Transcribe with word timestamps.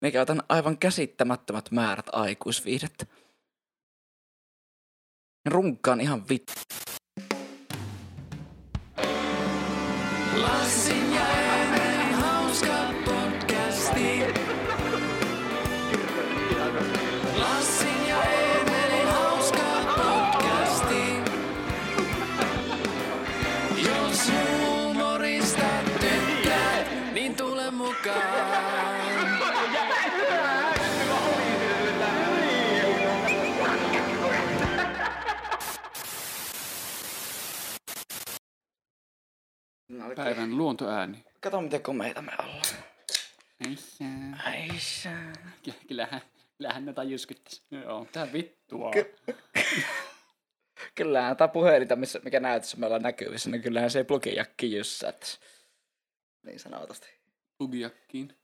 Me 0.00 0.10
käytän 0.10 0.42
aivan 0.48 0.78
käsittämättömät 0.78 1.70
määrät 1.70 2.06
aikuisviihdettä. 2.12 3.06
Runkkaan 5.46 6.00
ihan 6.00 6.28
vittu. 6.28 6.52
Lassin 10.36 11.14
ja 11.14 11.47
Päivän 40.18 40.56
luontoääni. 40.58 41.24
Kato 41.40 41.60
miten 41.60 41.82
komeita 41.82 42.22
me 42.22 42.32
ollaan. 42.38 42.62
Eissä. 43.68 44.04
Aisha. 44.44 45.10
Kyllähän, 45.88 46.20
kyllähän 46.56 46.84
ne 46.84 46.92
tajuskyttäis. 46.92 47.62
Joo, 47.70 48.06
tää 48.12 48.32
vittua. 48.32 48.90
Ky- 48.90 49.14
Kyllähän 50.94 51.36
tämä 51.36 51.48
puhelinta, 51.48 51.96
missä, 51.96 52.20
mikä 52.24 52.40
näytössä 52.40 52.76
me 52.76 52.86
ollaan 52.86 53.02
näkyvissä, 53.02 53.50
niin 53.50 53.62
kyllähän 53.62 53.90
se 53.90 53.98
ei 53.98 54.04
plugijakki 54.04 54.72
jyssäät. 54.72 55.40
Niin 56.42 56.60
sanotusti. 56.60 57.08
Plugiakkiin. 57.58 58.36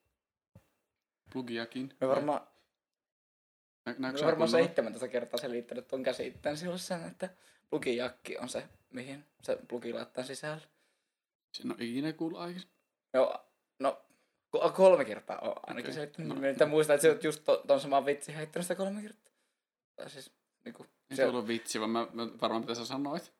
Plugiakin. 1.33 1.97
Me 2.00 2.09
varmaan, 2.09 2.41
Nä, 3.86 3.92
me 3.92 3.97
näetkö 3.98 4.19
sä 4.19 4.27
varmaan 4.27 4.48
kunnolla? 4.48 4.66
17 4.66 5.09
kertaa 5.09 5.41
selittänyt 5.41 5.88
tuon 5.88 6.03
käsitteen 6.03 6.56
sinulle 6.56 6.78
sen, 6.78 7.06
että 7.06 7.28
plugijakki 7.70 8.38
on 8.38 8.48
se, 8.48 8.69
mihin 8.91 9.25
se 9.42 9.59
plugi 9.69 9.92
laittaa 9.92 10.25
sisälle. 10.25 10.73
En 11.64 11.70
oo 11.70 11.77
ikinä 11.80 12.12
kuullut 12.12 12.41
aikaisemmin. 12.41 12.77
Joo, 13.14 13.38
no 13.78 14.02
ko- 14.56 14.72
kolme 14.72 15.05
kertaa 15.05 15.38
on 15.38 15.55
ainakin 15.66 15.84
Okei, 15.91 15.94
selittänyt. 15.94 16.28
no. 16.28 16.34
No. 16.34 16.41
Nyt 16.41 16.69
muistan, 16.69 16.94
että 16.94 17.02
se 17.02 17.10
on 17.10 17.19
just 17.22 17.44
ton, 17.44 17.58
ton 17.66 17.80
saman 17.80 18.06
vitsi 18.06 18.34
heittänyt 18.36 18.64
sitä 18.64 18.74
kolme 18.74 19.02
kertaa. 19.02 19.33
Tai 19.97 20.10
siis, 20.10 20.32
niinku, 20.64 20.82
Ei 20.82 21.16
se, 21.16 21.22
se 21.22 21.27
ollut 21.27 21.48
vitsi, 21.48 21.80
vaan 21.80 21.91
mä, 21.91 22.06
mä 22.12 22.27
varmaan 22.41 22.60
mitä 22.62 22.75
sä 22.75 22.86
sanoit. 22.86 23.32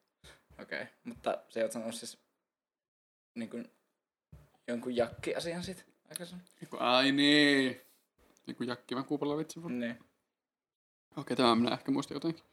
Okei, 0.63 0.83
okay. 0.83 0.93
mutta 1.05 1.39
se 1.49 1.63
oot 1.63 1.73
sanonut 1.73 1.95
siis 1.95 2.19
niin 3.35 3.51
kuin, 3.51 3.71
jonkun 4.69 4.97
jakki-asian 4.97 5.63
sit 5.63 5.87
aikaisemmin. 6.11 6.47
Ai 6.79 7.13
niin. 7.13 7.81
Joku 8.47 8.63
jakkivan 8.63 9.05
kuupalla 9.05 9.37
vitsi. 9.37 9.59
Okei, 9.59 9.71
Niin. 9.71 9.99
okay, 11.17 11.37
tämä 11.37 11.55
minä 11.55 11.73
ehkä 11.73 11.91
muistan 11.93 12.15
jotenkin. 12.17 12.45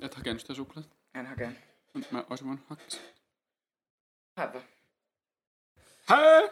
Et 0.00 0.14
hakenut 0.14 0.40
sitä 0.40 0.54
suklaata. 0.54 0.88
En 1.14 1.26
hakea. 1.26 1.52
Mä 2.10 2.24
oisin 2.30 2.46
voinut 2.46 2.66
hakea 2.68 2.86
Hää? 6.06 6.42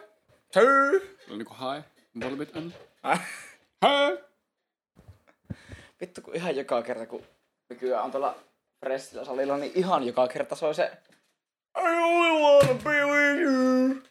Tyy! 0.53 1.17
Se 1.19 1.25
oli 1.27 1.37
niinku 1.37 1.53
hae. 1.53 1.83
Volbit 2.21 2.55
en. 2.55 2.73
Äh. 3.05 3.27
Hää? 3.81 4.09
Vittu 6.01 6.21
kun 6.21 6.35
ihan 6.35 6.55
joka 6.55 6.81
kerta 6.81 7.05
kun 7.05 7.23
nykyään 7.69 8.03
on 8.03 8.11
tuolla 8.11 8.35
Fressillä 8.79 9.25
salilla, 9.25 9.57
niin 9.57 9.71
ihan 9.75 10.03
joka 10.03 10.27
kerta 10.27 10.55
soi 10.55 10.75
se 10.75 10.91
I 11.77 12.03
only 12.03 12.41
wanna 12.41 12.83
be 12.83 13.05
with 13.05 13.41
you. 13.41 14.01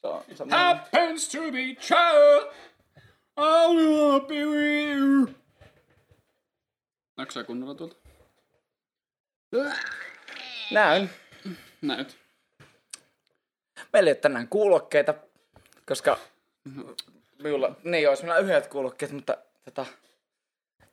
Se 0.00 0.06
on 0.08 0.24
semmoinen... 0.36 0.76
Happens 0.76 1.28
to 1.28 1.38
be 1.38 1.74
true. 1.74 2.52
I 3.36 3.74
will 3.74 4.20
be 4.20 4.44
with 4.44 4.98
you. 4.98 5.28
Näetkö 7.16 7.32
sä 7.32 7.44
kunnolla 7.44 7.74
tuolta? 7.74 7.96
Näyn. 10.70 11.10
Näyt. 11.82 12.23
Meillä 13.94 14.08
ei 14.08 14.12
ole 14.12 14.20
tänään 14.20 14.48
kuulokkeita, 14.48 15.14
koska 15.88 16.18
minulla, 17.42 17.76
niin 17.84 18.08
olisi 18.08 18.22
minulla 18.22 18.38
yhdet 18.40 18.66
kuulokkeet, 18.66 19.12
mutta 19.12 19.36
tota, 19.64 19.86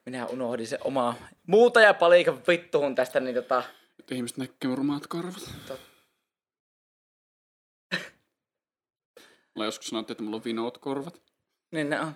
minä 0.05 0.25
unohdin 0.25 0.67
se 0.67 0.77
oma 0.83 1.15
muuta 1.47 1.81
ja 1.81 1.93
palikan 1.93 2.41
vittuun 2.47 2.95
tästä, 2.95 3.19
niin 3.19 3.35
tota, 3.35 3.63
Että 3.99 4.15
ihmiset 4.15 4.37
näkee 4.37 4.75
rumaat 4.75 5.07
korvat. 5.07 5.51
Tot- 5.69 5.77
Mulla 9.55 9.65
joskus 9.65 9.87
sanottiin, 9.87 10.13
että 10.13 10.23
mulla 10.23 10.37
on 10.37 10.43
vinoot 10.43 10.77
korvat. 10.77 11.21
niin 11.71 11.89
ne 11.89 11.99
on. 11.99 12.13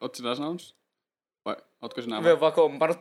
Oot 0.00 0.14
sinä 0.14 0.34
sanonut? 0.34 0.76
Vai 1.44 1.56
ootko 1.82 2.02
sinä 2.02 2.20
Me 2.20 2.40
vaan 2.40 2.52
kompannut 2.52 2.98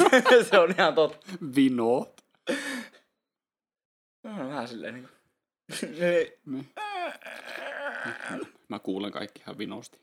se 0.50 0.58
on 0.58 0.74
ihan 0.78 0.94
totta. 0.94 1.26
Vinoot? 1.56 2.24
No, 4.24 4.48
vähän 4.48 4.68
silleen. 4.68 4.94
Niin. 4.94 5.08
Mä 8.68 8.78
kuulen 8.78 9.12
kaikki 9.12 9.40
ihan 9.40 9.58
vinosti. 9.58 10.00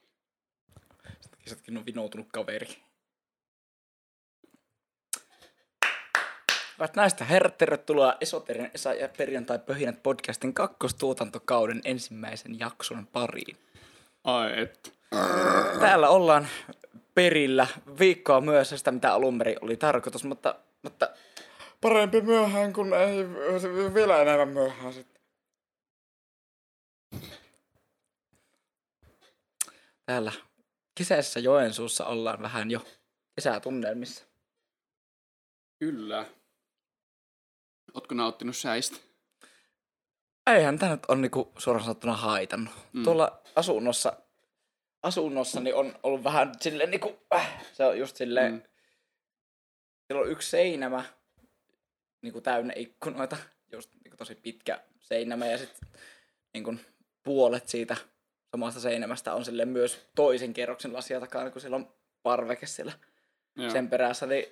Sittenkin 1.48 1.78
on 1.78 1.86
vinoutunut 1.86 2.28
kaveri. 2.34 2.68
Hyvät 6.78 6.96
näistä 6.96 7.26
herrat, 7.26 7.58
tervetuloa 7.58 8.18
Esoterin 8.22 8.72
Esa 8.74 8.94
ja 8.94 9.10
Perjantai 9.18 9.60
Pöhinät 9.60 10.04
podcastin 10.04 10.54
kakkostuotantokauden 10.54 11.82
ensimmäisen 11.86 12.60
jakson 12.60 13.08
pariin. 13.08 13.58
Ai 14.24 14.62
et. 14.62 14.94
Täällä 15.80 16.10
ollaan 16.10 16.48
perillä 17.16 17.68
viikkoa 18.00 18.42
myöhässä 18.42 18.78
sitä, 18.78 18.92
mitä 18.92 19.14
alun 19.14 19.38
perin 19.38 19.58
oli 19.62 19.78
tarkoitus, 19.78 20.24
mutta, 20.24 20.56
mutta 20.82 21.10
parempi 21.82 22.22
myöhään 22.22 22.74
kuin 22.74 22.94
ei 22.94 23.26
vielä 23.94 24.22
enemmän 24.22 24.50
myöhään 24.50 24.94
sitten. 24.94 25.17
Täällä 30.08 30.32
kesässä 30.98 31.40
Joensuussa 31.40 32.06
ollaan 32.06 32.42
vähän 32.42 32.72
jo 32.72 32.86
kesätunnelmissa. 33.36 34.26
Kyllä. 35.80 36.26
Ootko 37.94 38.16
nauttinut 38.16 38.58
säistä? 38.58 38.98
Eihän 40.48 40.80
tämä 40.80 40.92
nyt 40.92 41.06
on 41.08 41.22
niinku 41.22 41.54
suoraan 41.58 41.86
sanottuna 41.86 42.14
haitannut. 42.14 42.74
Mm. 42.94 43.04
Tuolla 43.04 43.42
asunnossa, 43.56 44.14
asunnossani 45.04 45.74
on 45.74 46.00
ollut 46.04 46.24
vähän 46.24 46.52
silleen 46.62 46.92
niinku, 46.92 47.20
äh, 47.36 47.66
se 47.74 47.86
on 47.86 48.00
just 48.00 48.16
silleen, 48.16 48.54
mm. 48.54 48.62
siellä 50.08 50.24
on 50.24 50.32
yksi 50.32 50.50
seinämä 50.50 51.04
niinku 52.22 52.42
täynnä 52.42 52.74
ikkunoita, 52.76 53.38
just 53.72 53.92
niinku 54.04 54.18
tosi 54.18 54.36
pitkä 54.36 54.84
seinämä 55.00 55.46
ja 55.46 55.58
sitten 55.58 55.90
niinku 56.54 56.76
puolet 57.24 57.68
siitä 57.68 57.98
samasta 58.52 58.80
seinämästä 58.80 59.34
on 59.34 59.46
silleen 59.46 59.70
myös 59.70 60.06
toisen 60.16 60.54
kerroksen 60.54 60.94
lasia 60.94 61.20
takana, 61.20 61.50
kun 61.50 61.62
siellä 61.62 61.76
on 61.76 61.88
parveke 62.24 62.66
siellä 62.66 62.92
Joo. 63.56 63.70
sen 63.70 63.90
perässä, 63.90 64.26
niin 64.26 64.46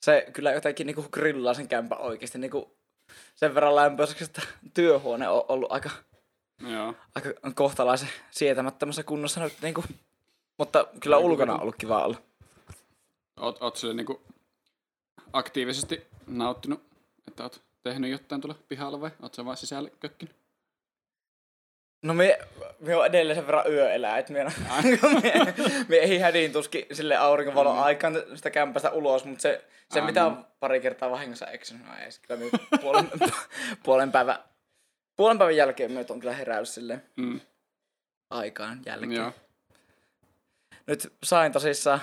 se 0.00 0.26
kyllä 0.32 0.52
jotenkin 0.52 0.86
niinku 0.86 1.06
grillaa 1.12 1.54
sen 1.54 1.68
kämpän 1.68 2.00
oikeasti 2.00 2.38
niinku 2.38 2.76
sen 3.34 3.54
verran 3.54 3.76
lämpöiseksi, 3.76 4.24
että 4.24 4.42
työhuone 4.74 5.28
on 5.28 5.44
ollut 5.48 5.72
aika, 5.72 5.90
Joo. 6.68 6.94
aika 7.14 7.30
kohtalaisen 7.54 8.08
sietämättömässä 8.30 9.02
kunnossa 9.02 9.40
nyt 9.40 9.56
niinku. 9.62 9.84
Mutta 10.58 10.86
kyllä 11.00 11.18
ulkona 11.18 11.54
on 11.54 11.62
ollut 11.62 11.76
kiva 11.78 12.04
olla. 12.04 12.18
Oot, 13.36 13.62
oot 13.62 13.76
sille 13.76 13.94
niinku 13.94 14.22
aktiivisesti 15.32 16.06
nauttinut, 16.26 16.82
että 17.28 17.42
oot 17.42 17.62
tehnyt 17.82 18.10
jotain 18.10 18.40
tuolla 18.40 18.58
pihalla 18.68 19.00
vai 19.00 19.10
oot 19.22 19.34
sä 19.34 19.44
vaan 19.44 19.56
sisällä 19.56 19.90
kökkinyt? 20.00 20.36
No 22.02 22.14
me, 22.14 22.38
me 22.80 22.96
on 22.96 23.06
edelleen 23.06 23.36
sen 23.36 23.46
verran 23.46 23.72
yöelää, 23.72 24.18
että 24.18 24.32
me, 24.32 24.44
me, 24.44 24.52
me 25.88 25.96
ei 25.96 26.18
hädin 26.18 26.52
tuski 26.52 26.86
sille 26.92 27.16
aurinkovalon 27.16 27.76
Mm. 27.76 27.82
aikaan 27.82 28.14
sitä 28.34 28.50
kämpästä 28.50 28.90
ulos, 28.90 29.24
mutta 29.24 29.42
se, 29.42 29.64
se 29.90 30.00
mitä 30.00 30.26
on 30.26 30.46
pari 30.60 30.80
kertaa 30.80 31.10
vahingossa 31.10 31.46
eksynyt, 31.46 31.86
no 31.86 31.92
ei 32.04 32.12
se 32.12 32.20
kyllä 32.20 32.40
me 32.40 32.78
puolen, 32.80 33.08
puolen, 33.84 34.12
päivän, 34.12 34.38
puolen 35.16 35.38
päivän 35.38 35.56
jälkeen 35.56 35.92
me 35.92 36.06
on 36.10 36.20
kyllä 36.20 36.34
heräys 36.34 36.74
silleen 36.74 37.02
Mm. 37.16 37.40
aikaan 38.30 38.80
jälkeen. 38.86 39.12
Joo. 39.12 39.32
Nyt 40.86 41.12
sain 41.24 41.52
tosissaan, 41.52 42.00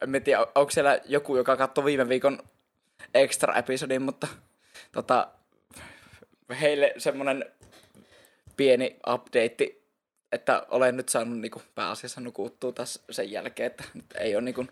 en 0.00 0.22
tiedä, 0.24 0.46
onko 0.54 0.70
siellä 0.70 1.00
joku, 1.04 1.36
joka 1.36 1.56
katsoi 1.56 1.84
viime 1.84 2.08
viikon 2.08 2.38
extra 3.14 3.54
episodin, 3.54 4.02
mutta 4.02 4.28
tota, 4.92 5.28
heille 6.60 6.94
semmonen 6.98 7.44
pieni 8.58 8.96
update, 9.14 9.76
että 10.32 10.66
olen 10.68 10.96
nyt 10.96 11.08
saanut 11.08 11.38
niinku 11.38 11.62
pääasiassa 11.74 12.20
nukuttua 12.20 12.72
tässä 12.72 13.00
sen 13.10 13.30
jälkeen, 13.30 13.66
että 13.66 13.84
nyt 13.94 14.06
ei 14.14 14.34
ole 14.34 14.42
niinku, 14.42 14.66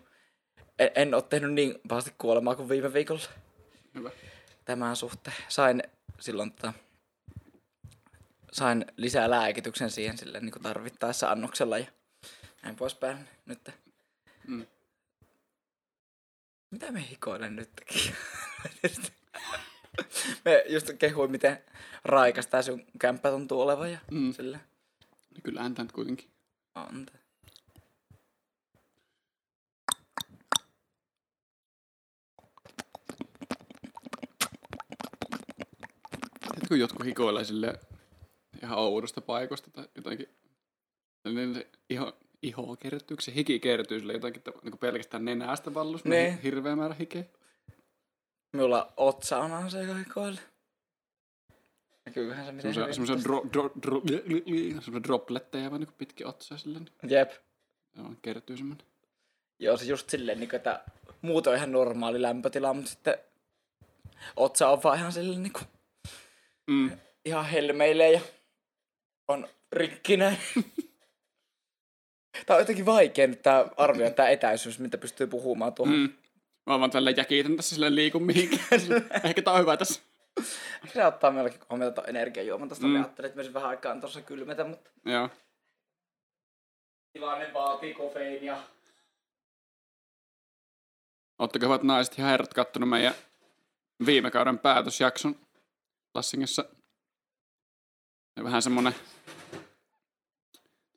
en, 0.79 0.91
en 0.95 1.13
ole 1.13 1.21
tehnyt 1.21 1.53
niin 1.53 1.79
pahasti 1.87 2.13
kuolemaa 2.17 2.55
kuin 2.55 2.69
viime 2.69 2.93
viikolla 2.93 3.21
Hyvä. 3.95 4.11
tämän 4.65 4.95
suhteen. 4.95 5.37
Sain 5.47 5.83
silloin 6.19 6.51
tota, 6.51 6.73
sain 8.51 8.85
lisää 8.97 9.29
lääkityksen 9.29 9.91
siihen 9.91 10.17
sille 10.17 10.39
niin 10.39 10.61
tarvittaessa 10.61 11.31
annoksella 11.31 11.77
ja 11.77 11.85
näin 12.63 12.75
poispäin 12.75 13.17
nyt. 13.45 13.69
Mm. 14.47 14.65
Mitä 16.71 16.91
me 16.91 17.09
hikoilen 17.09 17.55
nytkin? 17.55 18.15
me 20.45 20.63
just 20.69 20.91
kehuin, 20.99 21.31
miten 21.31 21.57
raikas 22.05 22.47
tää 22.47 22.61
sun 22.61 22.83
kämppä 22.99 23.29
tuntuu 23.29 23.61
olevan 23.61 23.91
ja 23.91 23.99
Mm. 24.11 24.33
sillä 24.33 24.57
No 25.35 25.41
Kyllähän 25.43 25.75
tämä 25.75 25.83
nyt 25.83 25.91
kuitenkin. 25.91 26.29
on. 26.75 27.05
tää. 27.05 27.21
Tiedätkö, 36.41 36.67
kun 36.67 36.79
jotkut 36.79 37.05
hikoilee 37.05 37.43
sille 37.43 37.79
ihan 38.63 38.77
oudosta 38.77 39.21
paikoista 39.21 39.71
tai 39.71 39.85
jotenkin. 39.95 40.27
Niin 41.33 41.53
se 41.53 41.67
iho, 41.89 42.17
iho 42.41 42.75
kertyy, 42.75 43.17
se 43.19 43.33
hiki 43.35 43.59
kertyy 43.59 43.99
sille 43.99 44.13
jotenkin 44.13 44.41
niin 44.63 44.77
pelkästään 44.77 45.25
nenästä 45.25 45.73
vallus. 45.73 46.05
Ne. 46.05 46.15
Niin. 46.23 46.39
Hirveä 46.41 46.75
määrä 46.75 46.95
hikeä. 46.99 47.23
Minulla 48.53 48.93
otsa 48.97 49.37
on 49.39 49.71
se, 49.71 49.81
joka 49.81 49.93
hikoilee. 49.93 50.43
Näkyyhän 52.05 52.45
se 52.45 52.51
miten 52.51 52.75
hyvin 52.75 52.93
semmoisia 52.93 53.23
dro, 53.23 53.41
dro, 53.53 53.71
dro, 53.83 54.01
semmoisia 54.69 55.03
dropletteja 55.03 55.69
vaan 55.71 55.81
niin 55.81 55.93
pitkin 55.97 56.27
otsaa 56.27 56.57
silleen. 56.57 56.89
Jep. 57.07 57.31
Joo, 57.95 58.13
kertyy 58.21 58.57
semmoinen. 58.57 58.87
Joo, 59.59 59.77
se 59.77 59.85
just 59.85 60.09
silleen, 60.09 60.39
niin 60.39 60.49
kuin, 60.49 60.57
että 60.57 60.83
muuten 61.21 61.51
on 61.51 61.57
ihan 61.57 61.71
normaali 61.71 62.21
lämpötila, 62.21 62.73
mutta 62.73 62.89
sitten 62.91 63.17
otsa 64.35 64.69
on 64.69 64.83
vaan 64.83 64.97
ihan 64.97 65.11
silleen 65.11 65.43
niin 65.43 65.53
kuin, 65.53 65.65
Mm. 66.67 66.91
ihan 67.25 67.45
helmeilee 67.45 68.11
ja 68.11 68.21
on 69.27 69.47
rikkinäinen. 69.71 70.39
Tää 72.45 72.55
on 72.55 72.61
jotenkin 72.61 72.85
vaikea 72.85 73.27
nyt 73.27 73.41
tää 73.41 73.69
arvioida 73.77 74.15
tää 74.15 74.29
etäisyys, 74.29 74.79
mitä 74.79 74.97
pystyy 74.97 75.27
puhumaan 75.27 75.73
tuohon. 75.73 75.95
Mm. 75.95 76.13
Mä 76.67 76.79
vaan 76.79 76.91
tällä 76.91 77.11
jäkitän 77.11 77.55
tässä 77.55 77.75
silleen 77.75 77.95
liikun 77.95 78.23
mihinkään. 78.23 78.81
Ehkä 79.23 79.41
tää 79.41 79.53
on 79.53 79.59
hyvä 79.59 79.77
tässä. 79.77 80.01
Se 80.93 81.05
ottaa 81.05 81.31
meilläkin 81.31 81.61
huomioon 81.69 81.93
tuon 81.93 82.09
energiajuoman. 82.09 82.69
Tästä 82.69 82.85
mm. 82.85 82.91
Mm. 82.91 82.95
ajattelin, 82.95 83.27
että 83.27 83.41
myös 83.41 83.53
vähän 83.53 83.69
aikaan 83.69 83.99
tuossa 83.99 84.21
kylmetä, 84.21 84.63
mutta 84.63 84.89
Joo. 85.05 85.29
tilanne 87.13 87.53
vaatii 87.53 87.93
kofeiinia. 87.93 88.57
Ootteko 91.39 91.65
hyvät 91.65 91.83
naiset 91.83 92.17
ja 92.17 92.25
herrat 92.25 92.53
kattonut 92.53 92.89
meidän 92.89 93.13
viime 94.05 94.31
kauden 94.31 94.59
päätösjakson 94.59 95.35
Lassingissa? 96.13 96.65
Ja 98.35 98.43
vähän 98.43 98.61
semmonen, 98.61 98.95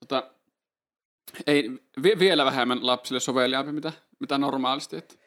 tota, 0.00 0.30
ei, 1.46 1.70
vi, 2.02 2.18
vielä 2.18 2.44
vähemmän 2.44 2.86
lapsille 2.86 3.20
soveliaampi 3.20 3.72
mitä, 3.72 3.92
mitä 4.18 4.38
normaalisti. 4.38 4.96
Että 4.96 5.19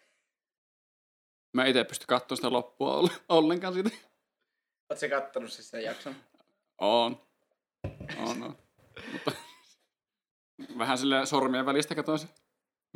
mä 1.53 1.65
itse 1.65 1.83
pysty 1.83 2.05
katsomaan 2.07 2.38
sitä 2.38 2.51
loppua 2.51 3.01
oll- 3.01 3.19
ollenkaan 3.29 3.73
siitä. 3.73 3.89
Oot 4.89 5.00
se 5.00 5.09
kattonut 5.09 5.51
siis 5.51 5.69
sen 5.69 5.83
jakson? 5.83 6.15
On. 6.77 7.21
On, 8.17 8.44
on. 8.44 8.57
Mutta 9.11 9.31
vähän 10.77 10.97
sille 10.97 11.25
sormien 11.25 11.65
välistä 11.65 11.95
katsoin 11.95 12.19
se 12.19 12.27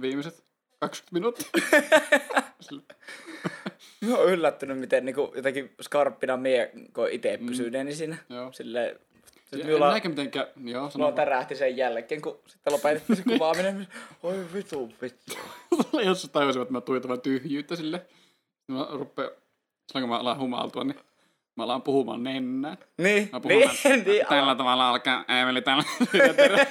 viimeiset 0.01 0.43
20 0.79 1.13
minuuttia. 1.13 1.49
Sille- 2.59 2.83
Mä 4.01 4.15
oon 4.17 4.29
yllättynyt, 4.29 4.79
miten 4.79 5.05
niinku, 5.05 5.31
jotenkin 5.35 5.75
skarppina 5.81 6.37
mie, 6.37 6.71
kun 6.93 7.09
itse 7.11 7.37
Mm. 7.37 7.45
pysyneeni 7.45 7.95
siinä. 7.95 8.17
Joo. 8.29 8.51
Silleen, 8.53 8.99
sit 9.45 9.59
En 9.59 9.65
minulla, 9.65 9.89
näinkö 9.89 10.09
mitenkään, 10.09 10.47
joo, 10.65 10.91
mulla 10.95 11.11
tärähti 11.11 11.55
sen 11.55 11.77
jälkeen, 11.77 12.21
kun 12.21 12.39
sitten 12.47 12.73
lopetettiin 12.73 13.17
se 13.17 13.23
kuvaaminen. 13.23 13.87
Oi 14.23 14.45
vitu, 14.53 14.91
vitu. 15.01 15.37
Jos 16.05 16.29
tajusin, 16.33 16.61
että 16.61 16.71
mä 16.71 16.81
tuijotan 16.81 17.21
tyhjyyttä 17.21 17.75
sille. 17.75 18.05
Mä 18.67 18.87
rupean, 18.91 19.29
silloin 19.87 20.01
kun 20.01 20.09
mä 20.09 20.17
alan 20.17 20.39
humaltua, 20.39 20.83
niin 20.83 20.99
mä 21.55 21.63
alan 21.63 21.81
puhumaan 21.81 22.23
nennään. 22.23 22.77
Niin, 22.97 23.29
Mä 23.31 23.39
puhun 23.39 23.57
niin, 23.83 24.03
niin. 24.05 24.25
Tällä 24.29 24.55
tavalla 24.55 24.89
alkaa 24.89 25.25
Eemeli 25.27 25.61
tällä. 25.61 25.83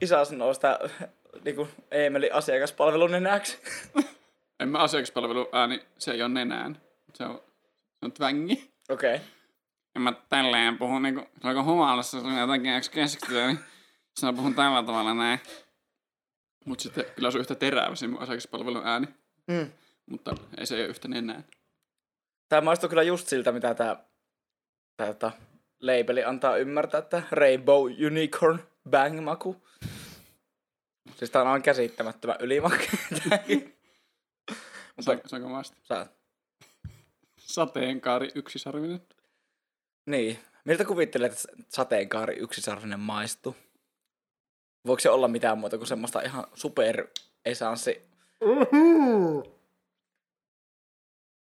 Isä 0.00 0.24
sanoo 0.24 0.54
sitä 0.54 0.78
niinku 1.44 1.68
Eemelin 1.90 2.34
asiakaspalvelun 2.34 3.10
nenäksi. 3.10 3.58
en 4.60 4.68
mä 4.68 4.78
asiakaspalvelu 4.78 5.48
ääni, 5.52 5.82
se 5.98 6.12
ei 6.12 6.22
ole 6.22 6.28
nenään. 6.28 6.80
Se 7.14 7.24
on, 7.24 7.40
se 8.00 8.04
on 8.06 8.12
tvängi. 8.12 8.72
Okei. 8.88 9.14
Okay. 9.14 9.26
En 9.96 10.02
mä 10.02 10.12
tälleen 10.28 10.78
puhu 10.78 10.98
niinku, 10.98 11.22
kun 11.42 11.64
humalassa 11.64 12.20
se 12.20 12.26
on 12.26 12.38
jotenkin 12.38 12.76
yksi 12.76 12.90
keskittyä, 12.90 13.46
niin 13.46 13.58
sitten 14.14 14.26
mä 14.26 14.32
puhun 14.32 14.54
tällä 14.54 14.82
tavalla 14.82 15.14
näin. 15.14 15.40
Mut 16.64 16.80
sitten 16.80 17.04
kyllä 17.16 17.30
se 17.30 17.38
on 17.38 17.40
yhtä 17.40 17.54
terävä 17.54 17.96
se 17.96 18.06
mun 18.06 18.22
asiakaspalvelun 18.22 18.86
ääni. 18.86 19.06
Mm. 19.46 19.70
Mutta 20.10 20.34
ei 20.58 20.66
se 20.66 20.74
ole 20.74 20.84
yhtä 20.84 21.08
nenään. 21.08 21.44
Tää 22.48 22.60
maistuu 22.60 22.88
kyllä 22.88 23.02
just 23.02 23.28
siltä, 23.28 23.52
mitä 23.52 23.74
tää, 23.74 24.04
tää 24.96 25.06
tota, 25.06 25.32
labeli 25.80 26.24
antaa 26.24 26.56
ymmärtää, 26.56 26.98
että 26.98 27.22
Rainbow 27.30 27.92
Unicorn 28.06 28.58
Bang 28.90 29.20
maku. 29.20 29.66
Siis 31.16 31.30
tää 31.30 31.42
on 31.42 31.48
aivan 31.48 31.62
käsittämättömän 31.62 32.36
ylimakke. 32.40 32.88
Mutta 34.96 35.02
Sa- 35.02 35.18
saanko 35.28 35.48
maista? 35.48 35.76
sä, 35.82 36.06
Sateenkaari 37.38 38.28
yksisarvinen. 38.34 39.00
niin. 40.06 40.38
Miltä 40.64 40.84
kuvittelet, 40.84 41.32
että 41.32 41.48
sateenkaari 41.68 42.36
yksisarvinen 42.38 43.00
maistuu? 43.00 43.56
Voiko 44.86 45.00
se 45.00 45.10
olla 45.10 45.28
mitään 45.28 45.58
muuta 45.58 45.78
kuin 45.78 45.88
semmoista 45.88 46.20
ihan 46.20 46.44
super 46.54 47.08
esanssi? 47.44 48.02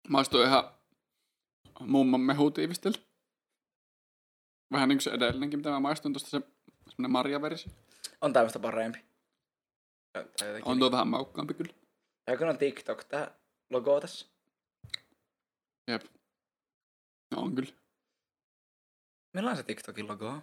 Maistuu 0.09 0.41
ihan 0.41 0.71
mummon 1.79 2.21
mehutiivistelty. 2.21 3.01
Vähän 4.71 4.89
niin 4.89 4.97
kuin 4.97 5.03
se 5.03 5.11
edellinenkin, 5.11 5.59
mitä 5.59 5.69
mä 5.69 5.79
maistun 5.79 6.13
tuosta 6.13 6.29
se 6.29 6.41
semmonen 6.89 7.11
marjaversio. 7.11 7.71
On 8.21 8.33
tämmöistä 8.33 8.59
parempi. 8.59 8.99
On 10.65 10.79
tuo 10.79 10.91
vähän 10.91 11.07
maukkaampi 11.07 11.53
kyllä. 11.53 11.73
Kun 12.37 12.49
on 12.49 12.57
TikTok 12.57 13.03
tää 13.03 13.31
logo 13.69 13.99
tässä. 13.99 14.27
Jep. 15.87 16.01
No, 17.31 17.41
on 17.41 17.55
kyllä. 17.55 17.73
On 19.49 19.57
se 19.57 19.63
TikTokin 19.63 20.07
logo. 20.07 20.41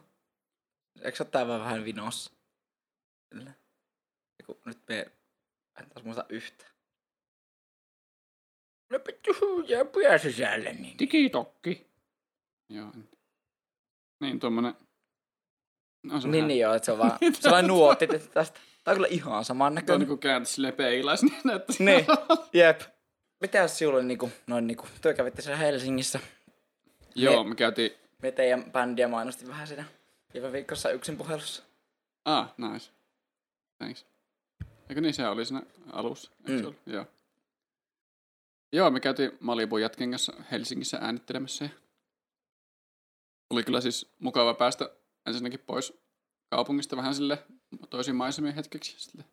Eikö 1.03 1.17
se 1.17 1.23
ole 1.23 1.31
tää 1.31 1.49
vähän 1.49 1.85
vinossa? 1.85 2.33
Kyllä. 3.35 3.53
Eiku, 4.41 4.61
nyt 4.65 4.79
me 4.89 4.99
en 5.81 5.89
taas 5.89 6.05
muista 6.05 6.25
yhtä. 6.29 6.65
No 8.91 8.99
pittu 8.99 9.31
jää 9.69 9.85
pää 9.85 10.19
sisälle 10.19 10.73
niin. 10.73 10.97
Tikitokki. 10.97 11.87
Joo. 12.69 12.93
Niin, 14.21 14.41
tuommoinen... 14.41 14.75
No, 16.03 16.21
se 16.21 16.27
on 16.27 16.33
Niin, 16.33 16.49
niin 16.49 16.61
joo, 16.61 16.75
että 16.75 16.87
se 16.87 16.93
on 16.93 16.99
vaan 16.99 17.19
sellainen 17.41 17.69
nuotti 17.69 18.05
että 18.05 18.19
tästä. 18.19 18.61
Tää 18.85 18.93
on 18.93 18.97
kyllä 18.97 19.09
ihan 19.09 19.45
saman 19.45 19.61
Tuo 19.61 19.67
on 19.67 19.75
näköinen. 19.75 20.01
niinku 20.01 20.17
kääntä 20.17 20.49
silleen 20.49 20.75
peilais, 20.75 21.23
niin 21.23 21.41
näyttää. 21.45 21.77
Niin, 21.87 22.07
jep. 22.53 22.81
Mitä 23.41 23.59
jos 23.59 23.79
sinulla 23.79 23.99
oli 23.99 24.07
niinku, 24.07 24.31
noin 24.47 24.67
niinku, 24.67 24.87
työ 25.03 25.15
kävitte 25.15 25.43
siellä 25.43 25.59
Helsingissä. 25.59 26.21
Joo, 27.15 27.45
me 27.45 27.55
käytiin... 27.55 27.93
Me 28.23 28.33
teidän 28.33 28.73
bändiä 28.73 29.09
mainosti 29.09 29.49
vähän 29.49 29.67
siinä 29.67 29.85
viime 30.35 30.53
viikossa 30.53 30.91
yksin 30.91 31.17
puhelussa. 31.17 31.63
Ah, 32.25 32.55
nice. 32.59 32.91
Thanks. 33.85 34.07
Eikö 34.89 35.01
niin 35.01 35.15
se 35.15 35.29
oli 35.29 35.45
siinä 35.45 35.63
alussa? 35.93 36.31
Eikö 36.39 36.53
Mm. 36.53 36.65
ollut? 36.67 36.77
Joo. 36.87 37.07
Joo, 38.73 38.91
me 38.91 39.01
käytiin 39.01 39.33
Malibun 39.41 39.81
jätken 39.81 40.11
kanssa 40.11 40.33
Helsingissä 40.51 40.99
äänittelemässä. 41.01 41.65
Ja 41.65 41.71
oli 43.51 43.63
kyllä 43.63 43.81
siis 43.81 44.15
mukava 44.19 44.55
päästä 44.55 44.91
ensinnäkin 45.27 45.61
pois 45.61 45.93
kaupungista 46.51 46.97
vähän 46.97 47.15
sille 47.15 47.45
toisiin 47.91 48.17
maisemiin 48.17 48.55
hetkeksi. 48.55 48.95
Sille 48.99 49.25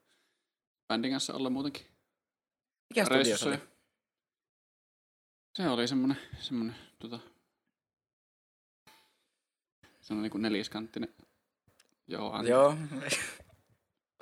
bändin 0.87 1.11
kanssa 1.11 1.33
olla 1.33 1.49
muutenkin 1.49 1.85
Mikä 2.89 3.05
studio 3.05 3.37
se 3.37 3.47
oli? 3.49 3.57
Se 5.55 5.69
oli 5.69 5.87
semmonen, 5.87 6.17
semmonen 6.39 6.75
tota, 6.99 7.19
semmonen 10.01 10.23
niinku 10.23 10.37
neliskanttinen. 10.37 11.13
Joo, 12.07 12.31
anteeksi. 12.31 12.51
Joo. 12.51 12.75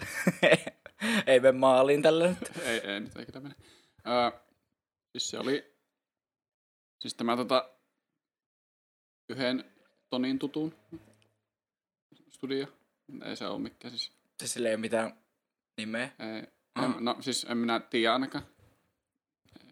Ei 1.27 1.39
mene 1.39 1.51
maaliin 1.51 2.01
tällä 2.01 2.27
nyt. 2.27 2.57
ei, 2.63 2.79
ei 2.79 2.99
nyt 2.99 3.15
ei 3.15 3.25
kyllä 3.25 3.39
mene. 3.39 3.55
Öö, 4.07 4.39
siis 5.11 5.29
se 5.29 5.39
oli, 5.39 5.75
siis 6.99 7.13
tämä 7.15 7.35
tota, 7.37 7.69
yhden 9.29 9.65
Tonin 10.09 10.39
tutun 10.39 10.75
studio. 12.29 12.67
Ei 13.25 13.35
se 13.35 13.47
ole 13.47 13.59
mikään 13.59 13.91
siis. 13.97 14.11
Siis 14.39 14.53
sillä 14.53 14.69
ei 14.69 14.75
ole 14.75 14.81
mitään 14.81 15.13
nimeä. 15.77 16.03
Ei, 16.19 16.43
Ah. 16.75 16.83
en, 16.85 17.05
no 17.05 17.17
siis 17.21 17.43
en 17.49 17.57
minä 17.57 17.79
tiedä 17.79 18.13
ainakaan. 18.13 18.43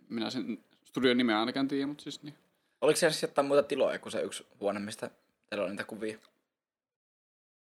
Minä 0.10 0.30
sen 0.30 0.64
studion 0.86 1.18
nimeä 1.18 1.40
ainakaan 1.40 1.68
tiedä, 1.68 1.88
mutta 1.88 2.04
siis 2.04 2.24
niin. 2.24 2.36
Oliko 2.82 2.98
siellä 2.98 3.12
siis 3.14 3.22
jotain 3.22 3.48
muuta 3.48 3.64
tiloja 3.64 4.00
kuin 4.00 4.12
se 4.12 4.22
yksi 4.22 4.48
huone, 4.60 4.80
mistä 4.80 5.10
teillä 5.50 5.64
on 5.66 5.72
niitä 5.72 5.84
kuvia? 5.84 6.18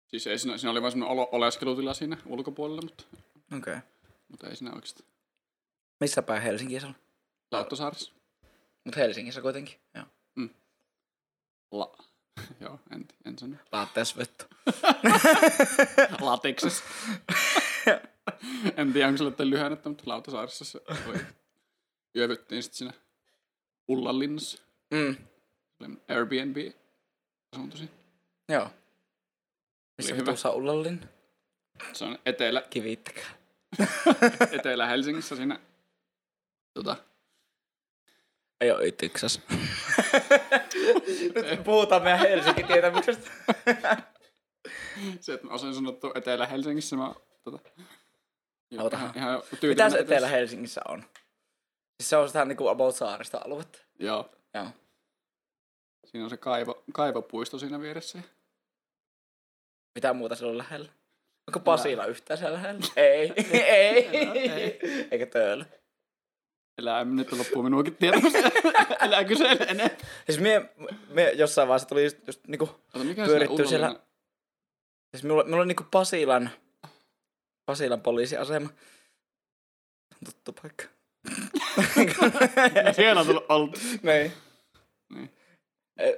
Siis 0.07 0.27
ei 0.27 0.39
siinä, 0.39 0.59
siinä 0.59 0.71
oli 0.71 0.83
vain 0.83 0.93
semmoinen 0.93 1.27
oleskelutila 1.33 1.95
siinä 1.95 2.17
ulkopuolella, 2.27 2.83
mutta, 2.83 3.05
Okei. 3.57 3.59
Okay. 3.59 3.79
mutta 4.29 4.49
ei 4.49 4.57
siinä 4.57 4.73
oikeasti. 4.73 5.05
Missä 6.01 6.23
päin 6.23 6.43
Helsingissä 6.43 6.89
on? 6.89 6.95
Lauttasaarissa. 7.53 8.13
Mut 8.85 8.97
Helsingissä 8.97 9.41
kuitenkin. 9.41 9.81
Joo. 9.95 10.05
La. 11.71 11.97
Joo, 12.61 12.81
en, 12.91 13.09
en 13.25 13.39
sano. 13.39 13.57
Laatteessa 13.73 14.17
vettä. 14.17 14.47
Lateksessa. 16.21 16.85
en 18.77 18.93
tiedä, 18.93 19.09
onko 19.09 19.19
sille 19.19 19.51
lyhennettä, 19.51 19.89
mutta 19.89 20.05
Lauttasaarissa 20.07 20.65
se 20.65 20.81
oli. 21.09 21.19
Yövyttiin 22.17 22.63
sitten 22.63 22.79
siinä 22.79 22.93
Ullanlinnassa. 23.89 24.63
Mm. 24.91 25.17
Airbnb 26.09 26.57
asunto 27.53 27.77
siinä. 27.77 27.93
Joo. 28.49 28.71
Missä 29.99 30.15
hyvä. 30.15 30.27
vitussa 30.27 30.51
Ullallin? 30.51 31.09
Se 31.93 32.05
on 32.05 32.19
etelä, 32.27 32.63
Kivittäkää. 32.71 33.31
Etelä-Helsingissä 34.59 35.37
siinä. 35.37 35.61
Tota, 36.75 36.97
Ei 38.61 38.71
oo 38.71 38.81
ytiksas. 38.83 39.41
Nyt 41.51 41.65
puhutaan 41.65 42.03
meidän 42.03 42.21
Helsingin 42.21 42.67
tietämyksestä. 42.67 43.31
se, 45.21 45.33
että 45.33 45.47
mä 45.47 45.53
osaan 45.55 45.75
sanottua 45.75 46.13
Etelä-Helsingissä, 46.15 46.97
mä 46.97 47.15
tota, 47.45 47.59
Otahan. 48.79 49.13
ihan, 49.17 49.43
Mitä 49.63 49.91
se. 49.91 49.99
Etelä-Helsingissä 49.99 50.81
on? 50.89 51.05
Siis 52.01 52.11
se 52.11 52.17
on 52.17 52.29
sitä 52.29 52.45
niinku 52.45 52.69
about 52.69 52.97
saarista 52.97 53.41
aluetta. 53.45 53.79
Joo, 53.99 54.31
Joo. 54.55 54.67
siinä 56.07 56.25
on 56.25 56.31
se 56.31 56.37
kaivo, 56.37 56.83
kaivopuisto 56.93 57.59
siinä 57.59 57.81
vieressä. 57.81 58.19
Mitä 59.95 60.13
muuta 60.13 60.35
siellä 60.35 60.51
on 60.53 60.59
lähellä? 60.59 60.89
Onko 61.49 61.61
Pasila 61.61 62.07
yhtään 62.07 62.39
siellä 62.39 62.57
lähellä? 62.57 62.81
Ei. 62.97 63.33
ei. 63.53 64.07
ei. 64.51 64.79
Eikä 65.11 65.27
Töölö. 65.27 65.65
Elää 66.79 67.05
nyt 67.05 67.33
loppuun 67.33 67.65
minuakin 67.65 67.97
tietämässä. 67.97 68.39
Elää 69.07 69.25
kysele 69.25 69.67
enää. 69.69 69.91
Siis 70.27 70.41
mie, 70.41 70.71
mie 71.09 71.33
jossain 71.33 71.69
vaiheessa 71.69 71.89
tuli 71.89 72.05
just, 72.05 72.17
just 72.27 72.47
niinku, 72.47 72.71
Pyöritty 73.27 73.67
siellä- 73.67 74.01
siis 75.11 75.25
mulla, 75.25 75.45
mulla 75.45 75.61
on 75.63 75.69
niinku 75.69 75.85
Pasilan, 75.91 76.51
Pasilan 77.67 78.01
poliisiasema. 78.01 78.69
Tuttu 80.25 80.53
paikka. 80.63 80.85
Siellä 82.97 83.21
on 83.21 83.27
tullut 83.27 83.47
oltu. 83.49 83.79
Niin. 84.03 84.33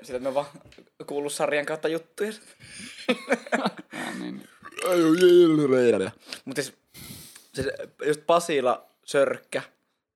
Sillä 0.03 0.21
me 0.21 0.35
vaan 0.35 0.47
kuullut 1.07 1.33
sarjan 1.33 1.67
kautta 1.67 1.89
juttuja. 1.89 2.33
Ah, 3.59 4.19
niin. 4.21 4.49
Mutta 6.45 6.63
siis, 6.63 6.75
siis 7.55 7.69
just 8.07 8.21
Pasila, 8.27 8.87
Sörkkä, 9.05 9.63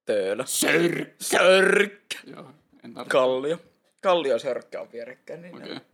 Töölö. 0.05 0.45
Sör. 0.47 1.07
Sörkkä! 1.21 2.19
Joo, 2.27 2.51
en 2.85 2.95
tarvitse. 2.95 3.11
Kallio. 3.11 3.59
Kallio 4.03 4.33
ja 4.33 4.39
Sörkkä 4.39 4.81
on 4.81 4.93
vierekkäin. 4.93 5.43
Niin 5.43 5.57
Okei. 5.57 5.73
okay. 5.73 5.85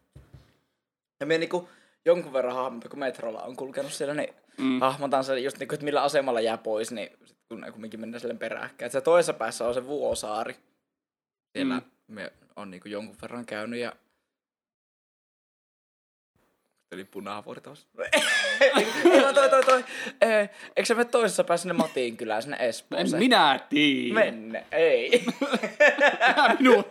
Ja 1.20 1.26
me 1.26 1.38
niinku 1.38 1.68
jonkun 2.04 2.32
verran 2.32 2.54
hahmotan, 2.54 2.90
kun 2.90 2.98
metrolla 2.98 3.42
on 3.42 3.56
kulkenut 3.56 3.92
siellä, 3.92 4.14
niin 4.14 4.34
Mm. 4.58 4.80
hahmotan 4.80 5.24
sen 5.24 5.44
just 5.44 5.58
niinku, 5.58 5.74
että 5.74 5.84
millä 5.84 6.02
asemalla 6.02 6.40
jää 6.40 6.58
pois, 6.58 6.92
niin 6.92 7.10
sit 7.24 7.36
kun 7.48 7.60
ne 7.60 7.72
kumminkin 7.72 8.00
mennään 8.00 8.20
sille 8.20 8.34
peräkkäin. 8.34 8.86
Et 8.86 8.92
se 8.92 9.00
toisessa 9.00 9.32
päässä 9.32 9.68
on 9.68 9.74
se 9.74 9.86
Vuosaari. 9.86 10.56
Siellä 11.52 11.74
mm. 11.74 11.82
me 12.14 12.32
on 12.56 12.70
niinku 12.70 12.88
jonkun 12.88 13.16
verran 13.22 13.46
käynyt 13.46 13.80
ja 13.80 13.92
Eli 16.92 17.04
punavuori 17.04 17.60
taas. 17.60 17.86
Ei, 18.60 19.34
toi, 19.34 19.50
toi, 19.50 19.64
toi. 19.64 19.84
Ei, 20.20 20.48
Eikö 20.76 20.84
se 20.84 20.94
mene 20.94 21.08
toisessa 21.08 21.44
päässä 21.44 21.62
sinne 21.62 21.72
Matiin 21.72 22.16
kylään, 22.16 22.42
sinne 22.42 22.56
No 22.56 22.62
En 22.62 22.68
Espooseen? 22.70 23.18
minä 23.18 23.60
tiedä. 23.68 24.14
Menne, 24.14 24.66
ei. 24.72 25.24
Minua. 26.58 26.84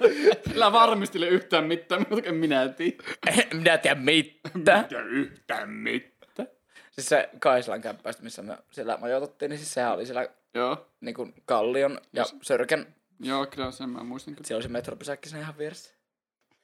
Älä 0.56 0.72
varmistele 0.72 1.28
yhtään 1.28 1.64
mitään, 1.64 2.06
mutta 2.10 2.30
en 2.30 2.36
minä 2.36 2.68
tiedä. 2.68 3.04
En 3.28 3.58
minä 3.58 3.78
tiedä 3.78 3.96
mitään. 3.96 4.88
Ja 4.90 5.02
yhtään 5.02 5.70
mitään. 5.70 6.48
Siis 6.92 7.10
se 7.10 7.30
Kaislan 7.40 7.82
kämppäistä, 7.82 8.24
missä 8.24 8.42
me 8.42 8.58
siellä 8.72 8.98
majoituttiin, 8.98 9.50
niin 9.50 9.60
siis 9.60 9.74
sehän 9.74 9.94
oli 9.94 10.06
siellä 10.06 10.28
Joo, 10.54 10.88
niinku 11.02 11.30
Kallion 11.46 12.00
ja 12.14 12.26
Sörkän. 12.42 12.96
Joo, 13.20 13.46
kyllä 13.46 13.72
sen 13.72 13.90
mä 13.90 14.04
muistin 14.04 14.36
kyllä. 14.36 14.48
Siellä 14.48 14.58
oli 14.58 14.64
se 14.64 14.70
metropysäkki 14.70 15.30
sen 15.30 15.40
ihan 15.42 15.58
vieressä. 15.58 15.92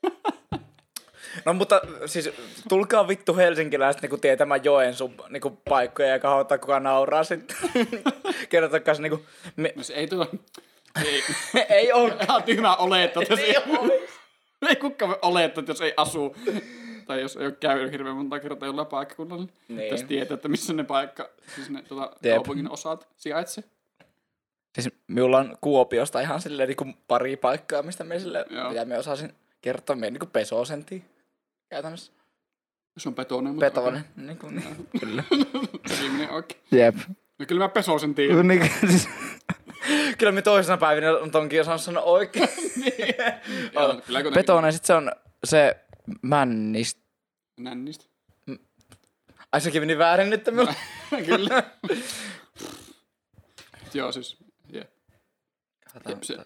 No 1.45 1.53
mutta 1.53 1.81
siis 2.05 2.29
tulkaa 2.69 3.07
vittu 3.07 3.35
helsinkiläiset 3.35 4.01
niinku 4.01 4.17
tietämään 4.17 4.63
Joensuun 4.63 5.13
niinku 5.29 5.49
paikkoja 5.49 6.07
ja 6.09 6.19
kahottaa 6.19 6.57
kuka 6.57 6.79
nauraa 6.79 7.23
sitten. 7.23 7.57
Kertokaa 8.49 8.93
se 8.93 9.01
niinku, 9.01 9.25
me, 9.55 9.73
No 9.75 9.83
se 9.83 9.93
ei 9.93 10.07
tuo... 10.07 10.27
Ei, 11.05 11.23
ei 11.77 11.91
oo. 11.91 12.07
ihan 12.07 12.43
tyhmä 12.43 12.75
olettaa, 12.75 13.23
jos 13.29 13.39
ei, 13.39 13.45
Ei 13.55 13.57
oo. 13.77 13.89
ei 14.69 14.75
kukaan 14.75 15.09
voi 15.09 15.19
olettaa, 15.21 15.61
että 15.61 15.71
jos 15.71 15.81
ei 15.81 15.93
asu 15.97 16.35
tai 17.05 17.21
jos 17.21 17.35
ei 17.37 17.45
ole 17.45 17.55
käynyt 17.59 17.91
hirveän 17.91 18.15
monta 18.15 18.39
kertaa 18.39 18.67
jollain 18.67 18.87
paikkakunnalla, 18.87 19.43
niin 19.45 19.53
Niin. 19.67 19.81
pitäisi 19.83 20.05
tietää, 20.05 20.35
että 20.35 20.47
missä 20.47 20.73
ne 20.73 20.83
paikka, 20.83 21.29
siis 21.55 21.69
ne 21.69 21.81
tota, 21.81 22.11
Jep. 22.23 22.35
kaupungin 22.35 22.69
osat 22.71 23.07
sijaitsee. 23.17 23.63
Siis 24.75 24.93
minulla 25.07 25.37
on 25.37 25.57
Kuopiosta 25.61 26.19
ihan 26.19 26.41
silleen 26.41 26.67
niinku 26.67 26.85
pari 27.07 27.37
paikkaa, 27.37 27.83
mistä 27.83 28.03
me 28.03 28.19
sille, 28.19 28.45
mitä 28.69 28.85
me 28.85 28.97
osasin 28.97 29.33
kertoa. 29.61 29.95
Me 29.95 30.09
niinku 30.09 30.25
pesosentiin 30.25 31.05
käytännössä. 31.69 32.11
Se 32.97 33.09
on 33.09 33.15
petonen, 33.15 33.53
mutta 33.53 33.65
Petonen. 33.65 34.05
Niinku, 34.15 34.49
niin. 34.49 34.87
Kyllä. 34.99 35.23
okei. 35.31 35.97
Viimeinen 36.01 36.29
oikein. 36.31 36.61
Jep. 36.71 36.95
No 37.39 37.45
kyllä 37.45 37.63
mä 37.65 37.69
pesosen 37.69 38.15
tiedän. 38.15 38.47
Niin, 38.47 38.71
siis, 38.89 39.09
kyllä 40.17 40.31
me 40.31 40.41
toisena 40.41 40.77
päivinä 40.77 41.11
on 41.11 41.31
tonkin 41.31 41.61
osannut 41.61 41.81
sanoa 41.81 42.03
oikein. 42.03 42.49
Joo, 43.73 43.87
kyllä 43.87 44.01
kuitenkin. 44.05 44.33
Petonen, 44.33 44.73
sit 44.73 44.85
se 44.85 44.93
on 44.93 45.11
se 45.43 45.75
männistä. 46.21 47.01
Nännistä. 47.59 48.05
Ai 49.51 49.61
sekin 49.61 49.81
meni 49.81 49.97
väärin 49.97 50.29
nyt 50.29 50.45
minulla. 50.45 50.73
kyllä. 51.25 51.63
Joo, 53.93 54.11
siis. 54.11 54.37
Jep, 56.09 56.23
se- 56.23 56.37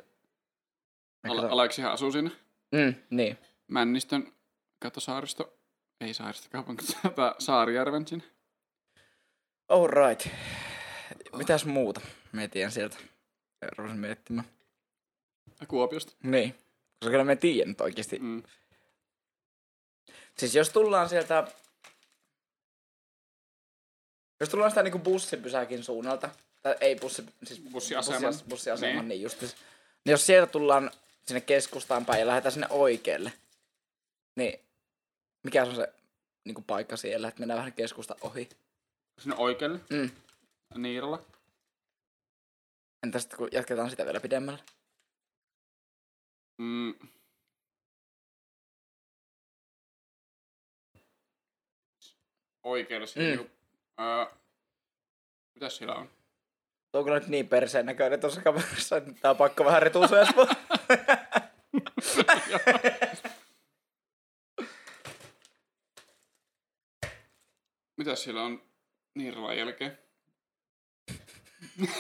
Al- 1.24 1.40
Aleksihan 1.50 1.92
asuu 1.92 2.12
siinä 2.12 2.32
Mm, 2.72 2.96
niin. 3.10 3.38
Männistön 3.68 4.34
kato 4.80 5.00
saaristo. 5.00 5.58
Ei 6.02 6.14
saaristo 6.14 6.48
kaupunki, 6.52 6.86
Saarijärven 7.40 8.08
siinä. 8.08 8.24
All 9.70 9.88
right. 9.88 10.28
Mitäs 11.38 11.66
muuta? 11.66 12.02
Mietin 12.32 12.72
sieltä. 12.72 12.98
Ruvasin 13.78 14.00
miettimään. 14.00 14.48
Kuopiosta. 15.68 16.14
Niin. 16.24 16.52
Koska 17.00 17.12
kyllä 17.12 17.24
me 17.24 17.36
tiedän 17.36 17.70
nyt 17.70 17.82
oikeesti. 17.82 18.20
Mm. 18.20 18.44
Siis 20.38 20.56
jos 20.56 20.70
tullaan 20.70 21.10
sieltä... 21.10 21.48
Jos 24.40 24.50
tullaan 24.50 24.72
sitä 24.72 24.84
niinku 24.84 25.00
bussipysäkin 25.00 25.84
suunnalta, 25.84 26.30
tai 26.66 26.76
ei 26.82 26.96
bussi, 26.96 27.24
siis 27.44 27.62
Bussiaseman. 27.72 28.22
bussi- 28.34 28.44
bussiaseman, 28.50 28.96
Niin. 28.96 29.08
niin 29.08 29.22
just. 29.22 29.42
Niin 29.42 30.12
jos 30.12 30.26
sieltä 30.26 30.52
tullaan 30.52 30.92
sinne 31.28 31.42
keskustaan 31.42 32.06
päin 32.06 32.20
ja 32.20 32.28
lähdetään 32.28 32.52
sinne 32.52 32.68
oikealle, 32.70 33.34
niin 34.36 34.60
mikä 35.44 35.64
se 35.66 35.70
on 35.70 35.76
se 35.76 35.94
niinku 36.46 36.62
paikka 36.62 36.98
siellä, 36.98 37.28
että 37.28 37.40
mennään 37.40 37.58
vähän 37.58 37.74
keskusta 37.74 38.16
ohi? 38.22 38.50
Sinne 39.22 39.36
oikealle. 39.36 39.80
Mm. 39.90 40.10
Niiralla. 40.76 41.26
Entä 43.04 43.20
sitten 43.20 43.38
kun 43.38 43.50
jatketaan 43.52 43.90
sitä 43.90 44.06
vielä 44.06 44.20
pidemmälle? 44.20 44.60
Mm. 46.58 46.94
Oikealle 52.64 53.08
siinä. 53.08 53.42
Mm. 53.42 53.50
Öö, 54.00 54.26
mitäs 55.56 55.78
siellä 55.78 55.96
on? 55.96 56.10
Tuo 56.96 57.00
on 57.00 57.06
kyllä 57.06 57.20
nyt 57.20 57.28
niin 57.28 57.48
perseen 57.48 57.86
näköinen 57.86 58.20
tuossa 58.20 58.42
kamerassa, 58.42 58.98
että 58.98 59.12
tää 59.22 59.32
on 59.32 59.38
pakko 59.38 59.66
vähän 59.66 59.82
retuusua. 59.82 60.18
Mitäs 67.98 68.24
siellä 68.24 68.44
on 68.44 68.62
Niiralan 69.16 69.58
jälkeen? 69.58 69.98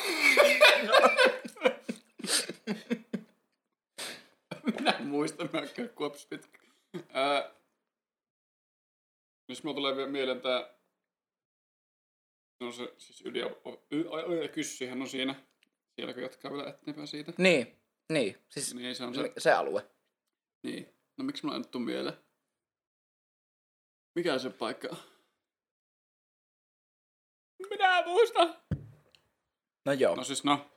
Minä 4.64 4.92
en 4.92 5.08
muista, 5.08 5.44
oon 5.44 5.50
käynyt 5.50 5.96
kuopissa 5.96 6.28
pitkä. 6.30 6.60
Ää, 7.14 7.52
jos 9.48 9.64
mulla 9.64 9.76
tulee 9.76 9.96
vielä 9.96 10.10
mieleen 10.10 10.42
tää... 10.42 10.75
No 12.60 12.72
se 12.72 12.94
siis 12.98 13.22
yli... 13.22 13.40
y- 13.92 14.08
ai- 14.12 14.40
ai- 14.42 14.48
Kyssyhän 14.50 15.02
on 15.02 15.10
siinä. 15.10 15.36
Siellä 15.96 16.14
kun 16.14 16.24
jatkaa 16.24 16.52
vielä 16.52 16.70
eteenpäin 16.70 17.08
siitä. 17.08 17.34
niin, 17.38 17.80
niin. 18.10 18.38
Siis 18.50 18.74
Niin 18.76 18.96
se 18.96 19.04
on 19.04 19.16
se, 19.16 19.22
se. 19.22 19.32
se 19.38 19.52
alue. 19.52 19.88
Niin. 20.64 20.90
No 21.18 21.24
miksi 21.26 21.44
mulla 21.44 21.56
ei 21.56 21.60
nyt 21.62 21.72
tuu 21.72 21.82
mieleen? 21.82 22.18
Mikä 24.16 24.40
se 24.40 24.50
paikka 24.50 24.88
on? 24.92 24.98
mä 27.80 28.04
muista. 28.06 28.56
No 29.86 29.92
joo. 29.94 30.16
No 30.16 30.24
siis 30.24 30.44
no, 30.44 30.72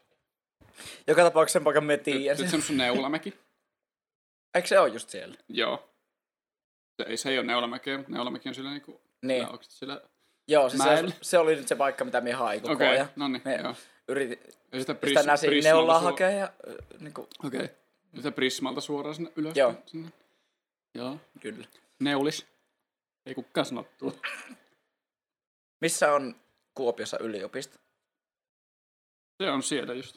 Joka 1.06 1.22
tapauksessa 1.22 1.58
sen 1.58 1.64
paikan 1.64 1.84
me 1.84 1.96
tiedän. 1.96 2.36
sitten 2.36 2.50
semmoisen 2.50 2.76
Neulamäki. 2.76 3.34
Eikö 4.54 4.68
se 4.68 4.78
ole 4.78 4.88
just 4.88 5.08
siellä? 5.10 5.36
Joo. 5.48 5.90
Se 6.96 7.08
ei, 7.08 7.16
se 7.16 7.28
ei 7.30 7.38
ole 7.38 7.46
Neulamäkeä, 7.46 7.96
mutta 7.96 8.12
Neulamäki 8.12 8.48
on 8.48 8.54
sillä 8.54 8.70
niinku... 8.70 9.00
Niin. 9.22 9.48
Onko 9.48 9.64
sillä... 9.68 10.08
Joo, 10.48 10.68
siis 10.68 10.82
se, 10.82 11.16
se, 11.22 11.38
oli 11.38 11.56
nyt 11.56 11.68
se 11.68 11.74
paikka, 11.74 12.04
mitä 12.04 12.20
me 12.20 12.32
hain 12.32 12.60
koko 12.60 12.74
Okei, 12.74 12.88
ajan. 12.88 13.08
no 13.16 13.28
niin, 13.28 13.42
Me 13.44 13.54
joo. 13.56 13.74
yritin 14.08 14.38
Ja 14.72 14.80
sitä 14.80 14.96
sitä 15.06 15.22
näsin 15.22 15.64
neulaa 15.64 16.00
suo- 16.00 16.10
hakea 16.10 16.30
ja 16.30 16.44
äh, 16.44 17.00
niinku, 17.00 17.28
Okei. 17.44 17.64
Okay. 17.64 17.76
Sitä 18.16 18.32
Prismalta 18.32 18.80
suoraan 18.80 19.14
sinne 19.14 19.32
ylös. 19.36 19.56
Joo. 19.56 19.74
Sinne. 19.86 20.12
Joo. 20.94 21.20
kyllä. 21.40 21.66
Neulis. 22.00 22.46
Ei 23.26 23.34
kukaan 23.34 23.66
sano 23.66 23.86
tuo. 23.98 24.12
Missä 25.82 26.12
on 26.12 26.36
Kuopiossa 26.74 27.18
yliopisto? 27.20 27.78
Se 29.42 29.50
on 29.50 29.62
siellä 29.62 29.94
just. 29.94 30.16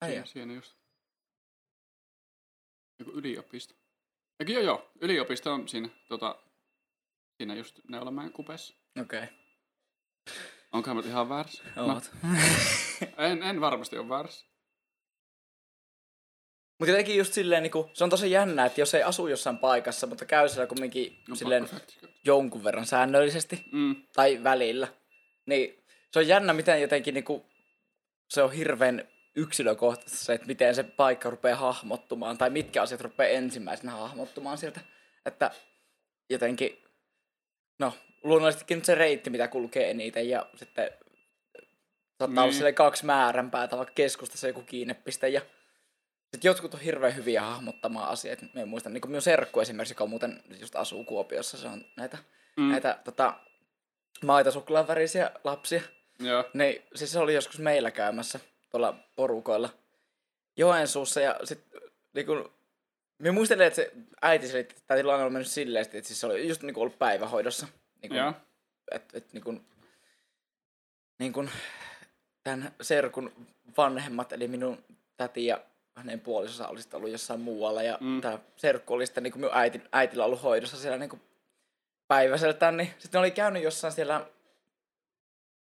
Ai 0.00 0.16
joo. 0.16 0.26
siinä 0.26 0.54
just. 0.54 0.76
Joku 2.98 3.10
yliopisto. 3.10 3.74
Eikö 4.40 4.52
joo 4.52 4.62
joo, 4.62 4.90
yliopisto 5.00 5.52
on 5.52 5.68
siinä, 5.68 5.88
tota, 6.08 6.38
siinä 7.36 7.54
just 7.54 7.80
Neulamäen 7.88 8.32
kupeessa. 8.32 8.74
Okei. 9.00 9.22
Okay. 9.22 9.37
Onkohan 10.72 10.96
mä 10.96 11.02
nyt 11.02 11.10
ihan 11.10 11.28
väärässä? 11.28 11.62
Oot. 11.76 12.10
en, 13.30 13.42
en 13.42 13.60
varmasti 13.60 13.98
ole 13.98 14.08
väärässä. 14.08 14.46
Mutta 16.78 16.90
jotenkin 16.90 17.16
just 17.16 17.32
silleen, 17.32 17.62
niinku, 17.62 17.90
se 17.92 18.04
on 18.04 18.10
tosi 18.10 18.30
jännä, 18.30 18.66
että 18.66 18.80
jos 18.80 18.94
ei 18.94 19.02
asu 19.02 19.28
jossain 19.28 19.58
paikassa, 19.58 20.06
mutta 20.06 20.24
käy 20.24 20.48
siellä 20.48 20.66
kumminkin 20.66 21.18
No, 21.28 21.36
silleen 21.36 21.68
jonkun 22.24 22.64
verran 22.64 22.86
säännöllisesti 22.86 23.64
Mm, 23.72 23.96
tai 24.12 24.40
välillä, 24.44 24.88
niin 25.46 25.84
se 26.12 26.18
on 26.18 26.28
jännä, 26.28 26.52
miten 26.52 26.82
jotenkin 26.82 27.14
niinku, 27.14 27.46
se 28.28 28.42
on 28.42 28.52
hirveän 28.52 29.08
yksilökohtaisesti 29.36 30.24
se, 30.24 30.32
että 30.32 30.46
miten 30.46 30.74
se 30.74 30.82
paikka 30.82 31.30
rupeaa 31.30 31.58
hahmottumaan 31.58 32.38
tai 32.38 32.50
mitkä 32.50 32.82
asiat 32.82 33.00
rupeaa 33.00 33.30
ensimmäisenä 33.30 33.92
hahmottumaan 33.92 34.58
sieltä. 34.58 34.80
Että 35.26 35.50
jotenkin, 36.30 36.82
no 37.78 37.92
luonnollisestikin 38.22 38.76
nyt 38.76 38.84
se 38.84 38.94
reitti, 38.94 39.30
mitä 39.30 39.48
kulkee 39.48 39.90
eniten 39.90 40.28
ja 40.28 40.46
sitten 40.56 40.90
saattaa 42.18 42.44
niin. 42.46 42.54
olla 42.54 42.64
Niin. 42.64 42.74
kaksi 42.74 43.06
määränpäätä, 43.06 43.76
vaikka 43.76 43.94
keskustassa 43.94 44.46
joku 44.46 44.62
kiinnepiste 44.62 45.28
ja 45.28 45.40
sitten 46.34 46.48
jotkut 46.48 46.74
on 46.74 46.80
hirveän 46.80 47.16
hyviä 47.16 47.42
hahmottamaan 47.42 48.08
asiat. 48.08 48.42
Mä 48.54 48.60
en 48.60 48.68
muista, 48.68 48.90
niin 48.90 49.00
kuin 49.00 49.10
minun 49.10 49.22
serkku 49.22 49.60
esimerkiksi, 49.60 49.94
joka 49.94 50.06
muuten 50.06 50.42
just 50.60 50.76
asuu 50.76 51.04
Kuopiossa, 51.04 51.56
se 51.56 51.68
on 51.68 51.84
näitä, 51.96 52.18
mm, 52.56 52.62
mm. 52.62 52.70
näitä 52.70 52.98
tota, 53.04 53.34
maita 54.24 54.50
suklaanvärisiä 54.50 55.30
lapsia. 55.44 55.80
joo. 56.18 56.44
Niin, 56.54 56.82
siis 56.94 57.12
se 57.12 57.18
oli 57.18 57.34
joskus 57.34 57.58
meillä 57.58 57.90
käymässä 57.90 58.40
tuolla 58.70 58.94
porukoilla 59.16 59.70
Joensuussa 60.56 61.20
ja 61.20 61.40
sitten 61.44 61.80
niinku, 62.14 62.52
minä 63.18 63.32
muistelen, 63.32 63.66
että 63.66 63.76
se 63.76 63.92
äiti 64.22 64.48
selitti, 64.48 64.74
että 64.74 64.86
tämä 64.86 64.98
tilanne 64.98 65.24
oli 65.24 65.32
mennyt 65.32 65.48
silleen, 65.48 65.82
että 65.82 66.08
siis 66.08 66.20
se 66.20 66.26
oli 66.26 66.48
just 66.48 66.62
niinku 66.62 66.80
ollut 66.80 66.98
päivähoidossa. 66.98 67.66
Niinku, 68.02 68.16
Joo. 68.16 68.32
että 68.90 69.18
et, 69.18 69.32
niinku, 69.32 69.60
niinku, 71.18 71.44
tämän 72.44 72.72
serkun 72.80 73.32
vanhemmat, 73.76 74.32
eli 74.32 74.48
minun 74.48 74.84
täti 75.16 75.46
ja 75.46 75.60
hänen 75.94 76.20
puolisonsa 76.20 76.68
oli 76.68 76.80
sitten 76.82 76.96
ollut 76.98 77.10
jossain 77.10 77.40
muualla. 77.40 77.82
Ja 77.82 77.98
Mm. 78.00 78.20
tämä 78.20 78.38
serkku 78.56 78.94
oli 78.94 79.06
sitten 79.06 79.22
niinku 79.22 79.38
minun 79.38 79.56
äiti, 79.56 79.82
äitillä 79.92 80.24
ollut 80.24 80.42
hoidossa 80.42 80.76
siellä 80.76 80.98
niinku 80.98 81.20
päiväseltään, 82.08 82.76
niin 82.76 82.94
sitten 82.98 83.18
oli 83.18 83.30
käynyt 83.30 83.62
jossain 83.62 83.92
siellä, 83.92 84.26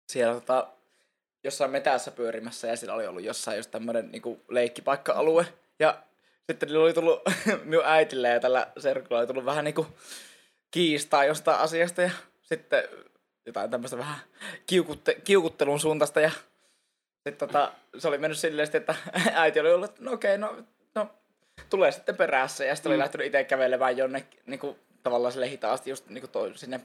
siellä 0.09 0.35
tota, 0.35 0.69
jossain 1.45 1.71
metässä 1.71 2.11
pyörimässä 2.11 2.69
ja 2.69 2.77
siellä 2.77 2.95
oli 2.95 3.07
ollut 3.07 3.23
jossain 3.25 3.57
just 3.57 3.71
tämmöinen 3.71 4.13
niinku 4.13 4.41
leikkipaikka-alue. 4.49 5.47
Ja 5.79 6.03
sitten 6.51 6.67
niillä 6.69 6.85
oli 6.85 6.93
tullut 6.95 7.21
minun 7.65 7.85
äitille 7.87 8.29
ja 8.29 8.41
tällä 8.41 8.67
serkulla 8.79 9.19
oli 9.19 9.27
tullut 9.27 9.45
vähän 9.45 9.65
niinku 9.65 9.87
kiistaa 10.77 11.25
jostain 11.25 11.59
asiasta 11.59 12.03
ja 12.03 12.11
sitten 12.43 12.83
jotain 13.47 13.71
tämmöistä 13.71 13.99
vähän 13.99 14.19
kiukutte, 14.67 15.15
kiukuttelun 15.15 15.81
suuntaista 15.81 16.21
ja 16.21 16.31
sitten 17.15 17.49
tota, 17.49 17.73
se 17.99 18.09
oli 18.09 18.19
mennyt 18.19 18.39
silleen, 18.39 18.69
että 18.73 18.95
äiti 19.35 19.61
oli 19.61 19.73
ollut, 19.73 19.91
että 19.91 20.05
no 20.05 20.13
okei, 20.13 20.39
no, 20.39 20.57
no 20.95 21.09
tulee 21.71 21.93
sitten 21.93 22.17
perässä 22.17 22.65
ja 22.65 22.75
sitten 22.75 22.91
oli 22.91 22.97
Mm. 22.97 23.01
lähtenyt 23.01 23.27
itse 23.27 23.45
kävelemään 23.45 23.97
jonnekin 23.97 24.41
niinku, 24.47 24.79
tavallaan 25.03 25.33
sille 25.33 25.51
hitaasti 25.51 25.91
just 25.91 26.07
niinku 26.09 26.29
toi, 26.29 26.53
sinne 26.55 26.81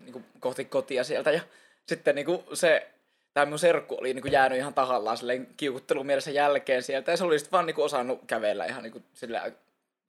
niinku, 0.00 0.22
kohti 0.40 0.64
kotia 0.64 1.04
sieltä 1.04 1.30
ja 1.30 1.40
sitten 1.86 2.14
niinku, 2.14 2.44
se 2.54 2.88
tämä 3.34 3.46
mun 3.46 3.58
serkku 3.58 3.96
oli 4.00 4.14
niinku 4.14 4.28
jäänyt 4.28 4.58
ihan 4.58 4.74
tahallaan 4.74 5.16
silleen 5.16 5.48
kiukuttelun 5.56 6.06
mielessä 6.06 6.30
jälkeen 6.30 6.82
sieltä 6.82 7.10
ja 7.10 7.16
se 7.16 7.24
oli 7.24 7.38
sitten 7.38 7.52
vaan 7.52 7.66
niinku 7.66 7.82
osannut 7.82 8.20
kävellä 8.26 8.64
ihan 8.64 8.82
niinku, 8.82 9.02
silleen, 9.14 9.56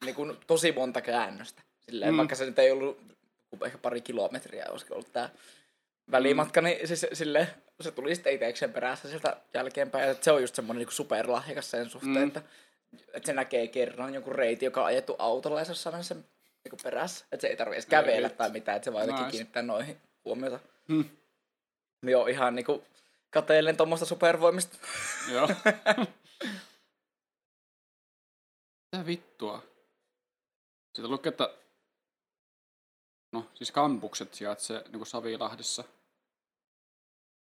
niinku, 0.05 0.35
tosi 0.47 0.71
monta 0.71 1.01
käännöstä. 1.01 1.61
Silleen, 1.79 2.13
mm. 2.13 2.17
Vaikka 2.17 2.35
se 2.35 2.45
nyt 2.45 2.59
ei 2.59 2.71
ollut 2.71 3.16
ehkä 3.65 3.77
pari 3.77 4.01
kilometriä, 4.01 4.65
olisiko 4.69 4.93
ollut 4.93 5.13
tämä 5.13 5.29
välimatka, 6.12 6.62
niin 6.62 6.88
siis 6.88 7.05
sille, 7.13 7.47
se 7.81 7.91
tuli 7.91 8.15
sitten 8.15 8.33
itsekseen 8.33 8.73
perässä 8.73 9.10
sieltä 9.10 9.38
jälkeenpäin. 9.53 10.07
Ja 10.07 10.15
se 10.21 10.31
on 10.31 10.41
just 10.41 10.55
semmoinen 10.55 10.86
niin 10.86 10.95
superlahjakas 10.95 11.71
sen 11.71 11.89
suhteen, 11.89 12.13
Mm. 12.15 12.19
mm. 12.21 12.27
että, 12.27 12.41
että 13.13 13.25
se 13.27 13.33
näkee 13.33 13.67
kerran 13.67 14.13
jonkun 14.13 14.36
reitin, 14.36 14.65
joka 14.67 14.81
on 14.81 14.88
ajettu 14.88 15.15
autolla 15.19 15.60
ja 15.60 15.65
se 15.65 15.89
mennä 15.89 16.03
sen 16.03 16.25
niin 16.63 16.79
perässä. 16.83 17.25
Että 17.31 17.41
se 17.41 17.47
ei 17.47 17.57
tarvitse 17.57 17.75
edes 17.77 17.86
kävellä 17.86 18.29
tai 18.29 18.49
mitään, 18.49 18.75
että 18.75 18.86
se 18.86 18.93
vaan 18.93 19.03
jotenkin 19.03 19.25
Nice. 19.25 19.31
kiinnittää 19.31 19.63
noihin 19.63 19.97
huomiota. 20.25 20.60
Hmm. 20.88 21.05
Minä 22.01 22.17
oon 22.17 22.29
ihan 22.29 22.55
niinku 22.55 22.83
kateellen 23.29 23.77
tuommoista 23.77 24.05
supervoimista. 24.05 24.77
Joo. 25.31 25.47
Mitä 28.91 29.05
vittua? 29.05 29.63
Siitä 30.95 31.07
lukee, 31.10 31.29
että 31.29 31.49
no 33.38 33.50
siis 33.54 33.71
kampukset 33.71 34.34
sijaitsee 34.34 34.82
niin 34.82 34.91
kuin 34.91 35.08
Savilahdessa. 35.08 35.84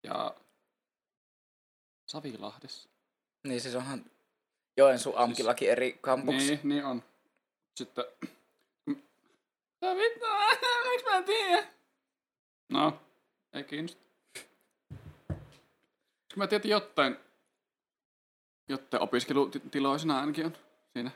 Ja 0.04 0.36
Savilahdessa? 2.06 2.90
niin 3.44 3.62
siis 3.62 3.76
onhan 3.76 4.06
Joensuun 4.78 5.18
Amkillakin 5.18 5.70
eri 5.70 5.98
kampuksia. 6.02 6.50
Niin, 6.50 6.60
niin 6.70 6.86
on. 6.86 7.04
Sitten... 7.76 8.06
Mitä 8.86 9.96
vittua? 9.98 10.48
Miksi 10.90 11.06
mä 11.06 11.18
en 11.18 11.24
tiedä? 11.24 11.68
No, 12.70 13.00
ei 13.54 13.63
kiinnosta. 13.63 14.02
Mä 16.36 16.48
tiedän, 16.48 16.70
jotain, 16.70 17.18
jotain 18.70 19.04
opiskelutiloisena 19.04 20.20
ainakin 20.20 20.46
on 20.46 20.58
siinä 20.94 21.12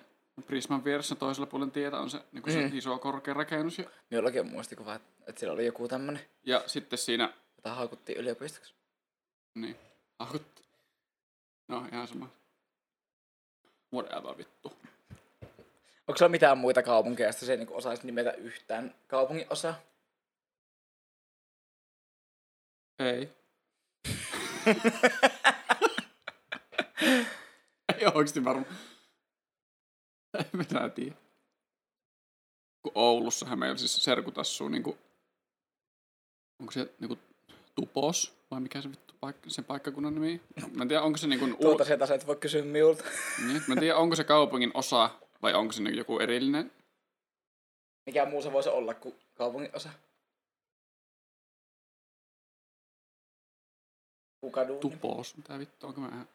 Prisman 0.48 0.84
vieressä 0.84 1.16
toisella 1.16 1.46
puolen 1.48 1.72
tietä 1.72 1.98
on 1.98 2.10
se, 2.10 2.22
niin 2.32 2.44
se 2.52 2.66
Mhm. 2.68 2.78
iso 2.78 3.00
korkea 3.00 3.34
rakennus. 3.34 3.78
Ja, 3.80 3.86
Minullakin 4.10 4.42
on 4.42 4.48
muistikuva, 4.48 4.96
että, 4.96 5.08
että 5.28 5.40
siellä 5.40 5.54
oli 5.54 5.66
joku 5.66 5.88
tämmönen, 5.88 6.22
ja 6.44 6.64
sitten 6.68 7.00
siinä, 7.00 7.34
jota 7.58 7.76
haukuttiin 7.76 8.18
yliopistoksi. 8.18 8.74
niin, 9.56 9.76
ahut. 10.20 10.64
No, 11.68 11.86
ihan 11.92 12.08
sama. 12.08 12.30
Whatever, 13.94 14.38
vittu. 14.38 14.74
Onko 16.08 16.18
sulla 16.18 16.30
mitään 16.30 16.58
muita 16.58 16.84
kaupunkeja, 16.84 17.28
joista 17.28 17.46
se 17.46 17.52
ei 17.52 17.58
niinku 17.58 17.76
osaisi 17.78 18.06
nimetä 18.06 18.32
yhtään 18.32 18.96
kaupungin 19.08 19.46
osaa? 19.50 19.76
Ei. 23.00 23.30
Ei 27.98 28.06
oikeesti 28.14 28.44
varma. 28.44 28.62
En 28.62 28.76
minä 30.54 30.90
tiedä. 30.90 31.16
Kun 32.84 32.92
Oulussahan 32.96 33.60
meillä 33.60 33.78
siis 33.78 34.04
serkut 34.04 34.38
asuu 34.38 34.70
niinku... 34.70 34.98
Onko 36.60 36.72
se 36.72 36.94
niinku 37.00 37.18
Tupos? 37.76 38.34
Vai 38.52 38.60
mikä 38.60 38.82
se 38.82 38.92
vittu 38.92 39.14
paikka, 39.20 39.50
sen 39.50 39.66
paikkakunnan 39.66 40.16
nimi? 40.16 40.42
No, 40.62 40.68
mä 40.68 40.82
en 40.82 40.88
tiedä, 40.88 41.02
onko 41.02 41.18
se 41.18 41.28
niinku... 41.28 41.46
U- 41.46 41.58
Tuota 41.58 41.86
sieltä 41.86 42.06
sä 42.06 42.16
et 42.16 42.28
voi 42.28 42.36
kysyä 42.36 42.62
minulta. 42.64 43.04
niin, 43.48 43.64
mä 43.68 43.74
en 43.74 43.80
tiedä, 43.80 43.96
onko 43.96 44.16
se 44.16 44.24
kaupungin 44.24 44.72
osa 44.74 45.10
vai 45.42 45.54
onko 45.54 45.72
se 45.74 45.84
niinku 45.84 45.98
joku 45.98 46.20
erillinen. 46.20 46.72
Mikä 48.06 48.26
muu 48.26 48.42
se 48.42 48.52
voisi 48.52 48.70
olla 48.70 48.94
kuin 48.94 49.16
kaupungin 49.34 49.70
osa? 49.74 49.90
Kukadun. 54.42 54.80
Tupos. 54.80 55.38
Mitä 55.38 55.60
vittu, 55.60 55.88
onko 55.88 56.02
mä 56.02 56.26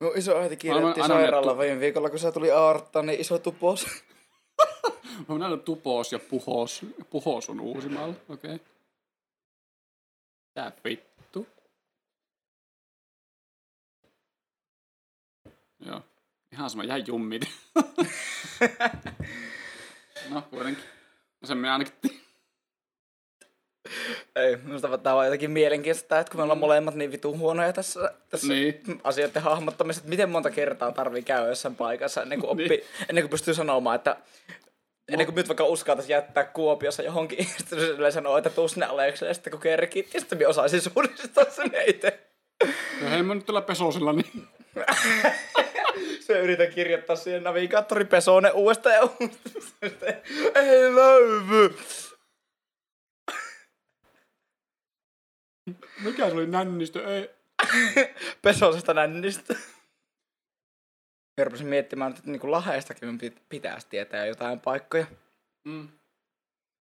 Minun 0.00 0.18
iso 0.18 0.38
äiti 0.38 0.56
kirjoitti 0.56 1.00
tu- 1.00 1.58
viime 1.58 1.80
viikolla, 1.80 2.10
kun 2.10 2.18
se 2.18 2.32
tuli 2.32 2.50
aartta, 2.50 3.02
niin 3.02 3.20
iso 3.20 3.38
tupos. 3.38 3.86
Mä 5.18 5.24
oon 5.28 5.40
nähnyt 5.40 5.64
Tupos 5.64 6.12
ja 6.12 6.18
Puhos. 6.18 6.86
Puhos 7.10 7.50
on 7.50 7.60
Uusimaalla, 7.60 8.14
okei. 8.28 8.54
Okay. 8.54 8.66
Tää 10.54 10.72
vittu. 10.84 11.46
Joo. 15.86 16.02
Ihan 16.52 16.70
sama, 16.70 16.84
jäi 16.84 17.04
jummit. 17.06 17.42
no, 20.30 20.42
kuitenkin. 20.50 20.84
No 21.40 21.46
sen 21.48 21.58
minä 21.58 21.72
ainakin 21.72 21.94
Ei, 24.36 24.56
minusta 24.56 24.98
tämä 24.98 25.16
on 25.16 25.24
jotenkin 25.24 25.50
mielenkiintoista, 25.50 26.18
että 26.18 26.30
kun 26.30 26.38
me 26.40 26.42
ollaan 26.42 26.58
molemmat 26.58 26.94
niin 26.94 27.12
vitun 27.12 27.38
huonoja 27.38 27.72
tässä, 27.72 28.10
tässä 28.30 28.48
Niin. 28.48 28.82
asioiden 29.04 29.42
hahmottamisessa, 29.42 30.00
että 30.00 30.10
miten 30.10 30.30
monta 30.30 30.50
kertaa 30.50 30.92
tarvii 30.92 31.22
käydä 31.22 31.48
jossain 31.48 31.76
paikassa 31.76 32.22
ennen 32.22 32.40
kuin, 32.40 32.50
oppi, 32.50 32.68
Niin. 32.68 32.84
ennen 33.08 33.22
kuin 33.24 33.30
pystyy 33.30 33.54
sanomaan, 33.54 33.96
että 33.96 34.16
ennen 35.12 35.26
kuin 35.26 35.34
nyt 35.34 35.48
vaikka 35.48 35.64
uskaltaisi 35.64 36.12
jättää 36.12 36.44
Kuopiossa 36.44 37.02
johonkin, 37.02 37.46
sitten 37.58 38.12
sanoo, 38.12 38.36
että 38.38 38.50
tuu 38.50 38.68
sinne 38.68 38.86
Alekselle, 38.86 39.34
sitten 39.34 39.50
kun 39.50 39.60
kerkit, 39.60 40.14
ja 40.14 40.20
sitten 40.20 40.38
minä 40.38 40.48
osaisin 40.48 40.80
suunnistaa 40.80 41.44
sen 41.50 41.70
itse. 41.86 42.18
Ja 43.02 43.08
hei, 43.08 43.22
mä 43.22 43.34
nyt 43.34 43.46
tällä 43.46 43.62
pesosilla, 43.62 44.12
niin 44.12 44.48
Se 46.26 46.40
yritän 46.40 46.72
kirjoittaa 46.72 47.16
siihen 47.16 47.42
navigaattori 47.42 48.04
Pesonen 48.04 48.52
uudestaan 48.52 48.94
ja 48.94 49.02
uudestaan. 49.02 50.14
Ei 50.66 50.94
löydy. 50.94 51.74
Mikä 56.04 56.28
se 56.28 56.34
oli 56.34 56.46
nännistö? 56.46 57.16
Ei. 57.16 57.30
Pesosesta 58.42 58.94
nännistä. 58.94 59.54
Mä 61.36 61.44
rupesin 61.44 61.66
miettimään, 61.66 62.12
että 62.12 62.30
niin 62.30 62.50
Lahestakin 62.50 63.08
minun 63.08 63.20
pit- 63.20 63.42
pitäisi 63.48 63.86
tietää 63.90 64.26
jotain 64.26 64.60
paikkoja. 64.60 65.06
Mm. 65.64 65.88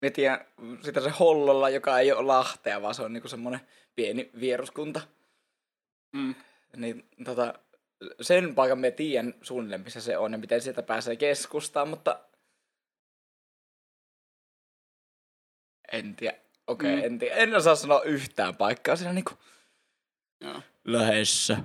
Mä 0.02 0.10
tiedän 0.10 0.46
sitä 0.82 1.02
se 1.02 1.10
Hollolla, 1.10 1.70
joka 1.70 2.00
ei 2.00 2.12
ole 2.12 2.22
Lahtea, 2.22 2.82
vaan 2.82 2.96
se 2.96 3.02
on 3.02 3.14
niinku 3.14 3.28
semmonen 3.28 3.62
pieni 3.96 4.32
vieruskunta. 4.40 5.02
Mm. 6.14 6.36
Niin 6.76 7.10
tota, 7.26 7.54
sen 8.22 8.56
paikan 8.56 8.80
mä 8.80 8.92
tiedän 8.92 9.34
suunnilleen, 9.42 9.82
missä 9.82 10.02
se 10.02 10.18
on 10.18 10.32
ja 10.32 10.38
miten 10.38 10.62
sieltä 10.62 10.84
pääsee 10.84 11.16
keskustaan, 11.16 11.88
mutta 11.88 12.20
en 15.92 16.16
tiedä. 16.16 16.41
Okei, 16.68 16.90
okay, 16.94 17.00
Mm. 17.02 17.06
en 17.14 17.20
tiedä. 17.20 17.36
En 17.36 17.56
osaa 17.56 17.76
sanoa 17.76 18.02
yhtään 18.02 18.56
paikkaa 18.56 18.96
siinä 18.96 19.14
niinku 19.14 19.32
Joo. 20.42 20.62
lähessä. 20.86 21.58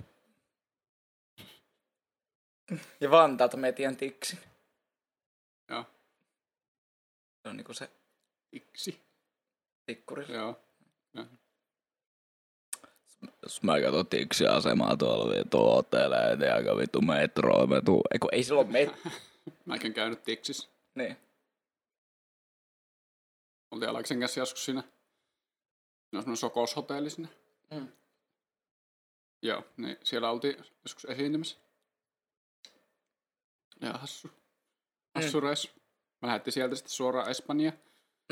Ja 3.01 3.11
Vantaalta 3.11 3.57
mä 3.57 3.73
tiedän 3.73 3.97
Tiksin. 3.97 4.39
Joo. 5.71 5.85
Se 7.43 7.49
on 7.49 7.57
niinku 7.57 7.75
se 7.75 7.91
Iksi. 8.53 9.01
tikkuri. 9.87 10.33
Joo. 10.33 10.61
Jos 13.43 13.63
mä 13.63 13.81
katson 13.81 14.07
Tiksin 14.07 14.51
asemaa 14.51 14.97
tuolla 14.97 15.35
vittu 15.35 15.59
hotelleet 15.59 16.41
ja 16.41 16.55
aika 16.55 16.77
vittu 16.77 17.01
metroa, 17.01 17.67
mä. 17.67 18.03
Eiku, 18.13 18.29
ei 18.33 18.43
sillä 18.43 18.61
ole 18.61 18.69
met... 18.69 18.89
Mäkin 19.65 19.95
käynyt 19.95 20.23
Tiksissä. 20.25 20.69
niin. 20.95 21.17
Oltiin 23.71 23.91
Aleksen 23.91 24.21
kanssa 24.21 24.41
joskus 24.41 24.65
siinä. 24.65 24.81
Siinä 24.81 26.19
on 26.19 26.23
semmoinen 26.23 26.37
Sokos-hotelli 26.37 27.11
sinne. 27.11 27.29
Mm. 27.71 27.89
Joo, 29.43 29.65
niin 29.77 29.97
siellä 30.05 30.31
oltiin 30.31 30.57
joskus 30.85 31.05
esiintymässä. 31.05 31.57
Ja 33.81 33.93
hassu. 33.93 34.31
Hassu 35.15 35.41
reissu. 35.41 35.69
Mä 36.23 36.29
lähdettiin 36.29 36.55
sieltä 36.55 36.75
sitten 36.75 36.93
suoraan 36.93 37.31
Espanjaan. 37.31 37.79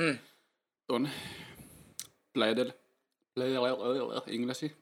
Mm. 0.01 0.19
Tuonne 0.87 1.11
Pleidel. 2.33 2.73
Pleidel, 3.35 3.63
Inglesiin. 4.27 4.77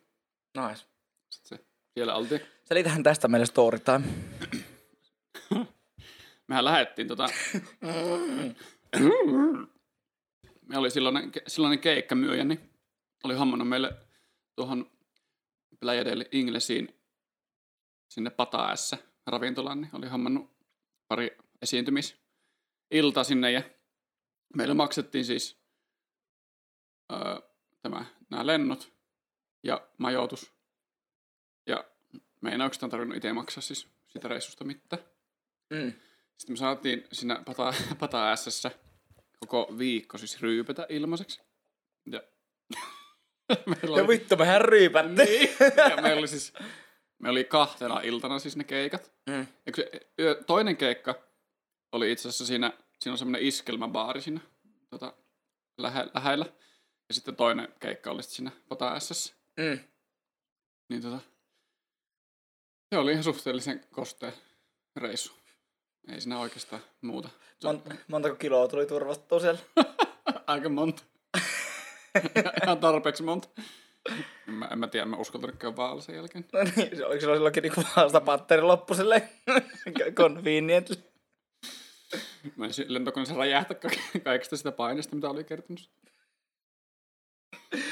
Nice. 0.56 0.84
Sitten 1.30 1.58
se, 1.58 1.64
siellä 1.94 2.14
oltiin. 2.14 2.40
Selitähän 2.64 3.02
tästä 3.02 3.28
meille 3.28 3.46
story 3.46 3.78
time. 3.78 4.04
Mehän 6.48 6.64
lähdettiin 6.64 7.08
tota... 7.08 7.26
Me 10.72 10.78
oli 10.78 10.90
silloinen, 10.90 11.32
silloinen 11.46 11.78
keikkamyyjä, 11.78 12.44
niin 12.44 12.70
oli 13.24 13.34
hommannut 13.34 13.68
meille 13.68 13.96
tuohon 14.56 14.90
Playa 15.80 16.04
del 16.04 16.24
Inglesiin 16.32 17.00
sinne 18.08 18.30
Pataässä 18.30 18.98
ravintolaan, 19.26 19.80
niin 19.80 19.90
oli 19.92 20.08
hommannut 20.08 20.50
pari 21.08 21.36
esiintymisilta 21.62 23.24
sinne 23.24 23.50
ja 23.50 23.62
meille 24.56 24.74
maksettiin 24.74 25.24
siis 25.24 25.62
öö, 27.12 27.18
tämä, 27.82 28.04
nämä 28.30 28.46
lennot 28.46 28.92
ja 29.62 29.88
majoitus. 29.98 30.52
Ja 31.66 31.84
me 32.40 32.50
ei 32.50 32.60
oikeastaan 32.60 32.90
tarvinnut 32.90 33.16
itse 33.16 33.32
maksaa 33.32 33.62
siis 33.62 33.88
sitä 34.08 34.28
reissusta 34.28 34.64
mitään. 34.64 35.02
Mm. 35.70 35.92
Sitten 36.36 36.52
me 36.52 36.56
saatiin 36.56 37.04
siinä 37.12 37.42
pata, 37.46 37.74
pata 38.00 38.32
koko 39.46 39.78
viikko 39.78 40.18
siis 40.18 40.40
ryypätä 40.42 40.86
ilmaiseksi. 40.88 41.40
Ja, 42.06 42.22
meillä 43.66 43.98
Ja 43.98 44.08
vittu, 44.08 44.36
mehän 44.36 44.60
ryypätte. 44.60 45.24
niin, 45.24 45.50
ja 45.90 46.02
meillä 46.02 46.18
oli 46.18 46.28
siis, 46.28 46.52
me 47.18 47.28
oli 47.30 47.44
kahtena 47.44 48.00
iltana 48.00 48.38
siis 48.38 48.56
ne 48.56 48.64
keikat. 48.64 49.12
Mm. 49.30 49.46
Ja 49.66 49.72
se, 49.76 49.90
yö- 50.20 50.42
toinen 50.46 50.76
keikka 50.76 51.14
oli 51.92 52.12
itse 52.12 52.28
asiassa 52.28 52.46
siinä, 52.46 52.72
siinä 53.00 53.12
on 53.12 53.18
semmoinen 53.18 53.42
iskelmäbaari 53.48 54.20
siinä 54.20 54.40
tota, 54.90 55.14
lähe, 55.78 56.06
lähellä. 56.14 56.44
Ja 57.08 57.14
sitten 57.14 57.36
toinen 57.36 57.68
keikka 57.80 58.10
oli 58.10 58.22
sitten 58.22 58.36
siinä 58.36 58.50
Pata 58.68 59.00
Sssä. 59.00 59.34
Mm. 59.56 59.78
Niin 60.88 61.02
tota, 61.02 61.18
se 62.94 62.98
oli 62.98 63.12
ihan 63.12 63.24
suhteellisen 63.24 63.86
kostea 63.92 64.32
reissu. 64.96 65.32
Ei 66.08 66.20
siinä 66.20 66.38
oikeastaan 66.38 66.82
muuta. 67.00 67.28
Se 67.58 67.68
on 67.68 67.82
Mon- 67.90 67.96
montako 68.08 68.36
kiloa 68.36 68.68
tuli 68.68 68.86
turvattua 68.86 69.40
siellä? 69.40 69.60
aika 70.46 70.68
monta. 70.68 71.02
ihan 72.62 72.78
tarpeeksi 72.78 73.22
monta. 73.22 73.48
En 74.48 74.54
mä, 74.54 74.68
en 74.72 74.78
mä 74.78 74.86
tiedä, 74.88 75.06
mä 75.06 75.16
uskaltanut 75.16 75.56
käydä 75.56 75.76
vaalla 75.76 76.02
sen 76.02 76.14
jälkeen. 76.14 76.44
No 76.52 76.60
niin, 76.62 76.96
se 76.96 77.06
oliko 77.06 77.20
silloin 77.20 77.38
silloinkin 77.38 77.62
niinku 77.62 77.82
vaan 77.96 78.08
sitä 78.08 78.20
patteri 78.20 78.62
loppu 78.62 78.94
silleen 78.94 79.28
conveniently. 80.14 80.96
Mä 82.56 82.64
en 82.66 82.70
lentokoneessa 82.88 83.34
räjähtä 83.36 83.74
ka- 83.74 83.88
kaikesta 84.24 84.56
sitä 84.56 84.72
paineesta, 84.72 85.14
mitä 85.16 85.30
oli 85.30 85.44
kertonut. 85.44 85.90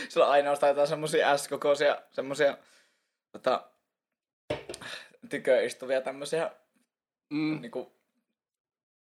Sillä 0.08 0.26
on 0.26 0.32
ainoastaan 0.32 0.70
jotain 0.70 0.88
semmosia 0.88 1.36
S-kokoisia, 1.36 2.02
semmosia 2.10 2.58
tota, 3.32 3.70
tyköistuvia 5.28 6.00
tämmösiä 6.00 6.50
Mm. 7.32 7.60
niinku 7.60 7.99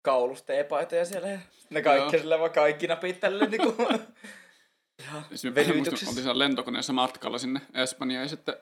kaulusteepaitoja 0.09 1.05
siellä. 1.05 1.29
Ja 1.29 1.39
ne 1.71 1.83
kaikki 1.83 2.17
Joo. 2.17 2.23
sillä 2.23 2.39
vaan 2.39 2.51
kaikki 2.51 2.87
napit 2.87 3.21
tälleen 3.21 3.51
niinku. 3.51 3.75
Siis 5.29 5.45
me 5.45 5.55
venytyksessä. 5.55 6.09
oltiin 6.09 6.23
siellä 6.25 6.39
lentokoneessa 6.39 6.93
matkalla 6.93 7.39
sinne 7.39 7.61
Espanjaan 7.75 8.25
ja 8.25 8.29
sitten 8.29 8.57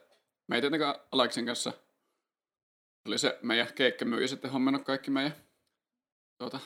me 0.49 0.57
ei 0.57 0.61
tietenkään 0.61 0.95
Aleksin 1.13 1.47
kanssa 1.47 1.73
oli 3.09 3.19
se 3.19 3.39
meidän 3.43 3.75
keikkamyyjä 3.75 4.27
sitten 4.27 4.51
hommannut 4.51 4.85
kaikki 4.85 5.11
meidän 5.11 5.37
tuota, 6.39 6.61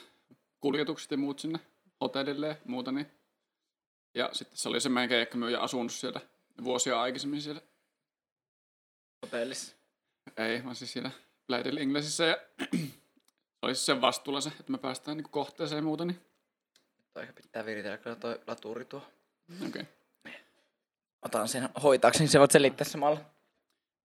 kuljetukset 0.61 1.11
ja 1.11 1.17
muut 1.17 1.39
sinne 1.39 1.59
hotellille 2.01 2.49
ja 2.49 2.57
muuta. 2.65 2.93
Niin. 2.93 3.07
Ja 4.15 4.31
sitten 4.33 4.59
se 4.59 4.69
oli 4.69 4.81
se 4.81 4.89
meidän 4.89 5.09
keikkamyyjä 5.09 5.61
asunut 5.61 5.93
siellä 5.93 6.21
vuosia 6.65 7.01
aikaisemmin 7.01 7.43
siellä. 7.43 7.61
hotellissa. 9.27 9.77
Ei, 10.37 10.65
vaan 10.65 10.77
siis 10.77 10.93
siellä 10.93 11.11
Bladel 11.47 11.77
Englisissä 11.77 12.25
ja 12.25 12.37
se 13.61 13.67
oli 13.67 13.75
siis 13.75 13.87
sen 13.87 14.01
vastuulla 14.01 14.41
se, 14.41 14.51
että 14.61 14.73
me 14.73 14.79
päästään 14.79 15.17
niin 15.17 15.31
kohteeseen 15.31 15.79
ja 15.79 15.83
muuta. 15.83 16.05
Niin. 16.05 16.21
Aika 17.15 17.33
pitää 17.33 17.67
viritellä 17.67 17.99
kyllä 17.99 18.17
toi 18.17 18.41
laturi 18.47 18.85
tuo. 18.85 19.03
Okay. 19.69 19.85
Otan 21.23 21.49
sen 21.49 21.69
hoitaakseni, 21.83 22.29
se 22.29 22.39
voit 22.39 22.51
selittää 22.51 22.85
samalla. 22.85 23.21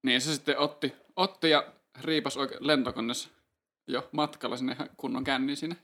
Niin 0.02 0.20
se 0.20 0.34
sitten 0.34 0.58
otti, 0.58 0.94
otti 1.16 1.50
ja 1.50 1.72
riipas 2.00 2.36
oikein 2.36 2.66
lentokoneessa 2.66 3.28
jo 3.86 4.08
matkalla 4.12 4.56
sinne 4.56 4.72
ihan 4.72 4.90
kunnon 4.96 5.24
känniin 5.24 5.56
sinne. 5.56 5.76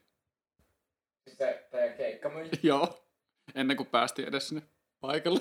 Se 1.29 1.67
teidän 1.71 1.97
keikkamyyjä. 1.97 2.51
Joo. 2.63 3.07
Ennen 3.55 3.77
kuin 3.77 3.87
päästiin 3.87 4.29
edes 4.29 4.49
sinne 4.49 4.63
paikalle. 5.01 5.41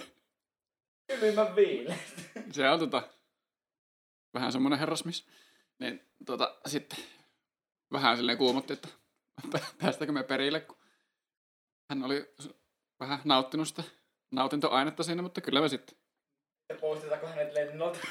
Viile. 1.55 1.95
Se 2.51 2.69
on 2.69 2.79
tota, 2.79 3.03
vähän 4.33 4.51
semmoinen 4.51 4.79
herrasmies. 4.79 5.27
Niin 5.79 6.05
tota, 6.25 6.55
sitten 6.65 6.99
vähän 7.91 8.17
silleen 8.17 8.37
kuumotti, 8.37 8.73
että 8.73 8.87
pä- 9.57 9.73
päästäänkö 9.81 10.11
me 10.11 10.23
perille, 10.23 10.59
kun 10.59 10.77
hän 11.89 12.03
oli 12.03 12.33
vähän 12.99 13.19
nauttinut 13.25 13.67
sitä 13.67 13.83
nautintoainetta 14.31 15.03
siinä, 15.03 15.21
mutta 15.21 15.41
kyllä 15.41 15.61
me 15.61 15.69
sitten. 15.69 15.97
Ja 16.69 16.75
poistetaanko 16.75 17.27
hänet 17.27 17.53
lennolta? 17.53 17.99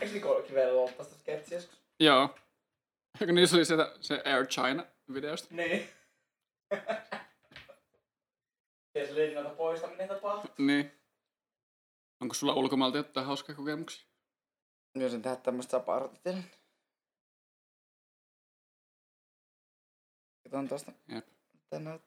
Eikö 0.00 0.14
Niko 0.14 0.42
Kivellä 0.46 0.72
ollut 0.72 0.96
tästä 0.96 1.14
sketsiä 1.18 1.58
joskus? 1.58 1.78
Joo. 2.00 2.34
Eikö 3.20 3.32
niissä 3.32 3.56
oli 3.56 3.64
sitä, 3.64 3.92
se 4.00 4.22
Air 4.24 4.46
China-videosta? 4.46 5.48
Niin. 5.50 5.88
Se 8.94 9.14
lennolta 9.14 9.50
poistaminen 9.50 10.08
tapahtuu. 10.08 10.50
Niin. 10.58 10.92
Onko 12.20 12.34
sulla 12.34 12.54
ulkomailta 12.54 12.96
jotain 12.96 13.26
hauskaa 13.26 13.56
kokemuksia? 13.56 14.06
Sen 15.10 15.22
tehdä 15.22 15.36
tämmöstä 15.36 15.70
saparotitellen. 15.70 16.50
Katsotaan 20.42 20.68
tosta. 20.68 20.92
Jep. 21.08 21.26
Tänä. 21.70 21.98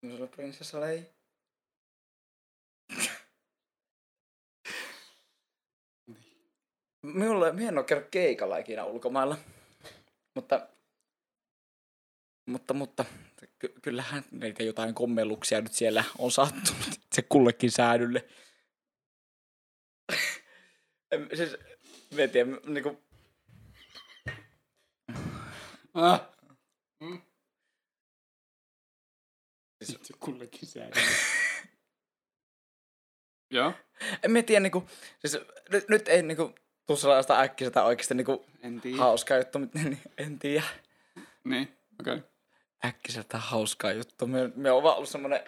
Sulla 0.00 0.26
prinsessa 0.26 0.80
lei. 0.80 1.10
Minulle, 7.02 7.52
minä 7.52 7.68
en 7.68 7.78
ole 7.78 7.84
käynyt 7.84 8.08
keikalla 8.10 8.58
ikinä 8.58 8.84
ulkomailla. 8.84 9.36
Mutta, 10.34 10.68
mutta, 12.46 12.74
mutta 12.74 13.04
ky- 13.58 13.74
kyllähän 13.82 14.24
niitä 14.30 14.62
jotain 14.62 14.94
kommelluksia 14.94 15.60
nyt 15.60 15.72
siellä 15.72 16.04
on 16.18 16.30
sattunut 16.30 17.00
se 17.14 17.22
kullekin 17.22 17.70
säädylle. 17.70 18.28
En- 21.12 21.28
siis, 21.36 21.56
mä 22.16 22.22
en 22.22 22.30
tiedä, 22.30 22.50
niinku, 22.66 23.02
Ah. 25.94 26.28
Mm. 27.00 27.22
Itse 29.80 30.12
kullekin 30.20 30.68
säädä. 30.68 31.00
Joo, 33.50 33.72
en 34.22 34.30
mä 34.30 34.42
tiedä, 34.42 34.60
niinku, 34.60 34.88
siis 35.26 35.42
nyt, 35.70 35.88
nyt 35.88 36.08
ei 36.08 36.22
niinku, 36.22 36.54
tuu 36.86 36.96
sellaista 36.96 37.40
äkkiseltä 37.40 37.84
oikeasti 37.84 38.14
niinku, 38.14 38.46
en 38.62 38.80
tiedä. 38.80 38.96
hauskaa 38.98 39.36
juttu, 39.38 39.58
mutta 39.58 39.78
niin, 39.78 39.98
en 40.18 40.38
tiedä. 40.38 40.64
Niin, 41.44 41.78
okei. 42.00 42.14
Okay. 42.14 42.28
Äkkiseltä 42.84 43.38
hauskaa 43.38 43.92
juttu. 43.92 44.26
Me, 44.26 44.50
me 44.56 44.70
on 44.70 44.82
vaan 44.82 44.96
ollut 44.96 45.08
semmonen 45.08 45.40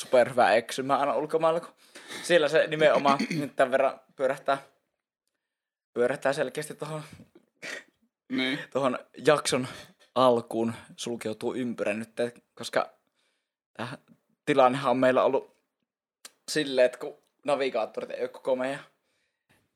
superhyvä 0.00 0.54
eksymä 0.54 0.96
aina 0.96 1.16
ulkomailla, 1.16 1.60
kun 1.60 1.74
siellä 2.22 2.48
se 2.48 2.66
nimenomaan 2.66 3.18
nyt 3.40 3.56
tämän 3.56 3.70
verran 3.70 4.00
pyörähtää, 4.16 4.62
pyörähtää 5.94 6.32
selkeästi 6.32 6.74
tuohon 6.74 7.02
Niin, 8.28 8.58
tuohon 8.72 8.98
jakson 9.26 9.68
alkuun 10.14 10.72
sulkeutuu 10.96 11.54
ympyrä 11.54 11.94
nyt, 11.94 12.10
koska 12.54 12.90
tämä 13.74 13.88
tilannehan 14.46 14.90
on 14.90 14.96
meillä 14.96 15.24
ollut 15.24 15.56
silleen, 16.48 16.86
että 16.86 16.98
kun 16.98 17.18
navigaattorit 17.44 18.10
ei 18.10 18.20
ole 18.20 18.28
koko 18.28 18.56
meidän 18.56 18.80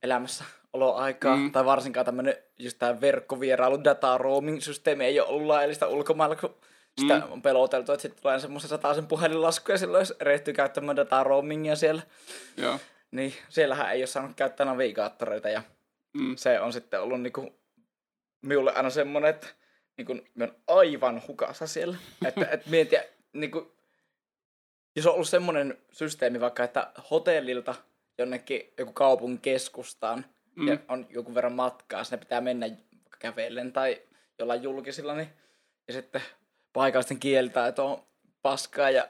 elämässä 0.03 0.45
oloaikaa, 0.73 1.37
mm. 1.37 1.53
tai 1.53 1.65
varsinkaan 1.65 2.07
tämmöinen 2.07 2.37
just 2.59 2.79
tämä 2.79 3.01
verkkovierailu 3.01 3.85
data 3.85 4.19
roaming 4.19 4.61
systeemi 4.61 5.05
ei 5.05 5.21
ole 5.21 5.29
ollut 5.29 5.47
laillista 5.47 5.89
ulkomailla, 5.89 6.37
kun 6.37 6.57
sitä 7.01 7.15
Mm. 7.27 7.33
on 7.33 7.43
peloteltu, 7.43 7.93
että 7.93 8.03
sitten 8.03 8.23
tulee 8.23 8.39
semmoisen 8.41 8.71
sataisen 8.71 9.07
puhelinlasku 9.07 9.73
ja 9.73 9.79
silloin 9.79 10.01
jos 10.01 10.15
erehtyy 10.21 10.55
käyttämään 10.55 10.97
data 10.97 11.25
roamingia 11.25 11.77
siellä, 11.77 12.03
joo. 12.57 12.79
niin 13.11 13.35
siellähän 13.49 13.93
ei 13.93 14.01
ole 14.01 14.07
saanut 14.07 14.37
käyttää 14.37 14.67
navigaattoreita 14.67 15.49
ja 15.49 15.63
Mm. 16.15 16.37
se 16.37 16.61
on 16.61 16.73
sitten 16.73 17.01
ollut 17.03 17.21
niinku 17.23 17.53
minulle 18.43 18.73
aina 18.75 18.91
semmoinen, 18.91 19.31
että 19.31 19.47
niinku, 19.97 20.15
mä 20.35 20.45
oon 20.45 20.57
aivan 20.67 21.23
hukassa 21.29 21.67
siellä. 21.67 21.97
että 22.29 22.47
et 22.51 22.67
mietiä, 22.67 23.05
niinku, 23.33 23.77
jos 24.97 25.07
on 25.07 25.15
ollut 25.15 25.29
semmoinen 25.29 25.79
systeemi 25.93 26.41
vaikka, 26.41 26.65
että 26.65 26.91
hotellilta 27.11 27.75
jonnekin 28.19 28.73
joku 28.79 28.93
kaupungin 28.93 29.41
keskustaan 29.41 30.25
Mm. 30.57 30.69
ja 30.69 30.79
on 30.89 31.07
joku 31.11 31.35
verran 31.35 31.53
matkaa, 31.53 32.05
sinne 32.05 32.17
pitää 32.19 32.41
mennä 32.41 32.67
kävellen 33.19 33.73
tai 33.73 34.03
jollain 34.39 34.63
julkisilla, 34.63 35.15
niin, 35.15 35.29
ja 35.89 35.93
sitten 35.95 36.23
paikallisten 36.77 37.19
kieltä, 37.21 37.67
että 37.67 37.83
on 37.83 38.03
paskaa 38.43 38.91
ja 38.91 39.09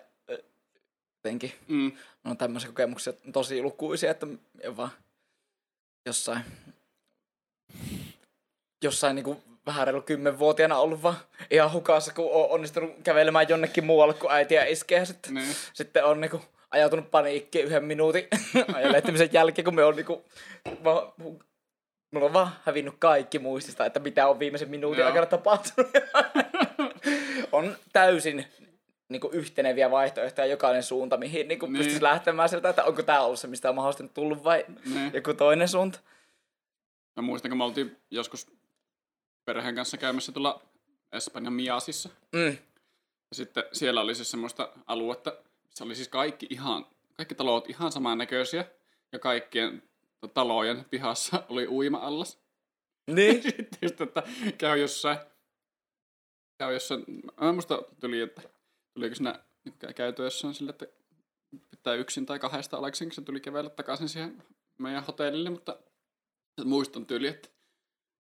jotenkin 1.17 1.53
Mm. 1.69 1.93
on 2.25 2.37
tämmöisiä 2.37 2.69
kokemuksia 2.69 3.13
tosi 3.33 3.63
lukuisia, 3.63 4.11
että 4.11 4.27
vaan 4.77 4.91
jossain, 6.07 6.41
jossain 8.85 9.17
niinku 9.17 9.43
vähän 9.67 9.87
reilu 9.87 10.03
kymmenvuotiaana 10.03 10.79
ollut 10.79 11.03
vaan 11.03 11.17
ihan 11.51 11.73
hukassa, 11.73 12.13
kun 12.15 12.31
on 12.33 12.51
onnistunut 12.51 12.91
kävelemään 13.05 13.49
jonnekin 13.49 13.85
muualle 13.85 14.15
kuin 14.15 14.33
äitiä 14.33 14.65
iskeä. 14.65 15.05
Sitten, 15.05 15.35
Niin. 15.35 15.57
sitten 15.73 16.05
on 16.05 16.21
niinku 16.21 16.43
ajautunut 16.71 17.11
paniikkiin 17.11 17.65
yhden 17.65 17.85
minuutin 17.85 18.29
ajelehtimisen 18.75 19.33
jälkeen, 19.33 19.65
kun 19.65 19.75
me 19.75 19.85
on 19.85 19.97
niinku, 19.97 20.25
vaan, 20.85 21.13
mulla 22.11 22.27
on 22.27 22.33
vaan 22.33 22.51
hävinnyt 22.65 22.95
kaikki 22.99 23.39
muistista, 23.39 23.87
että 23.87 24.01
mitä 24.01 24.29
on 24.29 24.39
viimeisen 24.39 24.71
minuutin 24.71 24.99
Joo. 25.01 25.07
aikana 25.09 25.27
tapahtunut. 25.27 25.91
On 27.57 27.77
täysin 27.93 28.45
niin 29.09 29.21
kuin 29.21 29.35
yhteneviä 29.35 29.91
vaihtoehtoja 29.91 30.47
jokainen 30.47 30.83
suunta, 30.83 31.17
mihin 31.17 31.49
niin 31.49 31.59
kuin 31.59 31.73
Niin. 31.73 31.79
pystyisi 31.79 32.03
lähtemään 32.03 32.49
sieltä, 32.49 32.69
että 32.69 32.85
onko 32.85 33.03
tämä 33.03 33.21
ollut 33.21 33.39
se, 33.41 33.47
mistä 33.47 33.69
on 33.69 33.75
mahdollisesti 33.75 34.15
tullut 34.15 34.45
vai 34.45 34.65
Niin. 34.95 35.11
joku 35.15 35.35
toinen 35.35 35.69
suunta. 35.69 35.99
Mä 37.17 37.23
muistan, 37.23 37.51
kun 37.51 37.59
me 37.59 37.65
oltiin 37.65 37.97
joskus 38.11 38.47
perheen 39.45 39.75
kanssa 39.75 39.97
käymässä 39.97 40.33
tuolla 40.33 40.63
Espanjan 41.13 41.53
Miasissa. 41.53 42.09
Mm. 42.33 42.47
Ja 43.31 43.35
sitten 43.37 43.65
siellä 43.73 44.01
oli 44.01 44.15
siis 44.15 44.31
semmoista 44.31 44.73
aluetta, 44.87 45.37
missä 45.69 45.85
oli 45.85 45.95
siis 45.95 46.09
kaikki 46.09 46.47
ihan, 46.51 46.87
kaikki 47.15 47.35
talot 47.35 47.71
ihan 47.71 47.93
samannäköisiä. 47.93 48.65
Ja 49.13 49.19
kaikkien 49.19 49.83
talojen 50.35 50.85
pihassa 50.91 51.43
oli 51.49 51.67
uima-allas. 51.69 52.39
Niin. 53.11 53.43
Sitten 53.43 53.79
että 54.09 54.23
käy 54.59 54.79
jossain, 54.79 55.19
käy 56.59 56.73
jossain, 56.73 57.05
mä 57.41 57.53
musta 57.53 57.83
tuli, 58.01 58.21
että 58.21 58.43
tuliko 58.95 59.15
siinä 59.15 59.45
niin 59.65 59.75
kä- 59.85 59.93
käyty 59.93 60.23
jossain 60.23 60.55
sille, 60.55 60.71
että 60.71 60.87
pitää 61.71 61.95
yksin 61.95 62.27
tai 62.27 62.39
kahdesta 62.39 62.77
aleksin, 62.77 63.09
kun 63.09 63.15
se 63.15 63.23
tuli 63.23 63.41
kävellä 63.41 63.71
takaisin 63.71 64.09
siihen 64.09 64.43
meidän 64.79 65.05
hotellille, 65.05 65.51
mutta 65.51 65.79
muistan 66.65 67.07
tyyli, 67.07 67.27
että, 67.29 67.49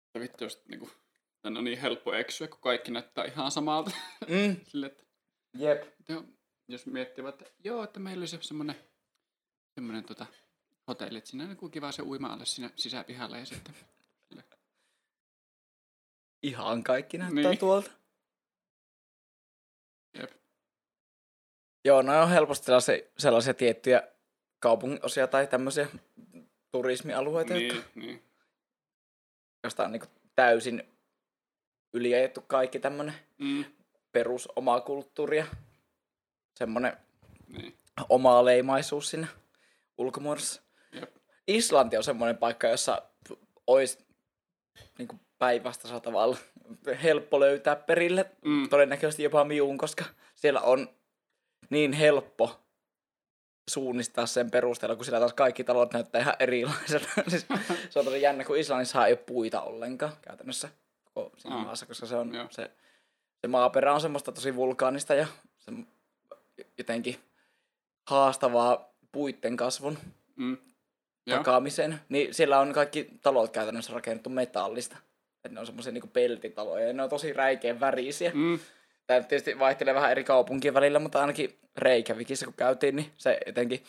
että 0.05 0.19
vittu, 0.19 0.43
jos 0.43 0.61
niinku, 0.67 0.89
tänne 1.41 1.59
on 1.59 1.63
niin 1.65 1.79
helppo 1.79 2.13
eksyä, 2.13 2.47
kun 2.47 2.59
kaikki 2.61 2.91
näyttää 2.91 3.25
ihan 3.25 3.51
samalta. 3.51 3.91
Mm. 4.27 4.57
Sille, 4.67 4.85
että, 4.85 5.03
Jep. 5.57 5.83
joo, 6.09 6.23
jos 6.67 6.85
miettivät, 6.85 7.41
että 7.41 7.53
joo, 7.63 7.83
että 7.83 7.99
meillä 7.99 8.21
olisi 8.21 8.37
semmoinen, 8.41 8.75
semmoinen 9.75 10.03
tota, 10.03 10.25
hotelli, 10.87 11.17
että 11.17 11.29
siinä 11.29 11.43
on 11.43 11.49
niin 11.61 11.71
kiva 11.71 11.91
se 11.91 12.01
uima 12.01 12.27
alle 12.27 12.45
siinä 12.45 12.69
sisäpihalla 12.75 13.37
ja 13.37 13.45
sitten 13.45 13.75
Ihan 16.43 16.83
kaikki 16.83 17.17
näyttää 17.17 17.35
Niin. 17.35 17.49
niin. 17.49 17.59
tuolta. 17.59 17.91
Jep. 20.13 20.31
Joo, 21.85 22.01
no 22.01 22.21
on 22.21 22.29
helposti 22.29 22.65
sellaisia, 22.65 22.97
sellaisia 23.17 23.53
tiettyjä 23.53 24.03
kaupunginosia 24.59 25.27
tai 25.27 25.47
tämmöisiä 25.47 25.87
turismialueita, 26.71 27.53
niin. 27.53 27.73
niin, 27.73 27.83
niin, 27.95 28.23
josta 29.63 29.83
on 29.83 29.91
niin 29.91 30.01
täysin 30.35 30.83
yliajettu 31.93 32.41
kaikki 32.41 32.79
tämmöinen 32.79 33.13
mm, 33.37 33.65
perus 34.11 34.49
omaa 34.55 34.81
kulttuuria. 34.81 35.45
Semmoinen 36.55 36.97
niin, 37.47 37.77
oma 38.09 38.45
leimaisuus 38.45 39.09
siinä 39.09 39.27
ulkomuodossa. 39.97 40.61
jep, 40.91 41.15
Islanti 41.47 41.97
on 41.97 42.03
semmoinen 42.03 42.37
paikka, 42.37 42.67
jossa 42.67 43.01
olisi 43.67 44.05
niin 44.97 45.07
päinvastaisella 45.39 45.99
tavalla 46.01 46.37
helppo 47.03 47.39
löytää 47.39 47.75
perille. 47.75 48.25
mm, 48.45 48.69
Todennäköisesti 48.69 49.23
jopa 49.23 49.43
miuun, 49.43 49.77
koska 49.77 50.05
siellä 50.35 50.61
on 50.61 50.89
niin 51.69 51.93
helppo 51.93 52.59
suunnistaa 53.69 54.25
sen 54.25 54.51
perusteella, 54.51 54.95
kun 54.95 55.05
siellä 55.05 55.19
taas 55.19 55.33
kaikki 55.33 55.63
talot 55.63 55.93
näyttää 55.93 56.21
ihan 56.21 56.35
erilaiselta. 56.39 57.09
siis, 57.27 57.45
se 57.89 57.99
on 57.99 58.05
tosi 58.05 58.21
jännä, 58.21 58.43
kun 58.45 58.57
Islannissa 58.57 59.05
ei 59.07 59.13
ole 59.13 59.19
puita 59.25 59.61
ollenkaan 59.61 60.13
käytännössä 60.21 60.69
koko 61.13 61.31
siinä 61.37 61.55
Ah. 61.55 61.63
maassa, 61.65 61.85
koska 61.85 62.05
se, 62.05 62.15
on, 62.15 62.33
Joo. 62.35 62.47
se, 62.49 62.71
se 63.41 63.47
maaperä 63.47 63.93
on 63.93 64.01
semmoista 64.01 64.31
tosi 64.31 64.55
vulkaanista 64.55 65.13
ja 65.13 65.27
se, 65.57 65.71
jotenkin 66.77 67.15
haastavaa 68.09 68.93
puitten 69.11 69.57
kasvun 69.57 69.97
mm, 70.35 70.57
joo, 71.25 71.37
takaamisen, 71.37 71.99
niin 72.09 72.33
siellä 72.33 72.59
on 72.59 72.73
kaikki 72.73 73.09
talot 73.21 73.51
käytännössä 73.51 73.93
rakennettu 73.93 74.29
metallista. 74.29 74.97
Et 75.45 75.51
ne 75.51 75.59
on 75.59 75.65
semmoisia 75.65 75.93
niinku 75.93 76.07
peltitaloja 76.07 76.87
ja 76.87 76.93
ne 76.93 77.03
on 77.03 77.09
tosi 77.09 77.33
räikeän 77.33 77.79
värisiä. 77.79 78.31
Mm. 78.33 78.39
mm, 78.41 78.59
Tämä 79.07 79.21
tietysti 79.21 79.59
vaihtelee 79.59 79.93
vähän 79.93 80.11
eri 80.11 80.23
kaupunkien 80.23 80.73
välillä, 80.73 80.99
mutta 80.99 81.21
ainakin 81.21 81.59
Reykjavikissa 81.77 82.45
kun 82.45 82.53
käytiin, 82.53 82.95
niin 82.95 83.11
se 83.17 83.39
jotenkin, 83.45 83.83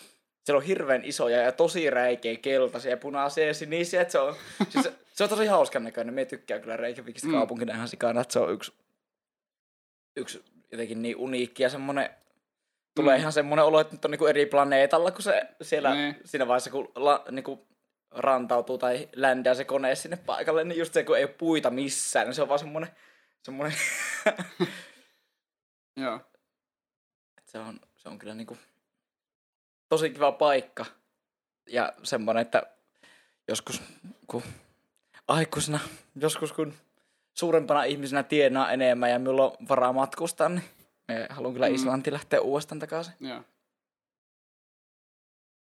siellä 0.45 0.59
on 0.59 0.65
hirveän 0.65 1.05
isoja 1.05 1.39
ja 1.43 1.53
tosi 1.53 1.91
räikeä 1.91 2.37
keltaisia, 2.37 2.97
punaisia 2.97 3.47
ja 3.47 3.55
sinisiä. 3.55 4.01
Että 4.03 4.13
se, 4.13 4.19
on, 4.19 4.35
siis 4.69 4.85
se, 4.85 4.93
se, 5.13 5.23
on 5.25 5.31
tosi 5.31 5.47
hauskan 5.47 5.85
näköinen. 5.85 6.15
Me 6.15 6.25
tykkään 6.25 6.61
kyllä 6.61 6.77
Reykjavikista 6.77 7.29
Mm. 7.29 7.33
mm. 7.33 7.39
kaupunkina 7.39 7.75
ihan 7.75 7.89
sikana, 7.89 8.21
että 8.21 8.33
se 8.33 8.39
on 8.39 8.53
yksi, 8.53 8.73
yksi 10.17 10.45
jotenkin 10.73 11.03
niin 11.03 11.17
uniikki 11.17 11.63
ja 11.63 11.69
semmoinen 11.69 12.11
Tulee 12.95 13.17
Mm. 13.17 13.21
ihan 13.21 13.33
semmoinen 13.33 13.65
olo, 13.65 13.81
että 13.81 13.95
nyt 13.95 14.05
on 14.05 14.11
niinku 14.11 14.27
eri 14.27 14.47
planeetalla, 14.47 15.11
kun 15.11 15.23
se 15.23 15.43
siellä 15.63 15.95
Niin. 15.95 16.17
siinä 16.25 16.49
vaiheessa, 16.49 16.71
kun 16.71 16.93
la, 16.95 17.25
niinku 17.31 17.67
rantautuu 18.11 18.79
tai 18.79 19.09
ländää 19.17 19.55
se 19.55 19.65
kone 19.65 19.95
sinne 19.95 20.17
paikalle, 20.17 20.65
niin 20.65 20.79
just 20.79 20.95
se, 20.95 21.05
kun 21.05 21.17
ei 21.17 21.25
ole 21.25 21.33
puita 21.33 21.71
missään, 21.71 22.27
niin 22.27 22.35
se 22.35 22.43
on 22.43 22.49
vaan 22.49 22.59
semmoinen, 22.59 22.91
semmoinen 23.43 23.79
joo, 25.97 26.21
se 27.45 27.59
on, 27.59 27.81
se 27.97 28.09
on 28.09 28.19
kyllä 28.19 28.35
niinku 28.35 28.59
tosi 29.89 30.11
kiva 30.11 30.33
paikka. 30.33 30.87
Ja 31.67 31.93
semmoinen, 32.03 32.41
että 32.41 32.63
joskus 33.49 33.83
kun 34.27 34.43
aikuisena, 35.29 35.81
joskus 36.17 36.53
kun 36.53 36.75
suurempana 37.35 37.85
ihmisenä 37.85 38.23
tienaa 38.23 38.73
enemmän 38.73 39.11
ja 39.11 39.19
minulla 39.19 39.45
on 39.45 39.69
varaa 39.69 39.93
matkustaa, 39.93 40.49
niin 40.49 40.65
haluan 41.31 41.53
kyllä 41.53 41.69
Mm. 41.69 41.75
Islantiin 41.75 42.15
lähteä 42.15 42.41
uudestaan 42.41 42.79
takaisin. 42.79 43.15
Joo. 43.21 43.45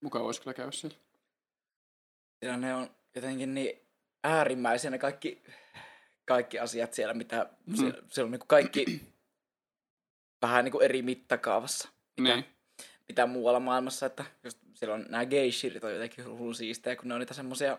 Mukava 0.00 0.24
olisi 0.24 0.40
kyllä 0.40 0.54
käydä 0.54 0.72
siellä. 0.72 0.96
Siellä 2.40 2.56
ne 2.56 2.74
on 2.74 2.90
jotenkin 3.14 3.54
niin 3.54 3.80
äärimmäisiä 4.24 4.90
ne 4.90 4.98
kaikki, 4.98 5.42
kaikki 6.24 6.58
asiat 6.58 6.94
siellä, 6.94 7.14
mitä 7.14 7.50
Mm. 7.66 7.76
siellä, 7.76 8.02
siellä 8.08 8.26
on 8.26 8.30
niin 8.32 8.40
kaikki 8.46 8.84
vähän 10.42 10.64
niin 10.64 10.72
kuin 10.72 10.84
eri 10.84 11.02
mittakaavassa. 11.02 11.88
Mitä, 12.20 12.34
Niin. 12.34 12.44
mitä 13.08 13.26
muualla 13.26 13.60
maailmassa, 13.60 14.06
että 14.06 14.24
just 14.44 14.58
siellä 14.74 14.94
on 14.94 15.06
nämä 15.08 15.26
geishirit 15.26 15.84
on 15.84 15.92
jotenkin 15.92 16.24
hullu 16.28 16.54
siistejä, 16.54 16.96
kun 16.96 17.08
ne 17.08 17.14
on 17.14 17.20
niitä 17.20 17.34
semmosia, 17.34 17.78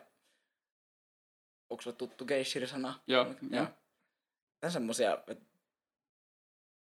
onko 1.70 1.82
sulle 1.82 1.96
tuttu 1.98 2.26
geishiri-sana? 2.26 3.00
Joo, 3.08 3.24
Joo. 3.26 3.36
joo. 3.52 3.68
Tämä 4.60 4.72
semmosia, 4.72 5.18
että 5.28 5.46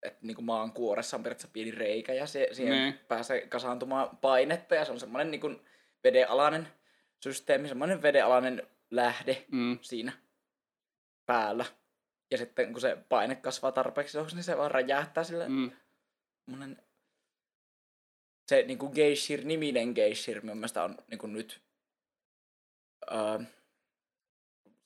et 0.02 0.22
niinku 0.22 0.42
maan 0.42 0.72
kuoressa 0.72 1.16
on 1.16 1.22
periaatteessa 1.22 1.52
pieni 1.52 1.70
reikä 1.70 2.12
ja 2.14 2.26
se, 2.26 2.48
siihen 2.52 2.74
Niin. 2.78 2.98
pääsee 3.08 3.46
kasaantumaan 3.46 4.16
painetta 4.16 4.74
ja 4.74 4.84
se 4.84 4.92
on 4.92 5.00
semmoinen 5.00 5.30
niinku 5.30 5.50
vedenalainen 6.04 6.68
systeemi, 7.20 7.68
semmoinen 7.68 8.02
vedenalainen 8.02 8.62
lähde 8.90 9.44
Mm. 9.50 9.78
siinä 9.82 10.12
päällä. 11.26 11.64
Ja 12.30 12.38
sitten 12.38 12.72
kun 12.72 12.80
se 12.80 12.96
paine 13.08 13.34
kasvaa 13.34 13.72
tarpeeksi 13.72 14.18
isoksi, 14.18 14.34
niin 14.36 14.44
se 14.44 14.56
vaan 14.56 14.70
räjähtää 14.70 15.24
sille 15.24 15.48
Mm. 15.48 15.70
se 18.48 18.62
niinku 18.66 18.88
Geishir, 18.88 19.44
niminen 19.44 19.92
Geishir, 19.92 20.44
mun 20.44 20.56
mielestä 20.56 20.82
on 20.84 20.96
niinku 21.10 21.26
nyt 21.26 21.60
öö, 23.12 23.38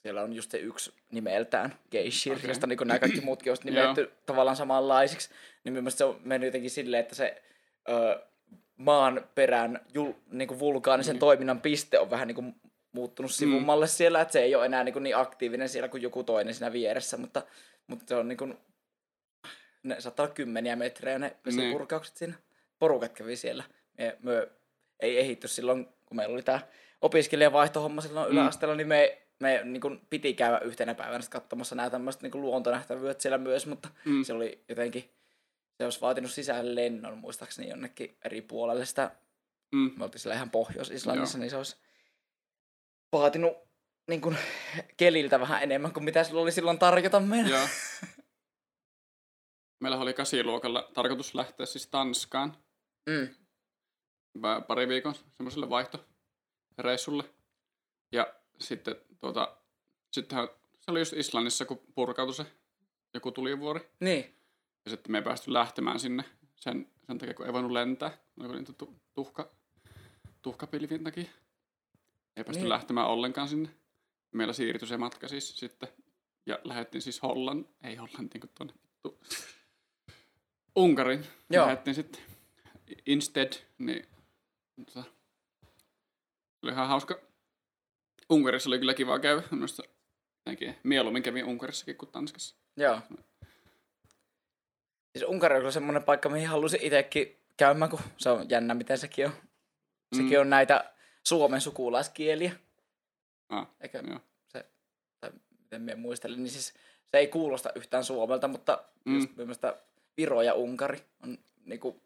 siellä 0.03 0.23
on 0.23 0.33
just 0.33 0.51
se 0.51 0.59
yksi 0.59 0.95
nimeltään 1.13 1.79
Geishir, 1.91 2.37
okay. 2.37 2.49
josta 2.51 2.67
niinku 2.67 2.85
nämä 2.85 2.99
kaikki 2.99 3.21
muutkin 3.21 3.53
on 3.53 3.57
nimetty 3.65 4.13
tavallaan 4.27 4.57
samanlaisiksi, 4.57 5.31
niin 5.65 5.73
mun 5.75 5.83
mielestä 5.83 5.99
se 5.99 6.05
on 6.05 6.21
mennyt 6.25 6.47
jotenkin 6.47 6.71
silleen, 6.71 7.01
että 7.03 7.15
se 7.15 7.43
öö, 7.89 8.27
maan 8.77 9.29
perän 9.35 9.81
jul, 9.95 10.13
niinku 10.31 10.59
vulkaanisen 10.59 11.13
Niin. 11.13 11.21
toiminnan 11.21 11.61
piste 11.61 11.99
on 11.99 12.11
vähän 12.11 12.29
niinku 12.29 12.45
muuttunut 12.93 13.31
sivummalle 13.33 13.87
siellä, 13.87 14.21
että 14.21 14.33
se 14.33 14.41
ei 14.43 14.55
ole 14.55 14.67
enää 14.67 14.85
niinku 14.85 14.99
niin 14.99 15.17
aktiivinen 15.17 15.69
siellä 15.69 15.89
kuin 15.89 16.03
joku 16.03 16.25
toinen 16.25 16.55
siinä 16.55 16.73
vieressä, 16.73 17.17
mutta, 17.17 17.43
mutta 17.87 18.05
se 18.09 18.15
on 18.15 18.29
niinku, 18.29 18.49
ne 19.83 20.01
saattaa 20.01 20.25
olla 20.27 20.35
kymmeniä 20.35 20.77
metrejä 20.77 21.19
ne 21.19 21.37
vesipurkaukset 21.47 22.17
siinä. 22.17 22.35
Porukat 22.79 23.13
kävi 23.13 23.37
siellä. 23.37 23.65
Me, 23.99 24.17
me 24.23 24.49
ei 25.01 25.19
ehitty 25.19 25.49
silloin, 25.49 25.89
kun 26.07 26.17
meillä 26.17 26.33
oli 26.35 26.43
tämä 26.43 26.61
opiskelijavaihtohomma 27.01 28.01
silloin 28.01 28.27
Mm. 28.27 28.33
yläasteella, 28.33 28.75
niin 28.77 28.89
me, 28.89 29.19
me 29.41 29.61
niin 29.65 29.81
kuin 29.81 30.01
piti 30.11 30.35
käydä 30.35 30.59
yhtenä 30.59 30.95
päivänä 30.95 31.25
katsomassa 31.31 31.75
nämä 31.75 31.91
tämmöiset 31.91 32.23
niin 32.23 32.41
luontonähtävyydet 32.41 33.21
siellä 33.21 33.39
myös, 33.39 33.67
mutta 33.67 33.89
Mm. 34.05 34.23
se 34.25 34.33
oli 34.33 34.65
jotenkin, 34.69 35.11
se 35.79 35.85
olisi 35.85 36.01
vaatinut 36.01 36.31
sisään 36.33 36.75
lennon 36.75 37.19
muistaakseni 37.19 37.69
jonnekin 37.69 38.17
eri 38.25 38.43
puolelle 38.43 38.87
sitä 38.87 39.17
Mm. 39.73 39.91
me 39.97 40.05
oltiin 40.05 40.21
siellä 40.21 40.35
ihan 40.37 40.51
Pohjois-Islannissa, 40.51 41.39
Joo. 41.39 41.41
niin 41.41 41.51
se 41.51 41.57
olisi 41.57 41.77
vaatinut 43.13 43.53
niin 44.09 44.21
kuin, 44.21 44.37
keliltä 44.97 45.41
vähän 45.41 45.63
enemmän 45.63 45.93
kuin 45.93 46.05
mitä 46.05 46.25
sillä 46.25 46.41
oli 46.41 46.53
silloin 46.53 46.79
tarjota 46.79 47.21
meille. 47.21 47.51
Joo. 47.57 47.69
Meillä 49.83 49.99
oli 49.99 50.15
kasiluokalla 50.15 50.91
tarkoitus 50.95 51.35
lähteä 51.35 51.67
siis 51.67 51.87
Tanskaan 51.87 52.57
Mm. 53.11 53.35
pa- 54.39 54.65
pari 54.67 54.89
viikon 54.89 55.15
semmoiselle 55.37 55.71
vaihtoreissulle. 55.71 57.25
Ja 58.13 58.35
sitten 58.61 58.97
tuota, 59.21 59.57
sittenhän 60.13 60.49
se 60.81 60.91
oli 60.91 60.99
just 60.99 61.13
Islannissa, 61.13 61.65
kun 61.65 61.81
purkautui 61.95 62.35
se 62.35 62.47
joku 63.15 63.33
tulivuori. 63.33 63.91
Niin. 64.01 64.39
Ja 64.85 64.91
sitten 64.91 65.13
me 65.13 65.19
ei 65.19 65.25
päästy 65.25 65.53
lähtemään 65.53 66.01
sinne 66.01 66.25
sen, 66.57 66.91
sen 67.07 67.19
takia, 67.19 67.35
kun 67.35 67.47
ei 67.47 67.53
voinut 67.53 67.71
lentää. 67.71 68.19
Oliko 68.41 68.55
niitä 68.55 68.73
tu- 68.73 69.01
tuhka, 69.15 69.51
tuhkapilvien 70.43 71.05
takia. 71.05 71.29
Ei 72.37 72.45
päästy 72.45 72.61
Niin. 72.63 72.69
lähtemään 72.69 73.07
ollenkaan 73.07 73.49
sinne. 73.49 73.69
Meillä 74.33 74.53
siirtyi 74.53 74.89
se 74.89 74.97
matka 74.97 75.29
siis 75.29 75.59
sitten. 75.59 75.89
Ja 76.47 76.59
lähdettiin 76.65 77.03
siis 77.03 77.23
Hollan, 77.23 77.69
ei 77.83 77.97
Hollantiin 77.97 78.41
kuin 78.41 78.51
tuonne 78.55 78.75
vittu. 78.83 79.21
Unkarin. 80.77 81.27
Joo. 81.51 81.67
Lähdettiin 81.67 81.95
sitten 81.95 82.21
instead, 83.07 83.53
niin 83.79 84.07
tota, 84.87 85.05
oli 86.63 86.73
ihan 86.73 86.89
hauska. 86.89 87.19
Unkarissa 88.31 88.71
oli 88.71 88.79
kyllä 88.79 88.95
kiva 88.95 89.19
käydä. 89.19 89.43
Minusta 89.51 89.83
jotenkin 90.39 90.77
mieluummin 90.83 91.23
kävin 91.23 91.45
Unkarissakin 91.45 91.97
kuin 91.97 92.11
Tanskassa. 92.13 92.57
Joo. 92.77 93.01
Siis 95.17 95.29
Unkari 95.29 95.55
on 95.55 95.61
kyllä 95.61 95.73
semmoinen 95.73 96.03
paikka, 96.03 96.29
mihin 96.29 96.49
halusin 96.49 96.81
itsekin 96.83 97.37
käymään, 97.57 97.91
kun 97.91 98.01
se 98.17 98.31
on 98.31 98.51
jännä, 98.51 98.75
miten 98.75 98.99
sekin 98.99 99.27
on. 99.27 99.33
Sekin 100.17 100.33
Mm. 100.33 100.41
on 100.41 100.51
näitä 100.51 100.93
suomen 101.25 101.61
sukulaiskieliä. 101.61 102.53
Ah, 103.49 103.69
Eikä 103.81 104.03
joo. 104.07 104.21
se, 104.49 104.67
tai 105.21 105.31
miten 105.63 105.83
minä 105.83 105.97
muistelin, 105.97 106.43
niin 106.43 106.51
siis 106.51 106.75
se 107.07 107.19
ei 107.19 107.27
kuulosta 107.29 107.73
yhtään 107.75 108.05
suomelta, 108.05 108.49
mutta 108.49 108.85
Mm. 109.05 109.15
just 109.15 109.31
Viro 110.17 110.43
ja 110.43 110.55
Unkari 110.55 110.99
on 111.23 111.39
niinku, 111.65 112.03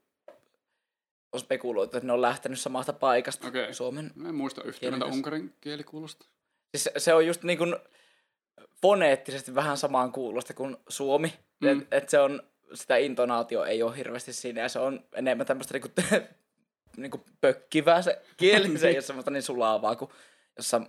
on 1.32 1.40
spekuloitu, 1.40 1.96
että 1.96 2.06
ne 2.06 2.12
on 2.12 2.22
lähtenyt 2.22 2.60
samasta 2.60 2.92
paikasta 2.92 3.48
Okei. 3.48 3.74
Suomen. 3.74 4.10
Mä 4.14 4.28
en 4.28 4.34
muista 4.34 4.62
yhtään, 4.64 4.98
kanssa. 4.98 5.14
unkarin 5.16 5.54
kieli 5.60 5.84
kuulostaa. 5.84 6.28
Siis 6.70 6.84
se, 6.84 6.92
se 6.98 7.14
on 7.14 7.26
just 7.26 7.42
niinku 7.42 7.64
foneettisesti 8.82 9.54
vähän 9.54 9.76
samaan 9.76 10.12
kuulosta 10.12 10.54
kuin 10.54 10.76
suomi. 10.88 11.32
Mm. 11.60 11.68
Mm. 11.68 11.80
Et, 11.80 11.88
et 11.90 12.08
se 12.08 12.18
on, 12.20 12.42
sitä 12.74 12.96
intonaatio 12.96 13.64
ei 13.64 13.82
ole 13.82 13.96
hirveästi 13.96 14.32
siinä 14.32 14.60
ja 14.60 14.68
se 14.68 14.78
on 14.78 15.04
enemmän 15.14 15.46
tämmöistä 15.46 15.74
niinku, 15.74 15.88
niinku 16.96 17.24
pökkivää 17.40 18.02
se 18.02 18.22
kieli. 18.36 18.78
Se 18.78 18.88
ei 18.88 18.94
ole 18.94 19.02
semmoista 19.02 19.30
niin 19.30 19.42
sulavaa 19.42 19.96
kuin 19.96 20.10
jossain 20.56 20.86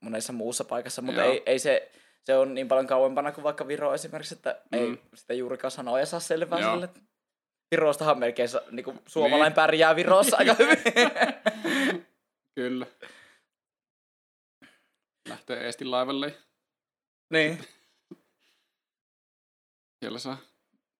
monessa 0.00 0.32
muussa 0.32 0.64
paikassa, 0.64 1.02
mutta 1.02 1.20
Joo. 1.20 1.32
ei, 1.32 1.42
ei 1.46 1.58
se, 1.58 1.90
se 2.24 2.36
on 2.36 2.54
niin 2.54 2.68
paljon 2.68 2.86
kauempana 2.86 3.32
kuin 3.32 3.44
vaikka 3.44 3.68
Viro 3.68 3.94
esimerkiksi, 3.94 4.34
että 4.34 4.60
mm. 4.72 4.78
Ei 4.78 4.98
sitä 5.14 5.34
juurikaan 5.34 5.70
sanoja 5.70 6.06
saa 6.06 6.20
selvää 6.20 6.60
Joo. 6.60 6.72
sille. 6.72 6.88
Virostahan 7.70 8.18
melkein 8.18 8.48
niinku, 8.70 8.94
suomalainen 9.06 9.52
pärjää 9.52 9.96
Virossa 9.96 10.36
aika 10.36 10.54
hyvin. 10.58 10.78
Kyllä. 12.56 12.86
Lähtee 15.28 15.64
Eestin 15.64 15.90
laivalle. 15.90 16.34
niin. 17.30 17.58
Siellä 20.00 20.18
saa 20.18 20.49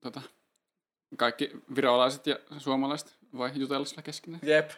tota, 0.01 0.23
kaikki 1.17 1.51
virolaiset 1.77 2.27
ja 2.27 2.39
suomalaiset 2.59 3.17
voi 3.37 3.51
jutella 3.55 3.85
sillä 3.85 4.03
keskenään. 4.03 4.41
Jep. 4.45 4.71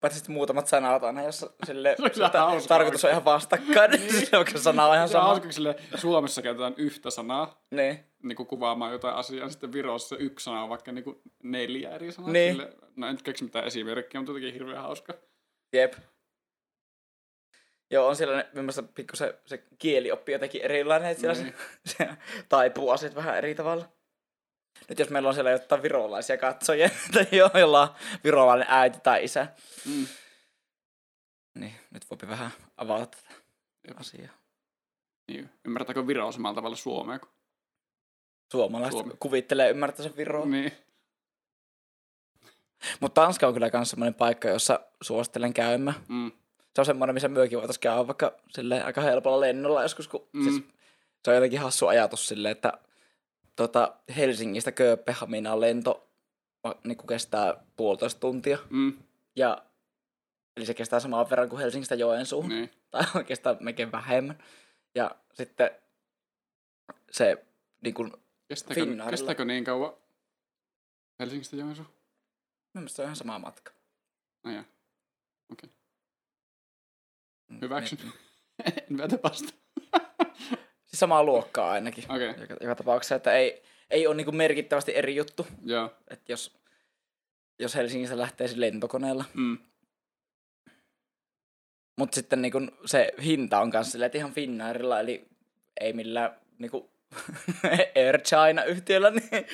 Paitsi 0.00 0.18
sitten 0.18 0.34
muutamat 0.34 0.66
sanat 0.66 1.02
aina, 1.04 1.22
jos 1.22 1.46
sille 1.66 1.96
Se 2.12 2.20
ta- 2.20 2.50
tarkoitus 2.68 3.04
on 3.04 3.10
ihan 3.10 3.24
vastakkain, 3.24 3.90
niin 3.90 4.26
se 4.26 4.36
on 4.38 4.44
kyllä 4.44 4.60
sana 4.60 4.86
on 4.86 4.94
ihan 4.96 5.08
Se 5.08 5.12
sama. 5.12 5.24
hauska, 5.24 5.52
sille 5.52 5.76
Suomessa 5.94 6.42
käytetään 6.42 6.74
yhtä 6.76 7.10
sanaa 7.10 7.62
Niin. 7.70 8.04
niin 8.22 8.36
kuin 8.36 8.46
kuvaamaan 8.46 8.92
jotain 8.92 9.14
asiaa, 9.14 9.48
sitten 9.50 9.72
Virossa 9.72 10.16
yksi 10.16 10.44
sana 10.44 10.62
on 10.62 10.68
vaikka 10.68 10.92
niin 10.92 11.04
kuin 11.04 11.20
neljä 11.42 11.90
eri 11.90 12.12
sanaa. 12.12 12.30
Niin. 12.30 12.52
Sille, 12.56 12.72
no 12.96 13.06
en 13.06 13.18
keksi 13.24 13.44
mitään 13.44 13.64
esimerkkiä, 13.64 14.20
mutta 14.20 14.30
jotenkin 14.32 14.52
hirveän 14.54 14.82
hauska. 14.82 15.14
Jep. 15.72 15.92
Joo, 17.90 18.06
on 18.08 18.16
siellä 18.16 18.36
ne- 18.36 18.48
mielestäni 18.52 18.88
pikku 18.94 19.16
se, 19.16 19.38
se 19.46 19.64
kielioppi 19.78 20.32
jotenkin 20.32 20.62
erilainen, 20.62 21.10
että 21.10 21.20
siellä 21.20 21.42
Niin. 21.42 21.54
se, 21.84 21.96
se 21.96 22.08
taipuu 22.48 22.90
asiat 22.90 23.14
vähän 23.14 23.36
eri 23.38 23.54
tavalla. 23.54 23.88
Nyt 24.88 24.98
jos 24.98 25.10
meillä 25.10 25.28
on 25.28 25.34
siellä 25.34 25.50
jotain 25.50 25.82
virolaisia 25.82 26.38
katsojia, 26.38 26.90
tai 27.14 27.26
jo- 27.32 27.50
jolla 27.54 27.82
on 27.82 27.88
virolainen 28.24 28.66
äiti 28.70 28.98
tai 29.02 29.24
isä, 29.24 29.46
Mm. 29.86 30.06
niin 31.54 31.74
nyt 31.90 32.10
voi 32.10 32.28
vähän 32.28 32.50
avata 32.76 33.06
tätä 33.06 33.34
Jep. 33.88 34.00
asiaa. 34.00 34.32
Niin. 35.28 35.50
Ymmärtääkö 35.64 36.06
Viro 36.06 36.32
samalla 36.32 36.54
tavalla 36.54 36.76
Suomea? 36.76 37.18
Kuin... 37.18 37.30
Suomalaiset 38.52 38.92
Suomi. 38.98 39.14
kuvittelee 39.20 39.70
ymmärtää 39.70 40.02
sen 40.02 40.16
Viroa. 40.16 40.46
Niin. 40.46 40.72
Mutta 43.00 43.20
Tanska 43.20 43.46
on 43.46 43.52
kyllä 43.54 43.70
myös 43.72 43.90
semmoinen 43.90 44.14
paikka, 44.14 44.48
jossa 44.48 44.80
suosittelen 45.02 45.54
käymään. 45.54 45.96
Mm. 46.08 46.32
Se 46.74 46.80
on 46.80 46.84
semmoinen, 46.86 47.14
missä 47.14 47.28
myökin 47.28 47.58
voitaisiin 47.58 47.80
käydä 47.80 48.06
vaikka 48.06 48.32
silleen 48.50 48.84
aika 48.86 49.00
helpolla 49.00 49.40
lennolla 49.40 49.82
joskus, 49.82 50.08
kun 50.08 50.28
Mm. 50.32 50.42
siis 50.44 50.62
se 51.24 51.30
on 51.30 51.34
jotenkin 51.34 51.60
hassu 51.60 51.86
ajatus 51.86 52.26
silleen, 52.28 52.52
että 52.52 52.72
tota, 53.60 53.96
Helsingistä 54.16 54.72
Kööpenhaminaan 54.72 55.60
lento 55.60 56.10
niin 56.84 57.06
kestää 57.08 57.64
puolitoista 57.76 58.20
tuntia. 58.20 58.58
Mm. 58.70 58.98
Ja, 59.36 59.64
eli 60.56 60.66
se 60.66 60.74
kestää 60.74 61.00
saman 61.00 61.30
verran 61.30 61.48
kuin 61.48 61.60
Helsingistä 61.60 61.94
Joensuuhun, 61.94 62.48
Niin. 62.50 62.70
tai 62.90 63.04
oikeastaan 63.14 63.56
melkein 63.60 63.92
vähemmän. 63.92 64.42
Ja 64.94 65.16
sitten 65.32 65.70
se 67.10 67.44
niin 67.80 67.94
kuin, 67.94 68.12
Kestääkö, 68.48 68.80
Finnairilla. 68.80 69.10
kestääkö 69.10 69.44
niin 69.44 69.64
kauan 69.64 69.92
Helsingistä 71.18 71.56
Joensuu? 71.56 71.86
mielestäni 72.74 72.96
se 72.96 73.02
on 73.02 73.06
ihan 73.06 73.16
sama 73.16 73.38
matka. 73.38 73.72
No 74.44 74.52
joo. 74.52 74.64
Okei. 75.52 75.70
Mm, 77.48 77.60
Hyväksyn. 77.60 77.98
niin. 77.98 78.12
en 78.90 78.98
väitä 78.98 79.18
vasta. 79.22 79.52
Samaa 81.00 81.24
luokkaa 81.24 81.70
ainakin. 81.70 82.04
Okay. 82.04 82.34
Joka, 82.40 82.56
joka 82.60 82.74
tapauksessa, 82.74 83.14
että 83.14 83.32
ei, 83.32 83.62
ei 83.90 84.06
ole 84.06 84.14
niinku 84.14 84.32
merkittävästi 84.32 84.96
eri 84.96 85.16
juttu. 85.16 85.46
joo. 85.64 85.90
Että 86.10 86.32
jos, 86.32 86.58
jos 87.58 87.74
Helsingistä 87.74 88.18
lähtee 88.18 88.48
lentokoneella. 88.54 89.24
Mm. 89.34 89.58
Mutta 91.98 92.14
sitten 92.14 92.42
niinku 92.42 92.60
se 92.86 93.12
hinta 93.24 93.60
on 93.60 93.70
kanssa 93.70 93.98
ihan 94.14 94.32
Finnairilla, 94.32 95.00
eli 95.00 95.28
ei 95.80 95.92
millään 95.92 96.36
niinku 96.58 96.90
Air 97.96 98.20
China-yhtiöllä, 98.20 99.10
niin 99.10 99.46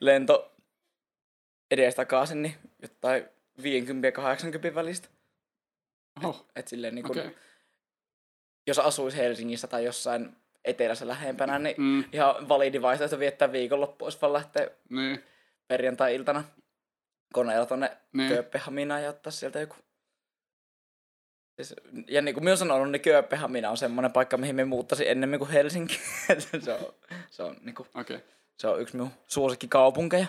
lento 0.00 0.52
edes 1.70 1.94
takaisin, 1.94 2.42
niin 2.42 2.54
jotain 2.82 3.24
50 3.62 4.08
ja 4.08 4.12
80 4.12 4.74
välistä. 4.74 5.08
Oho, 6.24 6.46
Et 6.56 6.68
silleen 6.68 6.94
niinku, 6.94 7.12
okei. 7.12 7.26
Okay. 7.26 7.38
jos 8.66 8.78
asuisi 8.78 9.18
Helsingissä 9.18 9.66
tai 9.66 9.84
jossain 9.84 10.36
etelässä 10.64 11.08
lähempänä, 11.08 11.58
niin 11.58 11.76
Mm, 11.78 12.04
ihan 12.12 12.48
validi 12.48 12.82
vaihtoehto 12.82 13.18
viettää 13.18 13.52
viikonloppu, 13.52 14.04
jos 14.04 14.22
vaan 14.22 14.32
lähtee 14.32 14.76
niin, 14.90 15.24
perjantai-iltana 15.68 16.44
koneella 17.32 17.66
tonne 17.66 17.96
niin. 18.12 18.28
Kööpenhaminaan 18.28 19.02
ja 19.02 19.10
ottaa 19.10 19.30
sieltä 19.30 19.60
joku. 19.60 19.76
Siis, 21.56 21.74
ja 22.08 22.22
niin 22.22 22.34
kuin 22.34 22.44
minä 22.44 22.50
olen 22.50 22.58
sanonut, 22.58 22.90
niin 22.90 23.02
Kööpenhamina 23.02 23.70
on 23.70 23.76
semmoinen 23.76 24.12
paikka, 24.12 24.36
mihin 24.36 24.56
me 24.56 24.64
muuttaisin 24.64 25.08
ennemmin 25.08 25.38
kuin 25.38 25.50
Helsinki. 25.50 26.00
Se, 26.64 26.72
on, 26.72 26.94
se, 27.30 27.42
on, 27.42 27.56
niin 27.62 27.74
kuin, 27.74 27.88
okay. 27.94 28.20
se 28.58 28.68
on 28.68 28.80
yksi 28.80 28.96
minun 28.96 29.10
suosikkikaupunkeja. 29.26 30.26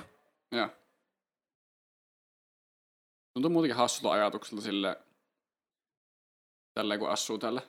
joo. 0.52 0.70
Tuntuu 3.34 3.50
muutenkin 3.50 3.76
hassulta 3.76 4.12
ajatukselta 4.12 4.64
sille, 4.64 4.98
tälleen 6.74 7.00
kun 7.00 7.10
asuu 7.10 7.38
täällä, 7.38 7.62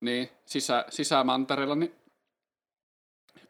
niin 0.00 0.28
sisä, 0.46 0.84
sisämantereella, 0.88 1.74
niin 1.74 1.94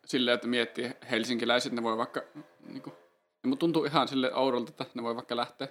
silleen, 0.07 0.35
että 0.35 0.47
miettii 0.47 0.91
helsinkiläiset, 1.11 1.73
ne 1.73 1.83
voi 1.83 1.97
vaikka, 1.97 2.23
niin 2.67 2.83
kuin, 2.83 2.95
ja 3.43 3.49
mut 3.49 3.59
tuntuu 3.59 3.85
ihan 3.85 4.09
sille 4.09 4.35
oudolta, 4.35 4.71
että 4.71 4.87
ne 4.95 5.03
voi 5.03 5.17
vaikka 5.17 5.37
lähteä 5.37 5.69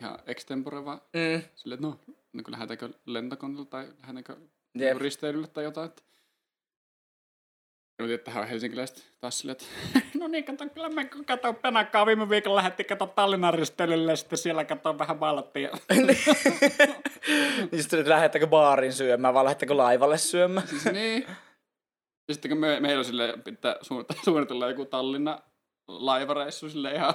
ihan 0.00 0.18
extempore 0.26 0.84
vaan 0.84 1.00
Mm, 1.12 1.42
silleen, 1.54 1.76
että 1.76 1.86
no, 1.86 2.14
niin 2.32 2.44
kuin 2.44 2.52
lähdetäänkö 2.52 2.98
lentokoneella 3.06 3.64
tai 3.64 3.84
lähdetäänkö 3.86 4.32
jep. 4.32 4.50
Jep. 4.74 4.96
risteilylle 4.96 5.46
tai 5.46 5.64
jotain. 5.64 5.88
Että... 5.88 6.02
Mutta 8.02 8.18
tähän 8.18 8.42
on 8.42 8.48
helsinkiläiset 8.48 9.12
taas 9.20 9.38
silleen, 9.38 9.56
että 9.56 9.64
no 10.18 10.28
niin, 10.28 10.44
kato, 10.44 10.68
kyllä 10.68 10.88
me 10.88 11.04
kato 11.26 11.52
penakkaa 11.52 12.06
viime 12.06 12.28
viikolla 12.28 12.56
lähti 12.56 12.84
kato 12.84 13.06
Tallinnan 13.06 13.54
risteilylle 13.54 14.12
ja 14.12 14.16
sitten 14.16 14.38
siellä 14.38 14.64
kato 14.64 14.98
vähän 14.98 15.18
maalattiin. 15.18 15.70
niin 16.06 16.18
sitten, 17.82 18.00
että 18.00 18.10
lähdettekö 18.10 18.46
baariin 18.46 18.92
syömään 18.92 19.34
vai 19.34 19.44
lähdettekö 19.44 19.76
laivalle 19.76 20.18
syömään? 20.18 20.68
siis 20.68 20.84
niin. 20.84 21.26
Ja 22.28 22.34
sitten 22.34 22.48
kun 22.48 22.58
me, 22.58 22.80
meillä 22.80 22.98
on 22.98 23.04
silleen, 23.04 23.42
pitää 23.42 23.76
suunnitella, 23.82 24.22
suunnitella 24.24 24.68
joku 24.68 24.84
Tallinna 24.84 25.42
laivareissu 25.88 26.70
sille 26.70 26.92
ihan. 26.92 27.14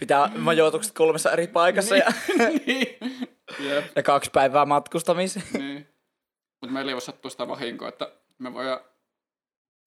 Pitää 0.00 0.30
majoitukset 0.36 0.94
kolmessa 0.94 1.32
eri 1.32 1.46
paikassa 1.46 1.96
ja, 1.96 2.12
niin. 2.66 2.86
Jep, 3.68 3.84
ja 3.96 4.02
kaksi 4.02 4.30
päivää 4.30 4.64
matkustamiseen. 4.64 5.46
niin. 5.52 5.88
Mutta 6.60 6.72
meillä 6.72 6.90
ei 6.90 6.94
voi 6.94 7.00
sattua 7.00 7.30
sitä 7.30 7.48
vahinkoa, 7.48 7.88
että 7.88 8.12
me 8.38 8.54
voidaan 8.54 8.80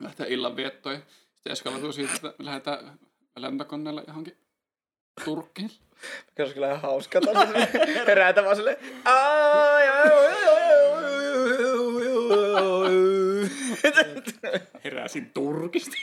lähteä 0.06 0.26
illanviettoon 0.26 1.04
sitten 1.34 1.52
eskaloituu 1.52 1.92
siitä, 1.92 2.14
että 2.16 2.28
me 2.28 2.46
lähdetään 2.46 3.00
lentokoneella 3.36 4.04
johonkin 4.08 4.38
Turkkiin. 5.26 5.70
Se 5.70 6.42
olisi 6.42 6.54
kyllä 6.54 6.68
ihan 6.68 6.82
hauskaa. 6.82 7.22
taas 7.22 7.50
Herätä 8.08 8.44
vaan 8.44 8.56
silleen. 8.56 8.78
Heräsin 14.84 15.32
Turkista. 15.34 15.98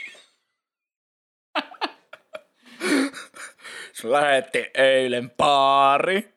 Se 3.93 4.11
lähetti 4.11 4.71
eilen 4.73 5.31
baari. 5.31 6.33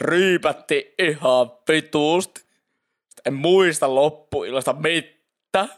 Ryypätti 0.00 0.94
ihan 0.98 1.50
vituusti. 1.68 2.40
Sitten 2.40 3.22
en 3.26 3.34
muista 3.34 3.94
loppuillasta 3.94 4.72
mitään. 4.72 5.68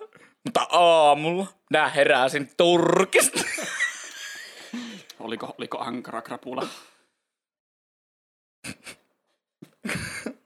Mutta 0.45 0.67
aamulla 0.71 1.47
minä 1.71 1.89
heräsin 1.89 2.51
Turkista. 2.57 3.41
Oliko, 5.21 5.55
oliko 5.59 5.79
ankara 5.79 6.23
krapula? 6.23 6.63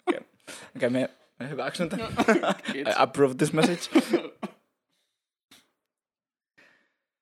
Okei, 0.06 0.20
okay, 0.76 0.90
me, 0.90 1.10
me 1.38 1.48
hyväksyn 1.48 1.88
tämän. 1.88 2.12
I 2.68 2.72
Kiitos. 2.72 2.94
approve 2.96 3.34
this 3.34 3.52
message. 3.52 4.00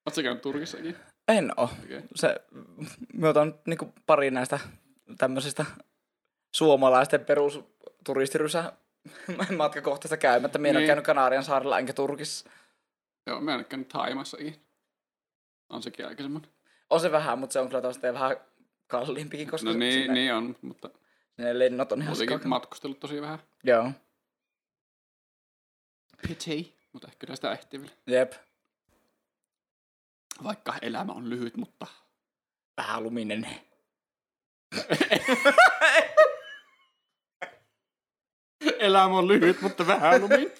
Oletko 0.06 0.22
käynyt 0.22 0.42
Turkissakin? 0.42 0.96
En 1.28 1.52
oo. 1.56 1.70
Okei. 1.84 2.02
Se, 2.14 2.34
me 3.14 3.28
otan 3.28 3.54
niinku 3.66 3.92
pari 4.06 4.30
näistä 4.30 4.58
tämmöisistä 5.18 5.64
suomalaisten 6.54 7.24
perusturistirysä 7.24 8.72
matkakohtaista 9.56 10.16
käymättä. 10.16 10.58
Minä 10.58 10.70
en 10.70 10.76
ole 10.76 10.80
Niin. 10.80 10.86
käynyt 10.86 11.04
Kanarian 11.04 11.44
saarella 11.44 11.78
enkä 11.78 11.92
Turkissa. 11.92 12.50
Joo, 13.26 13.40
mä 13.40 13.50
en 13.50 13.56
ole 13.56 13.64
käynyt 13.64 13.88
Taimassakin. 13.88 14.66
On 15.68 15.82
sekin 15.82 16.06
aika 16.06 16.22
semmoinen. 16.22 16.50
On 16.90 17.00
se 17.00 17.12
vähän, 17.12 17.38
mutta 17.38 17.52
se 17.52 17.60
on 17.60 17.68
kyllä 17.68 17.82
tosiaan 17.82 18.14
vähän 18.14 18.36
kalliimpikin, 18.86 19.50
koska 19.50 19.70
No 19.70 19.76
niin, 19.76 19.92
sinne, 19.92 20.14
niin 20.14 20.34
on, 20.34 20.56
mutta 20.62 20.90
ne 21.36 21.58
lennot 21.58 21.92
on 21.92 22.02
ihan 22.02 22.16
muutenkin 22.16 22.48
matkustellut 22.48 23.00
tosi 23.00 23.20
vähän. 23.20 23.38
Joo, 23.64 23.90
Pity. 26.28 26.72
Mutta 26.92 27.08
ehkä 27.08 27.18
kyllä 27.18 27.36
sitä 27.36 27.52
ehtii 27.52 27.80
vielä. 27.80 27.94
jep. 28.06 28.32
Vaikka 30.44 30.74
elämä 30.82 31.12
on 31.12 31.30
lyhyt, 31.30 31.56
mutta... 31.56 31.86
Vähän 32.76 33.02
luminen. 33.02 33.46
Elämä 38.78 39.18
on 39.18 39.28
lyhyt, 39.28 39.60
mutta 39.60 39.86
vähän 39.86 40.20
lumi. 40.20 40.52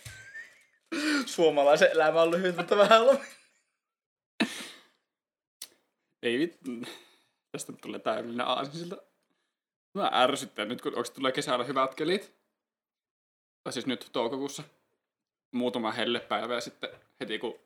Suomalaisen 1.26 1.90
elämä 1.92 2.22
on 2.22 2.30
lyhyt, 2.30 2.56
mutta 2.56 2.76
vähän 2.76 3.06
luminen. 3.06 3.26
Ei 6.22 6.38
vittu. 6.38 6.70
Tästä 7.52 7.72
tulee 7.72 8.00
täydellinen 8.00 8.46
aasinsilta. 8.46 8.96
Mä 9.94 10.10
ärsyttää 10.12 10.64
nyt, 10.64 10.82
kun 10.82 10.96
onko 10.96 11.08
tulee 11.14 11.32
kesällä 11.32 11.64
hyvät 11.64 11.94
kelit. 11.94 12.34
Tai 13.64 13.72
siis 13.72 13.86
nyt 13.86 14.08
toukokuussa. 14.12 14.62
Muutama 15.52 15.92
hellepäivä 15.92 16.54
ja 16.54 16.60
sitten 16.60 16.90
heti 17.20 17.38
kun 17.38 17.58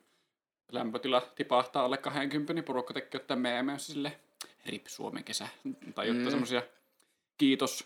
lämpötila 0.73 1.21
tipahtaa 1.21 1.85
alle 1.85 1.97
20, 1.97 2.53
niin 2.53 2.65
porukka 2.65 2.95
tekee 2.95 3.21
jotain 3.21 3.41
meemejä 3.41 3.79
sille 3.79 4.21
rip 4.67 4.87
Suomen 4.87 5.25
kesä. 5.25 5.49
Tai 5.95 6.07
jotain 6.07 6.17
Mm. 6.17 6.25
mm. 6.25 6.31
semmosia 6.31 6.63
kiitos, 7.39 7.85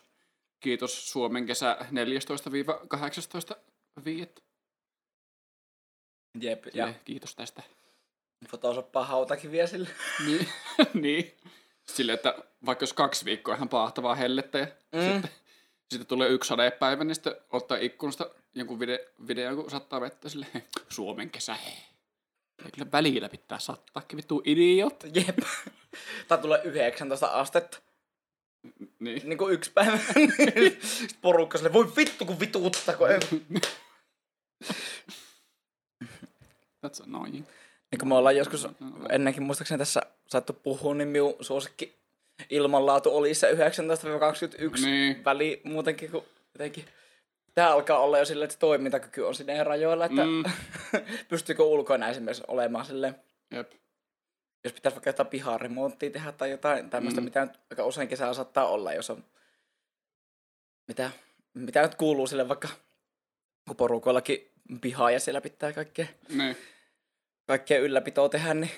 kiitos 0.60 1.10
Suomen 1.12 1.46
kesä 1.46 1.76
14-18 1.80 3.56
Jep, 6.40 6.66
ja 6.66 6.86
Ja. 6.86 6.94
Kiitos 7.04 7.34
tästä. 7.36 7.62
Photoshopaa 8.48 9.04
hautakin 9.04 9.52
vie 9.52 9.66
sille. 9.66 9.88
niin. 10.26 10.48
niin. 11.02 11.36
Silleen, 11.86 12.14
että 12.14 12.34
vaikka 12.66 12.82
jos 12.82 12.92
kaksi 12.92 13.24
viikkoa 13.24 13.54
ihan 13.54 13.68
pahtavaa 13.68 14.14
hellettä 14.14 14.58
ja 14.58 14.66
Mm. 14.92 15.00
sitten, 15.12 15.30
sitten 15.90 16.06
tulee 16.06 16.28
yksi 16.28 16.48
sadepäivä, 16.48 17.04
niin 17.04 17.14
sitten 17.14 17.34
ottaa 17.50 17.76
ikkunasta 17.76 18.30
jonkun 18.54 18.80
video, 18.80 18.98
video 19.26 19.56
kun 19.56 19.70
sattaa 19.70 20.00
vettä 20.00 20.28
sille 20.28 20.46
Suomen 20.88 21.30
kesä. 21.30 21.56
Ei 22.64 22.70
kyllä 22.74 22.92
välillä 22.92 23.28
pitää 23.28 23.58
sattaakin 23.58 24.16
vittu 24.16 24.42
idiot. 24.44 25.04
Jep. 25.14 25.38
Tai 26.28 26.38
tulee 26.38 26.60
19 26.64 27.26
astetta. 27.26 27.78
Niin. 28.98 29.22
Niin 29.28 29.38
kuin 29.38 29.54
yksi 29.54 29.70
päivä. 29.72 29.98
Sitten 30.82 31.18
porukka 31.22 31.58
sille, 31.58 31.72
voi 31.72 31.92
vittu 31.96 32.24
kun 32.24 32.40
vituuttaa, 32.40 32.94
kun 32.96 33.10
ei 33.10 33.18
That's 36.86 37.02
annoying. 37.02 37.46
Niin 37.90 37.98
kuin 37.98 38.08
me 38.08 38.14
ollaan 38.14 38.36
joskus 38.36 38.68
ennenkin 39.08 39.42
muistaakseni 39.42 39.78
tässä 39.78 40.00
saattu 40.26 40.52
puhua, 40.52 40.94
niin 40.94 41.08
minun 41.08 41.34
suosikki 41.40 42.00
ilmanlaatu 42.50 43.16
oli 43.16 43.34
se 43.34 43.52
19-21 43.52 44.84
Niin. 44.84 45.24
väli 45.24 45.60
muutenkin, 45.64 46.10
kun 46.10 46.24
jotenkin 46.54 46.84
Tämä 47.54 47.72
alkaa 47.72 47.98
olla 47.98 48.18
jo 48.18 48.24
silleen, 48.24 48.50
että 48.50 48.58
toimintakyky 48.58 49.22
on 49.22 49.34
sinne 49.34 49.64
rajoilla, 49.64 50.04
että 50.04 50.24
mm. 50.24 50.44
Pystyykö 51.28 51.62
ulkona 51.62 52.08
esimerkiksi 52.08 52.42
olemaan 52.48 52.84
silleen, 52.84 53.14
Jep. 53.50 53.72
jos 54.64 54.72
pitäisi 54.72 54.96
vaikka 54.96 55.08
jotain 55.08 55.28
piharemonttia 55.28 56.10
tehdä 56.10 56.32
tai 56.32 56.50
jotain 56.50 56.90
tämmöistä, 56.90 57.20
mm. 57.20 57.22
Mm. 57.22 57.24
mitä 57.24 57.44
nyt 57.44 57.58
aika 57.70 57.86
usein 57.86 58.08
kesällä 58.08 58.34
saattaa 58.34 58.66
olla, 58.66 58.92
jos 58.92 59.10
on, 59.10 59.24
mitä, 60.88 61.10
mitä 61.54 61.82
nyt 61.82 61.94
kuuluu 61.94 62.26
sille 62.26 62.48
vaikka, 62.48 62.68
kun 63.66 63.76
porukoillakin 63.76 64.50
pihaa 64.80 65.10
ja 65.10 65.20
siellä 65.20 65.40
pitää 65.40 65.72
kaikkea, 65.72 66.06
Niin. 66.28 66.56
kaikkea 67.46 67.78
ylläpitoa 67.78 68.28
tehdä, 68.28 68.54
niin 68.54 68.70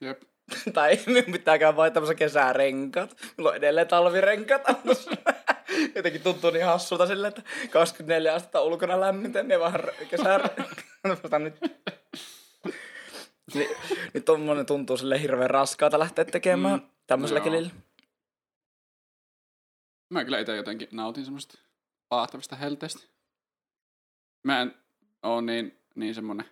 Jep. 0.00 0.22
Tai 0.74 0.98
minun 1.06 1.32
pitää 1.32 1.58
käydä 1.58 1.76
vain 1.76 1.92
tämmöisen 1.92 2.16
kesärenkaat. 2.16 3.16
Mulla 3.36 3.50
on 3.50 3.56
edelleen 3.56 3.88
talvirenkaat 3.88 4.68
autossa. 4.68 5.10
Jotenkin 5.94 6.22
tuntuu 6.22 6.50
niin 6.50 6.64
hassulta 6.64 7.06
silleen, 7.06 7.28
että 7.28 7.42
24 7.70 8.34
astetta 8.34 8.62
ulkona 8.62 9.00
lämmintä, 9.00 9.42
niin 9.42 9.60
vaan 9.60 9.74
kesä... 10.10 10.40
Mutta 11.08 11.38
nyt, 11.38 11.54
niin, 13.54 13.68
nyt 14.14 14.24
tommonen 14.24 14.66
tuntuu 14.66 14.96
sille 14.96 15.20
hirveän 15.22 15.50
raskaalta 15.50 15.98
lähteä 15.98 16.24
tekemään 16.24 16.78
Mm, 16.78 16.84
mm, 16.84 16.90
tämmöisellä 17.06 17.40
kelillä. 17.40 17.70
Mä 20.10 20.24
kyllä 20.24 20.38
itse 20.38 20.56
jotenkin 20.56 20.88
nautin 20.92 21.24
semmoista 21.24 21.58
paahtavista 22.08 22.56
helteistä. 22.56 23.06
Mä 24.42 24.60
en 24.60 24.74
oo 25.22 25.40
niin, 25.40 25.78
niin 25.94 26.14
semmonen... 26.14 26.46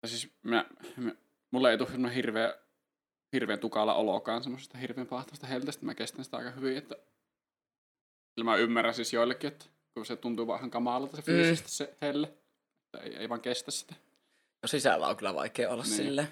Tai 0.00 0.10
siis 0.10 0.32
mä, 0.42 0.64
mä, 0.96 1.12
mulle 1.50 1.70
ei 1.70 1.78
tule 1.78 1.90
semmonen 1.90 2.14
hirveä, 2.14 2.54
hirveän 3.32 3.58
tukala 3.58 3.94
olokaan 3.94 4.42
semmoisesta 4.42 4.78
hirveän 4.78 5.06
paahtavasta 5.06 5.46
helteestä. 5.46 5.86
Mä 5.86 5.94
kestän 5.94 6.24
sitä 6.24 6.36
aika 6.36 6.50
hyvin, 6.50 6.76
että... 6.76 6.96
Mä 8.44 8.56
ymmärrän 8.56 8.94
siis 8.94 9.12
joillekin, 9.12 9.48
että 9.48 9.64
kun 9.94 10.06
se 10.06 10.16
tuntuu 10.16 10.46
vähän 10.46 10.70
kamalalta 10.70 11.16
se 11.16 11.22
fyysisesti 11.22 11.66
mm. 11.68 11.72
se 11.72 11.96
helle. 12.02 12.26
Että 12.84 12.98
ei, 12.98 13.16
ei 13.16 13.28
vaan 13.28 13.40
kestä 13.40 13.70
sitä. 13.70 13.94
No 14.62 14.66
sisällä 14.68 15.06
on 15.08 15.16
kyllä 15.16 15.34
vaikea 15.34 15.70
olla 15.70 15.82
Niin. 15.82 15.94
silleen. 15.96 16.28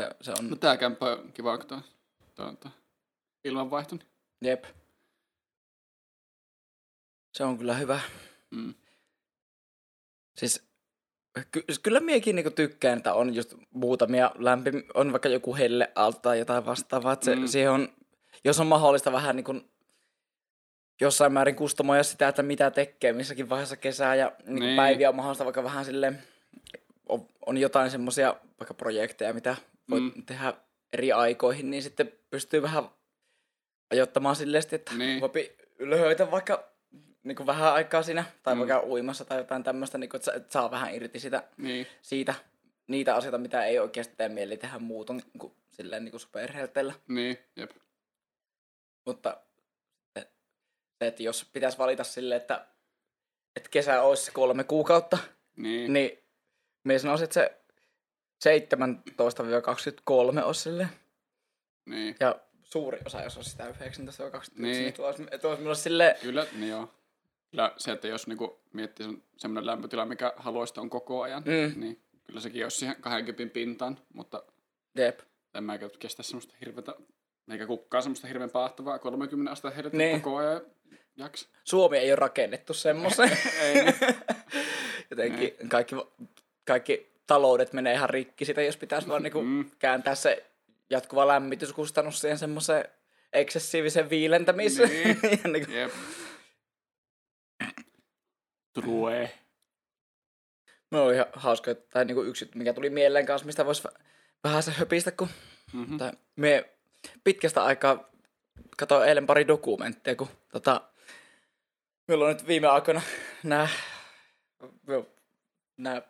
Se, 0.00 0.10
se 0.20 0.32
on, 0.38 0.50
No 0.50 0.56
tää 0.56 0.76
kämppä 0.76 1.06
on 1.06 1.32
kiva, 1.32 1.58
kun 1.58 1.66
tää 2.34 2.46
on 2.46 2.56
tää 2.56 2.72
ilmanvaihto. 3.44 3.96
niin- 3.96 4.06
jep. 4.42 4.64
Se 7.32 7.44
on 7.44 7.58
kyllä 7.58 7.74
hyvä. 7.74 8.00
Mm. 8.50 8.74
Siis 10.36 10.64
ky- 11.52 11.64
kyllä 11.82 12.00
miekin 12.00 12.36
niinku 12.36 12.50
tykkään, 12.50 12.96
että 12.98 13.14
on 13.14 13.34
just 13.34 13.54
muutamia 13.70 14.30
lämpim... 14.38 14.82
On 14.94 15.12
vaikka 15.12 15.28
joku 15.28 15.56
helle 15.56 15.92
alta 15.94 16.20
tai 16.20 16.38
jotain 16.38 16.66
vastaavaa. 16.66 17.12
Että 17.12 17.24
se, 17.24 17.34
Mm. 17.36 17.46
siihen 17.46 17.70
on, 17.70 17.88
jos 18.44 18.60
on 18.60 18.66
mahdollista 18.66 19.12
vähän 19.12 19.36
niinku 19.36 19.60
jossain 21.00 21.32
määrin 21.32 21.56
kustomoida 21.56 22.02
sitä, 22.02 22.28
että 22.28 22.42
mitä 22.42 22.70
tekee 22.70 23.12
missäkin 23.12 23.48
vaiheessa 23.48 23.76
kesää 23.76 24.14
ja 24.14 24.32
niin. 24.46 24.60
Niin. 24.60 24.76
päiviä 24.76 25.08
on 25.08 25.14
mahdollista 25.16 25.44
vaikka 25.44 25.64
vähän 25.64 25.84
sille 25.84 26.12
on, 27.08 27.28
on 27.46 27.58
jotain 27.58 27.90
semmoisia 27.90 28.36
vaikka 28.60 28.74
projekteja, 28.74 29.32
mitä 29.34 29.56
voi 29.90 30.00
Mm. 30.00 30.12
tehdä 30.26 30.54
eri 30.92 31.12
aikoihin, 31.12 31.70
niin 31.70 31.82
sitten 31.82 32.12
pystyy 32.30 32.62
vähän 32.62 32.84
ajoittamaan 33.90 34.36
silleen, 34.36 34.62
että 34.72 34.92
Niin. 34.94 34.98
niin. 34.98 35.20
voi 35.20 35.52
löhöitä 35.78 36.30
vaikka 36.30 36.69
niin 37.22 37.36
kuin 37.36 37.46
vähän 37.46 37.72
aikaa 37.72 38.02
siinä, 38.02 38.24
tai 38.42 38.54
Mm. 38.54 38.58
mm. 38.62 38.68
vaikka 38.68 38.86
uimassa 38.88 39.24
tai 39.24 39.38
jotain 39.38 39.62
tämmöistä, 39.62 39.98
niin 39.98 40.10
kuin, 40.10 40.18
että, 40.18 40.32
että 40.32 40.52
saa 40.52 40.70
vähän 40.70 40.94
irti 40.94 41.20
sitä, 41.20 41.42
Niin. 41.56 41.86
siitä 42.02 42.34
niitä 42.86 43.14
asioita, 43.14 43.38
mitä 43.38 43.64
ei 43.64 43.78
oikeasti 43.78 44.14
tee 44.16 44.28
mieli 44.28 44.56
tehdä 44.56 44.78
muuton 44.78 45.16
niin 45.16 45.38
kuin, 45.38 45.52
silleen 45.70 46.04
niin 46.04 46.12
kuin. 46.12 46.94
Niin, 47.08 47.38
jep. 47.56 47.70
Mutta 49.06 49.36
se, 50.18 50.28
että 51.00 51.22
jos 51.22 51.46
pitäisi 51.52 51.78
valita 51.78 52.04
silleen, 52.04 52.40
että, 52.40 52.66
että 53.56 53.68
kesä 53.68 54.02
olisi 54.02 54.24
se 54.24 54.30
kolme 54.32 54.64
kuukautta, 54.64 55.18
Niin. 55.56 55.92
niin 55.92 56.18
minä 56.84 56.98
sanoisin, 56.98 57.24
että 57.24 57.50
se 58.40 58.56
17-23 60.40 60.44
olisi 60.44 60.60
silleen. 60.60 60.88
niin. 61.86 62.16
Ja 62.20 62.40
suuri 62.62 62.98
osa, 63.06 63.22
jos 63.22 63.36
olisi 63.36 63.50
sitä 63.50 63.64
19-21, 63.68 63.72
Niin. 63.74 64.62
niin, 64.62 64.82
niin 64.82 64.94
tuossa, 64.94 65.22
tuossa 65.40 65.56
minulla 65.58 65.74
silleen, 65.74 66.16
Kyllä, 66.22 66.46
niin 66.52 66.68
joo. 66.70 66.94
Kyllä 67.50 67.72
se, 67.76 67.92
että 67.92 68.08
jos 68.08 68.26
niinku 68.26 68.60
miettii 68.72 69.06
sen, 69.06 69.22
semmoinen 69.36 69.66
lämpötila, 69.66 70.06
mikä 70.06 70.32
haluaisi 70.36 70.80
on 70.80 70.90
koko 70.90 71.22
ajan, 71.22 71.42
Mm. 71.46 71.80
niin 71.80 72.00
kyllä 72.26 72.40
sekin 72.40 72.64
olisi 72.64 72.76
siihen 72.78 72.96
20 73.00 73.54
pintaan, 73.54 73.98
mutta 74.14 74.42
jep. 74.94 75.20
en 75.54 75.64
mä 75.64 75.78
kestä 75.98 76.22
semmoista 76.22 76.54
hirveätä, 76.60 76.94
eikä 77.50 77.66
kukaan 77.66 78.02
semmoista 78.02 78.26
hirveän 78.26 78.50
paahtavaa 78.50 78.98
30 78.98 79.52
astetta 79.52 79.74
heidät 79.74 79.92
Niin. 79.92 80.20
koko 80.22 80.36
ajan 80.36 80.60
jaksa. 81.16 81.48
Suomi 81.64 81.98
ei 81.98 82.10
ole 82.10 82.16
rakennettu 82.16 82.74
semmoiseen. 82.74 83.30
Ei, 83.62 83.74
niin. 83.84 83.94
Jotenkin 85.10 85.56
kaikki, 85.68 85.96
kaikki 86.66 87.12
taloudet 87.26 87.72
menee 87.72 87.94
ihan 87.94 88.10
rikki 88.10 88.44
sitä, 88.44 88.62
jos 88.62 88.76
pitäisi 88.76 89.08
vaan 89.08 89.22
niinku 89.22 89.42
Mm. 89.42 89.70
kääntää 89.78 90.14
se 90.14 90.46
jatkuva 90.90 91.26
lämmityskustannus 91.26 92.20
siihen 92.20 92.38
semmoiseen 92.38 92.84
eksessiivisen 93.32 94.10
viilentämiseen. 94.10 94.88
Niin. 94.90 95.18
ja 95.44 95.50
niinku, 95.50 95.72
Jep. 95.72 95.90
True. 98.72 99.30
no 100.90 101.04
oli 101.04 101.14
ihan 101.14 101.26
hauska, 101.32 101.70
että- 101.70 101.90
tai 101.92 102.04
niinku 102.04 102.22
yksi, 102.22 102.50
mikä 102.54 102.72
tuli 102.72 102.90
mieleen 102.90 103.26
kanssa, 103.26 103.46
mistä 103.46 103.66
voisi 103.66 103.88
vähän 104.44 104.62
se 104.62 104.70
höpistä, 104.70 105.10
kun 105.10 105.28
Mm-hmm. 105.72 105.98
Tai 105.98 106.12
me 106.36 106.70
pitkästä 107.24 107.64
aikaa 107.64 108.10
katsoin 108.76 109.08
eilen 109.08 109.26
pari 109.26 109.48
dokumentteja, 109.48 110.16
kun 110.16 110.28
tota, 110.52 110.80
meillä 112.08 112.24
on 112.24 112.32
nyt 112.32 112.46
viime 112.46 112.66
aikoina 112.66 113.02
nämä, 113.42 113.68
nämä 115.76 116.02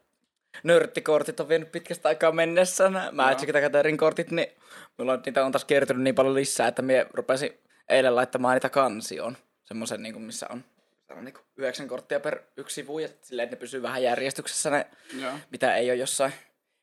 nörttikortit 0.62 1.40
on 1.40 1.48
vienyt 1.48 1.72
pitkästä 1.72 2.08
aikaa 2.08 2.32
mennessä, 2.32 2.90
nämä 2.90 3.08
Magic 3.12 3.50
the 3.50 3.60
Gathering 3.60 3.98
kortit, 3.98 4.30
niin 4.30 4.48
mulla 4.98 5.12
on, 5.12 5.22
niitä 5.26 5.44
on 5.44 5.52
taas 5.52 5.64
kertynyt 5.64 6.02
niin 6.02 6.14
paljon 6.14 6.34
lisää, 6.34 6.68
että 6.68 6.82
me 6.82 7.06
rupesin 7.14 7.60
eilen 7.88 8.16
laittamaan 8.16 8.54
niitä 8.54 8.68
kansioon. 8.68 9.36
Semmoisen, 9.64 10.02
niin 10.02 10.22
missä 10.22 10.46
on, 10.50 10.56
on 10.58 10.64
niin 11.14 11.34
yhdeksän 11.56 11.88
korttia 11.88 12.20
per 12.20 12.42
yksi 12.56 12.74
sivu, 12.74 12.98
ja 12.98 13.08
silleen, 13.22 13.44
että 13.44 13.56
ne 13.56 13.60
pysyy 13.60 13.82
vähän 13.82 14.02
järjestyksessä 14.02 14.70
ne 14.70 14.86
Joo. 15.20 15.32
mitä 15.50 15.76
ei 15.76 15.90
ole 15.90 15.96
jossain 15.98 16.32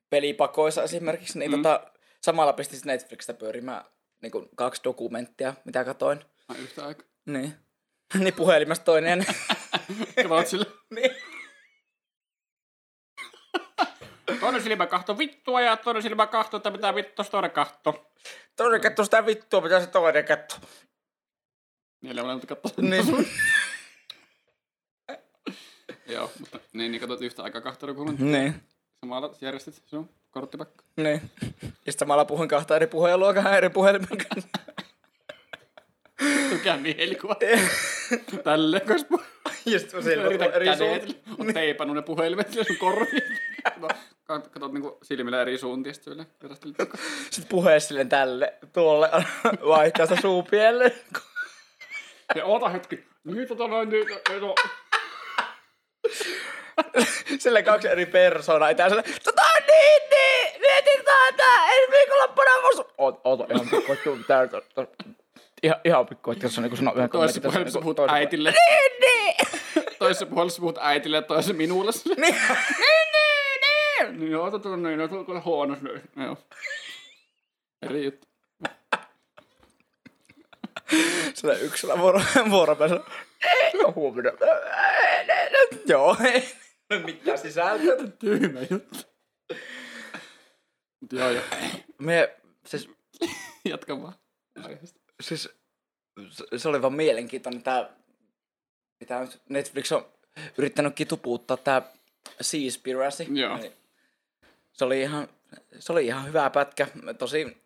pelipakoissa 0.10 0.84
esimerkiksi, 0.84 1.40
niin 1.40 1.52
Mm. 1.52 1.58
mm. 1.58 1.64
tota, 1.64 1.92
samalla 2.22 2.54
pistin 2.54 2.80
Netflixistä 2.86 3.34
pyörimään 3.34 3.86
niin 4.22 4.32
kuin 4.32 4.50
kaksi 4.56 4.82
dokumenttia, 4.84 5.54
mitä 5.66 5.84
katoin. 5.86 6.26
Ai 6.48 6.58
yhtä 6.58 6.86
aikaa. 6.86 7.08
Niin. 7.26 7.54
niin 8.24 8.34
puhelimesta 8.34 8.86
toinen. 8.86 9.26
Katsot 10.30 10.48
sille. 10.48 10.66
niin. 10.96 11.12
Toinen 14.40 14.64
silmä 14.64 14.88
kahto 14.88 15.18
vittua 15.18 15.62
ja 15.62 15.78
toinen 15.78 16.04
silmä 16.04 16.28
kahto, 16.28 16.58
että 16.58 16.72
mitä 16.72 16.96
vittua 16.96 17.26
toinen 17.26 17.52
kahto. 17.52 18.12
Toinen 18.56 18.82
katto 18.82 19.04
sitä 19.04 19.26
vittua, 19.26 19.62
mitä 19.62 19.80
se 19.82 19.88
toinen 19.88 20.26
katto. 20.26 20.56
Neljä 22.02 22.24
molemmilta 22.24 22.56
katto. 22.56 22.82
niin. 22.82 23.06
Joo, 26.08 26.32
mutta 26.40 26.60
niin, 26.74 26.92
niin 26.92 27.00
katsot 27.00 27.22
yhtä 27.22 27.44
aikaa 27.44 27.62
kahta 27.62 27.88
dokumenttia. 27.88 28.26
niin. 28.26 28.56
Samalla 29.06 29.34
järjestit 29.42 29.82
sun 29.86 30.10
korttipakka. 30.32 30.84
Niin. 30.98 31.22
Ja 31.62 31.68
sitten 31.70 32.00
samalla 32.00 32.26
puhuin 32.26 32.50
kahta 32.50 32.76
eri 32.76 32.88
puhelua 32.88 33.34
kahden 33.34 33.54
eri 33.54 33.70
puhelimen 33.70 34.08
kanssa. 34.18 34.50
Mikä 36.52 36.78
mielikuva. 36.78 37.36
Tälle, 38.44 38.82
puh... 39.10 39.24
ja 39.66 39.80
sitten 39.80 40.04
Yritä 40.26 40.46
eri 40.46 40.66
kädet. 40.66 40.78
suuntiin. 40.78 41.22
Oot 41.40 41.54
teipannut 41.54 41.96
ne 41.96 42.02
puhelimet 42.02 42.52
sille 42.52 42.64
sun 42.66 42.78
korviin. 42.78 43.40
No, 43.78 43.88
kat- 44.32 44.50
Katot 44.50 44.74
niinku 44.74 44.98
silmillä 45.04 45.42
eri 45.42 45.58
suuntiin, 45.58 45.94
sitten 45.96 46.14
sille. 46.14 46.26
Sitten 47.30 47.50
puhe 47.50 47.80
silleen 47.80 48.10
tälle, 48.10 48.54
tuolle, 48.74 49.10
vaihtaa 49.68 50.06
sitä 50.06 50.22
suupielle. 50.22 50.96
Ja 52.36 52.46
oota 52.46 52.70
hetki. 52.70 53.04
Nyt 53.24 53.48
tota 53.48 53.68
noin, 53.68 53.90
nyt, 53.90 54.08
no, 54.42 54.56
Sille 57.40 57.64
kaksi 57.64 57.88
eri 57.88 58.06
persoonaa. 58.06 58.70
Itää 58.70 58.90
sille, 58.90 59.04
tota 59.24 59.42
niin, 59.68 60.10
niin, 60.10 60.62
mietin 60.62 61.06
tätä, 61.06 61.66
ensi 61.66 61.92
viikonloppuna 61.92 62.62
musta. 62.62 62.94
Oot, 62.98 63.22
oota, 63.24 63.46
ihan 63.54 63.68
pikku, 63.70 64.18
tää, 64.28 64.48
ihan, 65.64 65.80
ihan 65.86 66.08
pikku, 66.08 66.32
että 66.32 66.46
jos 66.46 66.58
on 66.58 66.62
niinku 66.62 66.78
sanoo 66.78 66.94
yhden 66.94 67.10
toisessa 67.10 67.42
puhelimessa 67.42 67.80
niinku 67.80 67.94
puhut 67.94 68.12
äitille. 68.12 68.52
Niin, 68.52 68.92
niin, 69.02 69.36
Toisessa 70.00 70.26
puhelimessa 70.26 70.60
puhut 70.60 70.78
äitille 70.82 71.18
ja 71.18 71.22
toisessa 71.22 71.54
minulle. 71.54 71.92
niin, 72.06 72.18
niin, 72.22 72.36
niin, 73.14 73.62
niin. 73.62 74.20
Niin 74.20 74.32
joo, 74.32 74.52
tota 74.52 74.78
noin, 74.78 75.00
no 75.00 75.08
tuolla 75.08 75.42
huonos 75.46 75.82
noin. 75.82 76.02
Joo. 76.16 76.38
Eri 77.82 78.06
juttu. 78.06 78.28
Sille 81.34 81.60
yksillä 81.60 82.00
vuoro, 82.00 82.22
vuoropäisellä. 82.50 83.04
Huomenna. 83.96 84.32
Joo, 85.88 86.18
ei. 86.34 86.50
No 86.90 87.00
mitä 87.00 87.38
sisältöä? 87.38 88.08
Tyhmä 88.20 88.60
juttu. 88.72 88.98
Mut 91.02 91.14
joo, 91.14 91.30
joo. 91.30 91.44
Me, 92.00 92.36
siis, 92.66 92.90
Jatka 93.66 94.02
vaan. 94.02 94.14
Siis 95.22 95.50
se- 96.58 96.70
oli 96.70 96.82
vaan 96.82 96.94
mielenkiintoinen 96.94 97.64
tää, 97.64 97.90
mitä 99.00 99.20
nyt 99.20 99.42
Netflix 99.50 99.92
on 99.92 100.06
yrittänytkin 100.58 101.08
tupuuttaa 101.08 101.58
tää 101.58 101.82
Seaspiracy. 102.42 103.24
Joo. 103.24 103.58
Niin 103.58 103.74
Se 104.74 104.86
oli 104.86 105.02
ihan, 105.02 105.28
se 105.80 105.92
oli 105.92 106.06
ihan 106.06 106.26
hyvä 106.28 106.50
pätkä. 106.50 106.88
Tosi, 107.18 107.58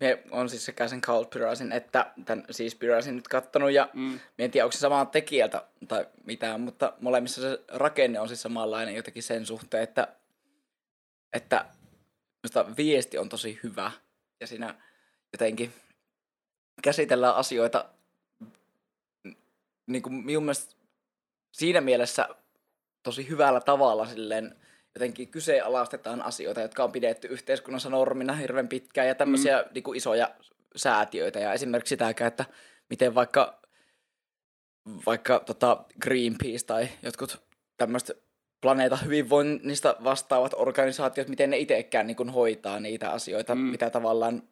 me 0.00 0.22
on 0.30 0.48
siis 0.48 0.64
sekä 0.64 0.88
sen 0.88 1.00
Cowspiracyn 1.00 1.72
että 1.72 2.12
tämän 2.24 2.44
Seaspiracyn 2.50 3.16
nyt 3.16 3.28
kattonut 3.28 3.70
ja 3.70 3.88
Mm. 3.94 4.02
Mä 4.10 4.18
en 4.38 4.50
tiedä, 4.50 4.64
onko 4.64 4.72
se 4.72 4.78
samaa 4.78 5.06
tekijältä 5.06 5.66
tai 5.88 6.06
mitään, 6.24 6.60
mutta 6.60 6.92
molemmissa 7.00 7.40
se 7.40 7.60
rakenne 7.68 8.20
on 8.20 8.28
siis 8.28 8.42
samanlainen 8.42 8.94
jotenkin 8.94 9.22
sen 9.22 9.46
suhteen, 9.46 9.82
että, 9.82 10.08
että 11.32 11.64
viesti 12.76 13.18
on 13.18 13.28
tosi 13.28 13.60
hyvä 13.62 13.92
ja 14.40 14.46
siinä 14.46 14.74
jotenkin 15.32 15.72
käsitellään 16.82 17.34
asioita 17.34 17.84
niin 19.86 20.02
kuin 20.02 20.14
minun 20.14 20.42
mielestä 20.42 20.74
siinä 21.52 21.80
mielessä 21.80 22.28
tosi 23.02 23.28
hyvällä 23.28 23.60
tavalla 23.60 24.06
silleen 24.06 24.56
jotenkin 24.94 25.28
kyseenalaistetaan 25.28 26.22
asioita, 26.22 26.60
jotka 26.60 26.84
on 26.84 26.92
pidetty 26.92 27.28
yhteiskunnassa 27.28 27.90
normina 27.90 28.32
hirveän 28.32 28.68
pitkään 28.68 29.08
ja 29.08 29.14
tämmöisiä 29.14 29.62
mm. 29.62 29.68
niin 29.74 29.84
kuin 29.84 29.96
isoja 29.96 30.30
säätiöitä 30.76 31.40
ja 31.40 31.52
esimerkiksi 31.52 31.88
sitäkään, 31.88 32.28
että 32.28 32.44
miten 32.90 33.14
vaikka, 33.14 33.60
vaikka 35.06 35.40
tota 35.40 35.84
Greenpeace 36.02 36.66
tai 36.66 36.88
jotkut 37.02 37.42
tämmöiset 37.76 38.22
planeetan 38.60 39.04
hyvinvoinnista 39.04 39.96
vastaavat 40.04 40.52
organisaatiot, 40.56 41.28
miten 41.28 41.50
ne 41.50 41.58
itsekään 41.58 42.06
niin 42.06 42.16
kuin 42.16 42.30
hoitaa 42.30 42.80
niitä 42.80 43.10
asioita, 43.10 43.54
mm. 43.54 43.60
mitä 43.60 43.90
tavallaan 43.90 44.42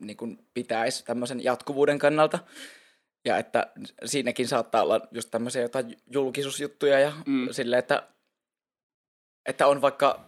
niin 0.00 0.16
kuin 0.16 0.38
pitäisi 0.54 1.04
tämmöisen 1.04 1.44
jatkuvuuden 1.44 1.98
kannalta. 1.98 2.38
Ja 3.24 3.38
että 3.38 3.72
siinäkin 4.04 4.48
saattaa 4.48 4.82
olla 4.82 5.00
just 5.10 5.30
tämmöisiä 5.30 5.62
jotain 5.62 5.96
julkisuusjuttuja 6.12 7.00
ja 7.00 7.12
mm. 7.26 7.48
sille, 7.50 7.78
että, 7.78 8.08
että 9.46 9.66
on 9.66 9.82
vaikka... 9.82 10.24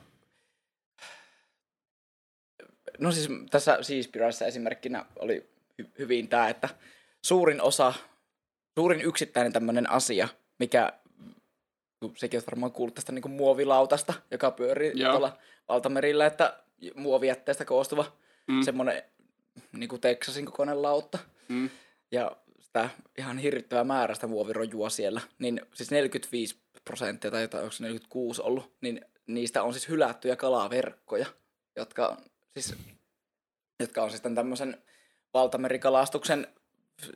No 2.98 3.12
siis 3.12 3.28
tässä 3.50 3.78
Seaspirassa 3.82 4.46
esimerkkinä 4.46 5.04
oli 5.16 5.50
hy- 5.82 5.90
hyvin 5.98 6.28
tämä, 6.28 6.48
että 6.48 6.68
suurin 7.24 7.62
osa, 7.62 7.94
suurin 8.74 9.00
yksittäinen 9.00 9.52
tämmöinen 9.52 9.90
asia, 9.90 10.28
mikä 10.58 10.92
sekin 12.16 12.38
olisi 12.38 12.46
varmaan 12.46 12.72
kuullut 12.72 12.94
tästä 12.94 13.12
niin 13.12 13.30
muovilautasta, 13.30 14.14
joka 14.30 14.50
pyörii 14.50 14.92
Joo. 14.94 15.10
tuolla 15.10 15.38
valtamerillä, 15.68 16.26
että 16.26 16.58
muovijätteestä 16.94 17.64
koostuva 17.64 18.12
mm. 18.46 18.62
semmoinen 18.62 19.02
niin 19.72 19.88
kuin 19.88 20.00
Texasin 20.00 20.46
kokoinen 20.46 20.82
lautta. 20.82 21.18
Mm. 21.48 21.70
Ja 22.10 22.36
sitä 22.60 22.90
ihan 23.18 23.38
hirvittävää 23.38 23.84
määrästä 23.84 24.26
muovirojua 24.26 24.90
siellä, 24.90 25.20
niin 25.38 25.60
siis 25.74 25.90
45 25.90 26.56
prosenttia 26.84 27.30
tai 27.30 27.42
jotain, 27.42 27.62
onko 27.62 27.72
se 27.72 27.84
46 27.84 28.42
ollut, 28.42 28.76
niin 28.80 29.04
niistä 29.26 29.62
on 29.62 29.72
siis 29.72 29.88
hylättyjä 29.88 30.36
kalaverkkoja, 30.36 31.26
jotka, 31.76 32.16
siis, 32.54 32.74
jotka 33.80 34.02
on 34.02 34.10
siis 34.10 34.22
tämmöisen 34.22 34.82
valtamerikalastuksen 35.34 36.46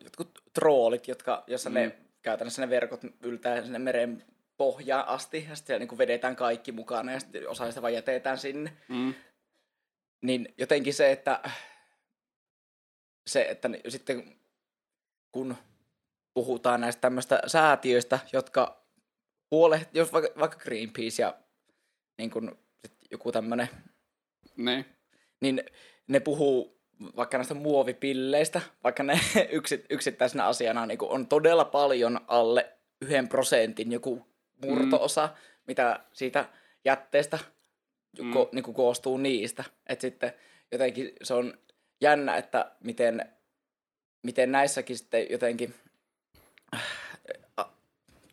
jotkut 0.05 0.43
troolit, 0.53 1.09
jotka, 1.09 1.45
jossa 1.47 1.71
mm. 1.71 1.75
ne 1.75 1.99
käytännössä 2.23 2.63
ne 2.63 2.71
verkot 2.71 3.01
yltää 3.23 3.63
sinne 3.63 3.79
meren 3.79 4.25
pohjaan 4.57 5.09
asti, 5.09 5.47
ja 5.49 5.57
sitten 5.57 5.81
niin 5.81 5.99
vedetään 5.99 6.37
kaikki 6.37 6.73
mukana, 6.73 7.13
ja 7.13 7.21
sitten 7.21 7.49
osa 7.49 7.69
sitä 7.69 7.83
vaan 7.83 7.95
jätetään 7.95 8.39
sinne. 8.39 8.77
Mm. 8.89 9.15
Niin 10.23 10.55
jotenkin 10.59 10.95
se, 10.95 11.13
että 11.13 11.41
se, 13.27 13.43
että 13.43 13.69
sitten 13.89 14.37
kun 15.33 15.57
puhutaan 16.35 16.81
näistä 16.81 17.01
tämmöistä 17.01 17.43
säätiöistä, 17.47 18.19
jotka 18.33 18.78
huolehtii, 19.51 19.99
jos 20.01 20.13
vaikka, 20.13 20.41
vaikka 20.41 20.59
Greenpeace 20.59 21.23
ja 21.23 21.35
niin 22.19 22.31
kun, 22.31 22.59
joku 23.11 23.33
tämmöinen, 23.33 23.69
ne. 24.57 24.85
niin 25.41 25.63
ne 26.09 26.21
puhuu 26.21 26.79
vaikka 27.17 27.39
näistä 27.39 27.55
muovipilleistä, 27.55 28.61
vaikka 28.85 29.03
ne 29.03 29.21
yksittäisenä 29.91 30.47
asiana 30.47 30.87
niin 30.87 30.99
on 31.03 31.27
todella 31.27 31.65
paljon 31.65 32.21
alle 32.27 32.73
yhden 33.03 33.29
prosentin 33.29 33.93
joku 33.93 34.27
murtoosa, 34.65 35.27
mm. 35.27 35.33
mitä 35.67 36.01
siitä 36.13 36.49
jätteestä 36.85 37.39
mm. 38.23 38.33
ko, 38.33 38.49
niin 38.53 38.63
koostuu 38.65 39.17
niistä. 39.17 39.65
Että 39.87 40.03
sitten 40.03 40.33
jotenkin 40.73 41.13
se 41.23 41.35
on 41.35 41.59
jännä, 42.01 42.37
että 42.37 42.73
miten, 42.85 43.33
miten 44.23 44.53
näissäkin 44.53 44.99
sitten 44.99 45.27
jotenkin, 45.31 45.75
äh, 46.75 46.83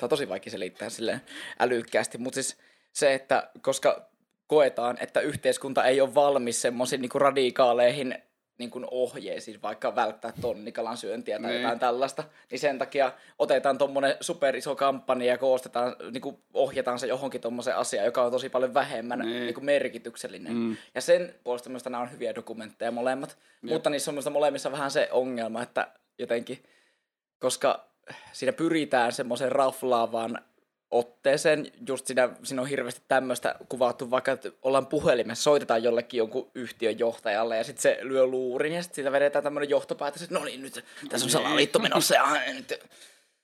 on 0.02 0.10
tosi 0.10 0.30
vaikea 0.30 0.52
selittää 0.52 0.90
silleen 0.90 1.22
älykkäästi, 1.60 2.18
mutta 2.18 2.36
siis 2.36 2.58
se, 2.94 3.14
että 3.14 3.50
koska 3.62 4.10
koetaan, 4.48 4.98
että 5.00 5.20
yhteiskunta 5.20 5.86
ei 5.86 6.02
ole 6.02 6.16
valmis 6.16 6.62
semmoisiin 6.62 7.02
niin 7.02 7.12
radikaaleihin 7.16 8.16
niin 8.58 8.72
kuin 8.72 8.86
ohjeisiin, 8.92 9.62
vaikka 9.62 9.96
välttää 9.96 10.34
tonnikalan 10.42 10.98
syöntiä 10.98 11.40
tai 11.40 11.52
niin. 11.52 11.62
jotain 11.62 11.80
tällaista, 11.80 12.24
niin 12.52 12.60
sen 12.60 12.78
takia 12.78 13.12
otetaan 13.40 13.78
tuommoinen 13.78 14.16
superiso 14.22 14.76
kampanja 14.76 15.28
ja 15.28 15.38
koostetaan, 15.38 15.96
niin 16.12 16.22
kuin 16.22 16.38
ohjataan 16.54 17.00
se 17.00 17.08
johonkin 17.08 17.42
tuommoiseen 17.42 17.78
asiaan, 17.78 18.06
joka 18.06 18.24
on 18.24 18.32
tosi 18.32 18.50
paljon 18.50 18.74
vähemmän 18.74 19.20
niin. 19.20 19.44
Niin 19.44 19.54
kuin 19.54 19.66
merkityksellinen. 19.66 20.54
Mm. 20.54 20.78
Ja 20.96 21.02
sen 21.02 21.36
puolesta 21.44 21.70
myös 21.70 21.86
nämä 21.86 22.00
on 22.00 22.12
hyviä 22.12 22.36
dokumentteja 22.36 22.92
molemmat, 22.92 23.38
Jep. 23.64 23.74
mutta 23.74 23.90
niissä 23.90 24.12
on 24.12 24.34
molemmissa 24.34 24.72
vähän 24.72 24.92
se 24.92 25.10
ongelma, 25.12 25.64
että 25.64 25.88
jotenkin, 26.20 26.64
koska 27.40 27.95
siinä 28.32 28.54
pyritään 28.54 29.12
semmoiseen 29.12 29.52
raflaavaan 29.52 30.40
otteeseen. 30.92 31.72
Just 31.88 32.08
siinä, 32.08 32.30
siinä 32.44 32.62
on 32.62 32.68
hirveästi 32.68 33.02
tämmöistä 33.08 33.56
kuvattu, 33.70 34.12
vaikka 34.12 34.32
että 34.32 34.52
ollaan 34.62 34.88
puhelimessa, 34.88 35.44
soitetaan 35.44 35.84
jollekin 35.84 36.18
jonkun 36.18 36.52
yhtiön 36.56 37.00
johtajalle 37.00 37.58
ja 37.58 37.64
sitten 37.64 37.82
se 37.82 37.98
lyö 38.02 38.26
luurin 38.26 38.74
ja 38.74 38.82
sitten 38.82 38.96
siitä 38.96 39.12
vedetään 39.12 39.44
tämmöinen 39.44 39.70
johtopäätös, 39.70 40.22
että 40.22 40.36
no 40.36 40.46
niin, 40.46 40.62
nyt 40.62 40.86
tässä 41.10 41.26
on 41.26 41.32
salaliitto 41.32 41.80
menossa 41.80 42.16
ja 42.16 42.28
nyt... 42.54 42.80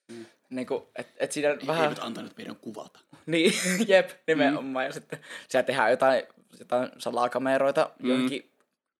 Mm. 0.07 0.25
Niin 0.49 0.67
kuin, 0.67 0.83
et, 0.95 1.07
et 1.17 1.31
siinä 1.31 1.49
ei, 1.49 1.67
vähän... 1.67 1.83
Ei 1.83 1.89
nyt 1.89 1.99
antanut 1.99 2.37
meidän 2.37 2.55
kuvata. 2.55 2.99
Niin, 3.25 3.53
jep, 3.87 4.09
nimenomaan. 4.27 4.85
Mm. 4.85 4.87
Ja 4.87 4.93
sitten 4.93 5.19
siellä 5.47 5.65
tehdään 5.65 5.91
jotain, 5.91 6.23
jotain 6.59 6.89
salakameroita 6.97 7.89
mm. 7.99 8.09
johonkin 8.09 8.51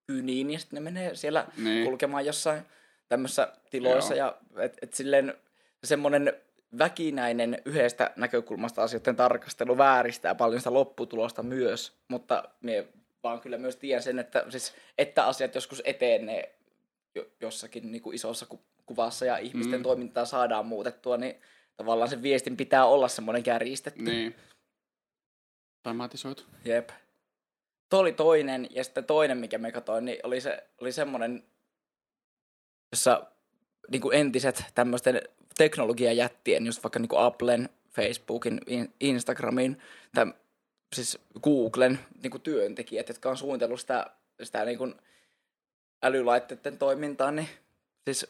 kyniin 0.06 0.50
ja 0.50 0.58
sitten 0.58 0.84
ne 0.84 0.90
menee 0.90 1.16
siellä 1.16 1.46
niin. 1.56 1.84
kulkemaan 1.84 2.26
jossain 2.26 2.62
tämmöisissä 3.08 3.52
tiloissa. 3.70 4.14
Joo. 4.14 4.26
Ja 4.54 4.62
et, 4.62 4.78
et 4.82 4.94
silleen 4.94 5.34
semmoinen 5.84 6.32
väkinäinen 6.78 7.62
yhdestä 7.64 8.10
näkökulmasta 8.16 8.82
asioiden 8.82 9.16
tarkastelu 9.16 9.78
vääristää 9.78 10.34
paljon 10.34 10.60
sitä 10.60 10.72
lopputulosta 10.72 11.42
myös, 11.42 11.96
mutta 12.08 12.44
me 12.60 12.88
vaan 13.22 13.40
kyllä 13.40 13.58
myös 13.58 13.76
tiedän 13.76 14.02
sen, 14.02 14.18
että, 14.18 14.44
siis, 14.48 14.74
että 14.98 15.26
asiat 15.26 15.54
joskus 15.54 15.82
etenee 15.84 16.58
jossakin 17.40 17.92
niin 17.92 18.02
kuin 18.02 18.14
isossa 18.14 18.46
ku- 18.46 18.64
kuvassa 18.86 19.24
ja 19.24 19.36
ihmisten 19.36 19.80
mm. 19.80 19.82
toimintaa 19.82 20.24
saadaan 20.24 20.66
muutettua, 20.66 21.16
niin 21.16 21.40
tavallaan 21.76 22.08
sen 22.08 22.22
viestin 22.22 22.56
pitää 22.56 22.86
olla 22.86 23.08
semmoinen 23.08 23.42
kärjistetty. 23.42 24.02
Niin. 24.02 24.36
Dramatisoitu. 25.84 26.42
Jep. 26.64 26.90
Tuo 27.90 28.00
oli 28.00 28.12
toinen, 28.12 28.68
ja 28.70 28.84
sitten 28.84 29.04
toinen, 29.04 29.38
mikä 29.38 29.58
me 29.58 29.72
katsoin, 29.72 30.04
niin 30.04 30.18
oli, 30.22 30.40
se, 30.40 30.66
oli 30.80 30.92
semmoinen, 30.92 31.44
jossa 32.92 33.26
niin 33.90 34.02
kuin 34.02 34.16
entiset 34.16 34.64
tämmöisten 34.74 35.22
teknologiajättien, 35.58 36.66
just 36.66 36.82
vaikka 36.82 36.98
niin 36.98 37.08
kuin 37.08 37.22
Applen, 37.22 37.68
Facebookin, 37.90 38.60
Instagramin, 39.00 39.82
tai 40.14 40.26
siis 40.94 41.18
Googlen 41.42 41.98
niin 42.22 42.30
kuin 42.30 42.42
työntekijät, 42.42 43.08
jotka 43.08 43.30
on 43.30 43.36
suunnitellut 43.36 43.80
sitä, 43.80 44.06
sitä 44.42 44.64
niin 44.64 44.78
kuin 44.78 44.94
älylaitteiden 46.02 46.78
toimintaa, 46.78 47.30
niin 47.30 47.48
siis 48.04 48.26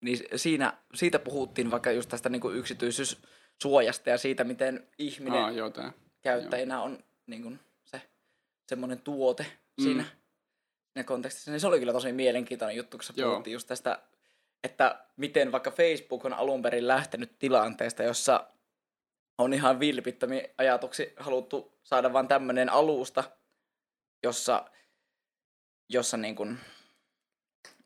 niin 0.00 0.18
siinä, 0.36 0.72
siitä 0.94 1.18
puhuttiin 1.18 1.70
vaikka 1.70 1.90
just 1.90 2.08
tästä 2.08 2.28
niin 2.28 2.40
kuin 2.40 2.56
yksityisyyssuojasta 2.56 4.10
ja 4.10 4.18
siitä, 4.18 4.44
miten 4.44 4.88
ihminen 4.98 5.40
Aa, 5.40 5.50
joo, 5.50 5.70
tää. 5.70 5.92
käyttäjänä 6.22 6.74
joo. 6.74 6.84
on 6.84 7.04
niin 7.26 7.42
kuin 7.42 7.60
se 7.84 8.02
semmoinen 8.68 9.00
tuote 9.00 9.42
mm. 9.42 9.84
siinä, 9.84 10.04
siinä 10.92 11.04
kontekstissa. 11.04 11.50
Niin 11.50 11.60
se 11.60 11.66
oli 11.66 11.78
kyllä 11.78 11.92
tosi 11.92 12.12
mielenkiintoinen 12.12 12.76
juttu, 12.76 12.98
kun 12.98 13.24
puhuttiin 13.24 13.52
just 13.52 13.68
tästä 13.68 14.02
että 14.64 15.04
miten 15.16 15.52
vaikka 15.52 15.70
Facebook 15.70 16.24
on 16.24 16.32
alun 16.32 16.62
perin 16.62 16.88
lähtenyt 16.88 17.38
tilanteesta, 17.38 18.02
jossa 18.02 18.46
on 19.38 19.54
ihan 19.54 19.80
vilpittömiä 19.80 20.48
ajatuksi 20.58 21.12
haluttu 21.16 21.78
saada 21.82 22.12
vain 22.12 22.28
tämmöinen 22.28 22.68
alusta, 22.68 23.24
jossa, 24.22 24.64
jossa, 25.88 26.16
niin 26.16 26.36
kun, 26.36 26.58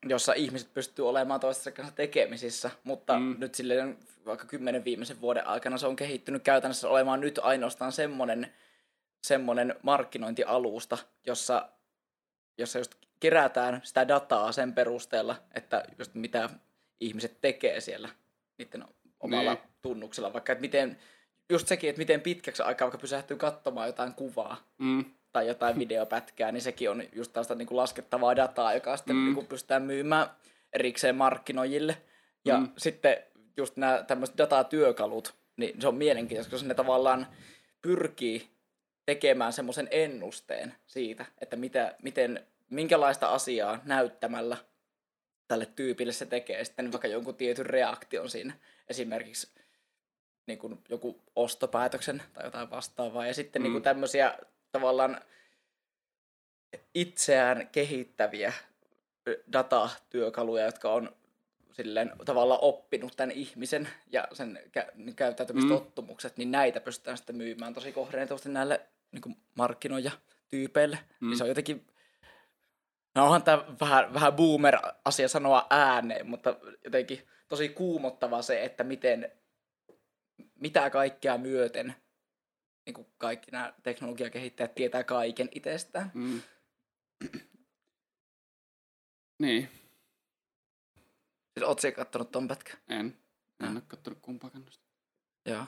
jossa 0.08 0.32
ihmiset 0.32 0.74
pystyy 0.74 1.08
olemaan 1.08 1.40
toistensa 1.40 1.72
kanssa 1.72 1.94
tekemisissä, 1.94 2.70
mutta 2.84 3.18
mm. 3.18 3.36
nyt 3.38 3.54
silleen 3.54 3.98
vaikka 4.26 4.46
kymmenen 4.46 4.84
viimeisen 4.84 5.20
vuoden 5.20 5.46
aikana 5.46 5.78
se 5.78 5.86
on 5.86 5.96
kehittynyt 5.96 6.42
käytännössä 6.42 6.88
olemaan 6.88 7.20
nyt 7.20 7.38
ainoastaan 7.42 7.92
semmoinen, 7.92 8.54
semmoinen 9.22 9.74
markkinointialusta, 9.82 10.98
jossa, 11.26 11.68
jossa 12.58 12.78
just 12.78 12.94
kerätään 13.20 13.80
sitä 13.84 14.08
dataa 14.08 14.52
sen 14.52 14.72
perusteella, 14.72 15.36
että 15.54 15.84
just 15.98 16.14
mitä 16.14 16.50
ihmiset 17.01 17.40
tekee 17.40 17.80
siellä 17.80 18.09
niiden 18.59 18.84
omalla 19.20 19.55
niin. 19.55 19.64
tunnuksella. 19.82 20.32
Vaikka 20.32 20.53
että 20.53 20.61
miten, 20.61 20.99
just 21.51 21.68
sekin, 21.68 21.90
että 21.90 22.01
miten 22.01 22.20
pitkäksi 22.20 22.62
aikaa 22.62 22.86
vaikka 22.86 22.99
pysähtyy 22.99 23.36
katsomaan 23.36 23.86
jotain 23.86 24.14
kuvaa 24.14 24.57
mm. 24.78 25.05
tai 25.32 25.46
jotain 25.46 25.78
videopätkää, 25.84 26.53
niin 26.53 26.62
sekin 26.62 26.90
on 26.90 27.03
just 27.12 27.32
tällaista 27.32 27.55
niin 27.55 27.68
kuin 27.68 27.76
laskettavaa 27.76 28.36
dataa, 28.36 28.74
joka 28.74 28.96
sitten 28.96 29.16
mm. 29.16 29.24
niin 29.24 29.34
kuin 29.34 29.46
pystytään 29.46 29.82
myymään 29.82 30.26
erikseen 30.72 31.16
markkinoijille. 31.16 31.96
Ja 32.44 32.59
mm. 32.59 32.68
sitten 32.78 33.16
just 33.57 33.76
nämä 33.76 34.05
tämmöiset 34.07 34.38
datatyökalut, 34.38 35.34
niin 35.57 35.80
se 35.80 35.88
on 35.88 35.94
mielenkiintoista, 35.94 36.51
koska 36.51 36.68
ne 36.68 36.74
tavallaan 36.74 37.26
pyrkii 37.82 38.51
tekemään 39.07 39.53
semmoisen 39.53 39.88
ennusteen 39.90 40.74
siitä, 40.86 41.26
että 41.40 41.57
mitä, 41.57 41.94
miten, 42.03 42.46
minkälaista 42.70 43.28
asiaa 43.28 43.80
näyttämällä 43.84 44.57
tälle 45.49 45.66
tyypille 45.66 46.12
se 46.12 46.26
tekee 46.26 46.64
sitten 46.64 46.92
vaikka 46.92 47.09
jonkun 47.09 47.34
tietyn 47.34 47.66
reaktion 47.66 48.30
siinä. 48.30 48.55
Esimerkiksi 48.88 49.49
niin 50.46 50.59
kuin 50.59 50.78
joku 50.88 51.20
ostopäätöksen 51.36 52.22
tai 52.32 52.44
jotain 52.44 52.70
vastaavaa. 52.70 53.26
Ja 53.26 53.34
sitten 53.34 53.62
Mm. 53.62 53.64
niin 53.64 53.72
kuin 53.72 53.82
tämmöisiä 53.82 54.38
tavallaan 54.72 55.20
itseään 56.94 57.68
kehittäviä 57.72 58.53
datatyökaluja, 59.53 60.64
jotka 60.64 60.92
on 60.92 61.16
silleen 61.72 62.12
tavallaan 62.24 62.61
oppinut 62.62 63.16
tämän 63.16 63.30
ihmisen 63.30 63.88
ja 64.12 64.28
sen 64.32 64.61
kä- 64.78 65.12
käyttäytymistottumukset, 65.16 66.36
niin 66.36 66.51
näitä 66.51 66.80
pystytään 66.80 67.16
sitten 67.16 67.36
myymään 67.36 67.74
tosi 67.74 67.92
kohdennetusti 67.92 68.49
näille 68.49 68.80
niin 69.12 69.22
kuin 69.22 69.36
markkinoijatyypeille. 69.55 70.96
Mm. 70.96 71.26
Mm. 71.26 71.30
Niin 71.30 71.38
se 71.38 71.44
on 71.44 71.49
jotenkin, 71.49 71.86
no 73.18 73.24
onhan 73.24 73.42
tämä 73.42 73.64
vähän, 73.80 74.14
vähän 74.14 74.32
boomer-asia 74.32 75.28
sanoa 75.28 75.66
ääneen, 75.70 76.26
mutta 76.26 76.56
jotenkin 76.84 77.28
tosi 77.48 77.68
kuumottava 77.68 78.42
se, 78.42 78.64
että 78.64 78.84
miten, 78.84 79.32
mitä 80.54 80.90
kaikkea 80.90 81.38
myöten 81.38 81.94
niin 82.86 82.94
kuin 82.94 83.06
kaikki 83.18 83.50
nämä 83.50 83.74
teknologiakehittäjät 83.82 84.74
tietää 84.74 85.04
kaiken 85.04 85.48
itsestään. 85.52 86.10
Mm. 86.14 86.42
niin, 89.42 89.68
Siis 91.54 91.68
ootko 91.68 91.80
sä 91.80 91.92
kattonut 91.92 92.30
ton 92.30 92.48
pätkän? 92.48 92.78
en. 92.88 93.18
En 93.60 93.72
ole 93.72 93.82
kattonut 93.88 94.18
kumpaakaan 94.22 94.62
noista. 94.62 94.84
Joo. 95.46 95.64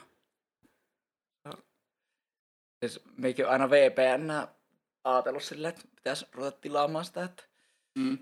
Siis 2.79 2.99
meikin 3.17 3.45
on 3.45 3.51
aina 3.51 3.69
VPN 3.69 4.47
ajatellut 5.03 5.43
silleen, 5.43 5.73
että 5.73 5.87
pitäisi 5.95 6.25
ruveta 6.31 6.57
tilaamaan 6.61 7.05
sitä, 7.05 7.23
että 7.23 7.43
Mm. 7.95 8.17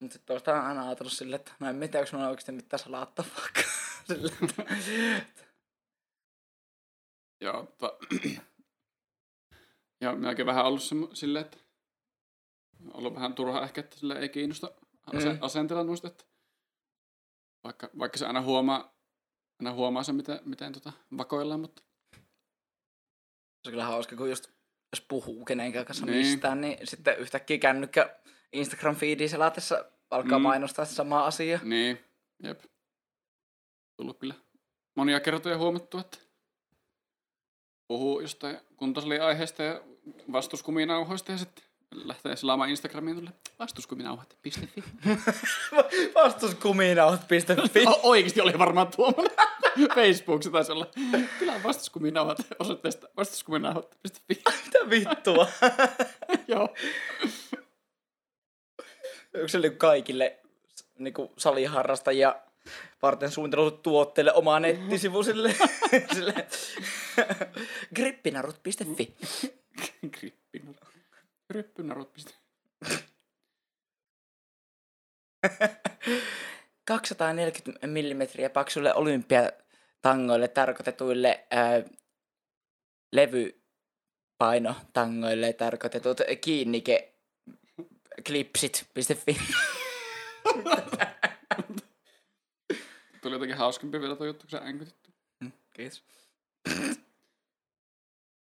mutta 0.00 0.12
sitten 0.14 0.26
toista 0.26 0.54
on 0.54 0.66
aina 0.66 0.86
ajatellut 0.86 1.12
silleen, 1.12 1.40
että 1.40 1.52
no 1.60 1.68
en 1.68 1.80
tiedä, 1.80 1.98
onko 1.98 2.10
mulla 2.12 2.28
oikeasti 2.28 2.52
mitään 2.52 2.78
salaattaa 2.80 3.24
vaikka. 3.40 3.60
silleen, 4.08 4.36
että, 4.42 4.64
Joo, 7.40 7.62
mutta... 7.62 7.98
ja 10.02 10.12
minäkin 10.12 10.46
vähän 10.46 10.64
ollut 10.66 10.80
semmo- 10.82 11.14
silleen, 11.14 11.44
että 11.44 11.58
on 12.84 12.96
ollut 12.96 13.14
vähän 13.14 13.34
turha 13.34 13.62
ehkä, 13.62 13.80
että 13.80 13.96
sille 13.96 14.18
ei 14.18 14.28
kiinnosta 14.28 14.70
ase- 15.14 15.32
Mm. 15.32 15.38
asentella 15.40 15.84
noista, 15.84 16.08
että 16.08 16.24
vaikka, 17.64 17.90
vaikka 17.98 18.18
se 18.18 18.26
aina 18.26 18.42
huomaa, 18.42 18.94
aina 19.60 19.72
huomaa 19.72 20.02
sen, 20.02 20.14
miten, 20.14 20.40
miten 20.44 20.72
tota, 20.72 20.92
vakoillaan, 21.18 21.60
mutta 21.60 21.82
se 22.12 23.68
on 23.68 23.72
kyllä 23.72 23.84
hauska, 23.84 24.16
kun 24.16 24.30
just 24.30 24.50
jos 24.92 25.00
puhuu 25.00 25.44
kenenkään 25.44 25.84
kanssa 25.86 26.06
Niin. 26.06 26.26
mistään, 26.26 26.60
niin 26.60 26.78
sitten 26.86 27.18
yhtäkkiä 27.18 27.58
kännykkä 27.58 28.16
Instagram-feediin 28.56 29.28
selatessa 29.28 29.84
alkaa 30.10 30.38
Mm. 30.38 30.42
mainostaa 30.42 30.84
samaa 30.84 31.26
asiaa. 31.26 31.60
niin, 31.62 31.98
jep. 32.42 32.60
Tullut 33.96 34.18
kyllä 34.18 34.34
monia 34.94 35.20
kertoja 35.20 35.58
huomattu, 35.58 35.98
että 35.98 36.18
puhuu 37.88 38.20
jostain 38.20 38.58
kuntosali-aiheesta 38.76 39.62
ja 39.62 39.80
vastuskuminauhoista 40.32 41.32
ja 41.32 41.38
sitten 41.38 41.64
lähtee 41.92 42.36
selaamaan 42.36 42.70
Instagramiin 42.70 43.16
tulle 43.16 43.30
vastuskuminauhat.fi. 43.58 44.50
Vastuskuminauhat.fi 46.14 47.86
O- 47.86 48.00
oikeasti 48.02 48.40
oli 48.40 48.58
varmaan 48.58 48.88
tuommoinen. 48.96 49.36
Facebook 49.94 50.42
se 50.42 50.50
taisi 50.50 50.72
olla. 50.72 50.86
Kyllä 51.38 51.52
on 51.52 51.62
vastuskuminauhat 51.62 52.38
osoitteesta 52.58 53.08
vastuskuminauhat.fi. 53.16 54.42
Mitä 54.64 54.90
vittua? 54.90 55.48
Joo. 56.48 56.68
Onko 59.34 59.48
se 59.48 59.58
niinku 59.58 59.78
kaikille 59.78 60.38
niinku 60.98 61.32
saliharrastajia 61.38 62.36
varten 63.02 63.30
suunniteltu 63.30 63.70
tuotteille 63.70 64.32
oma 64.32 64.60
nettisivu 64.60 65.22
sille, 65.22 65.48
grippinarut.fi. 67.96 69.14
Grippinarut. 70.10 70.80
Grippinarut.fi. 71.52 72.36
240 76.84 77.86
mm 77.86 78.50
paksulle 78.52 78.94
olympiatangoille 80.04 80.48
tarkoitetuille 80.48 81.46
ää, 81.50 81.82
levypainotangoille 83.12 85.52
tarkoitetut 85.52 86.18
kiinnike 86.40 87.14
klipsit.fi. 88.26 89.36
Tuli 93.22 93.34
jotenkin 93.34 93.56
hauskempi 93.56 94.00
vielä 94.00 94.16
tuo 94.16 94.26
juttu, 94.26 94.42
kun 94.42 94.50
sä 94.50 94.58
änkytit. 94.58 94.96
Kiitos. 95.72 96.04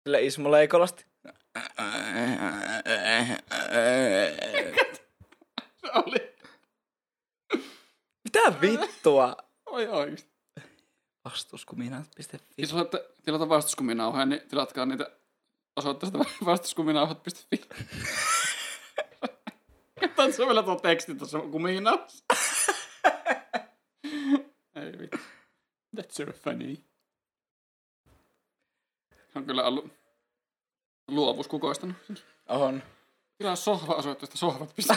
Sille 0.03 0.23
Ismo 0.23 0.51
Leikolasti. 0.51 1.07
Se 5.81 5.91
oli. 5.95 6.37
Mitä 8.25 8.61
vittua? 8.61 9.37
Oi 9.67 9.87
oikeesti. 9.87 10.38
Vastuskuminat.fi. 11.31 12.39
Jos 12.59 12.73
haluatte 12.73 13.09
tilata 13.25 13.49
vastuskuminauhoja, 13.49 14.27
niin 14.27 14.41
tilatkaa 14.49 14.87
niitä 14.87 15.11
osoitteesta 15.77 16.19
vastuskuminauhat.fi. 16.45 17.61
Katsotaan, 20.01 20.33
se 20.33 20.43
on 20.43 20.49
vielä 20.49 20.63
tuo 20.63 20.77
teksti 20.77 21.15
tuossa 21.15 21.41
kuminauhassa. 21.41 22.25
Ei 24.77 24.99
vittu. 24.99 25.19
That's 25.97 26.11
so 26.11 26.33
funny. 26.33 26.77
On 29.35 29.45
kyllä 29.45 29.65
ollut 29.65 29.93
luovuus 31.09 31.49
kukoistanut. 31.49 31.97
On. 32.49 32.83
Tilaa 33.39 33.57
sohva 33.57 33.95
osoitteesta 33.95 34.39
sohvat.fi. 34.39 34.83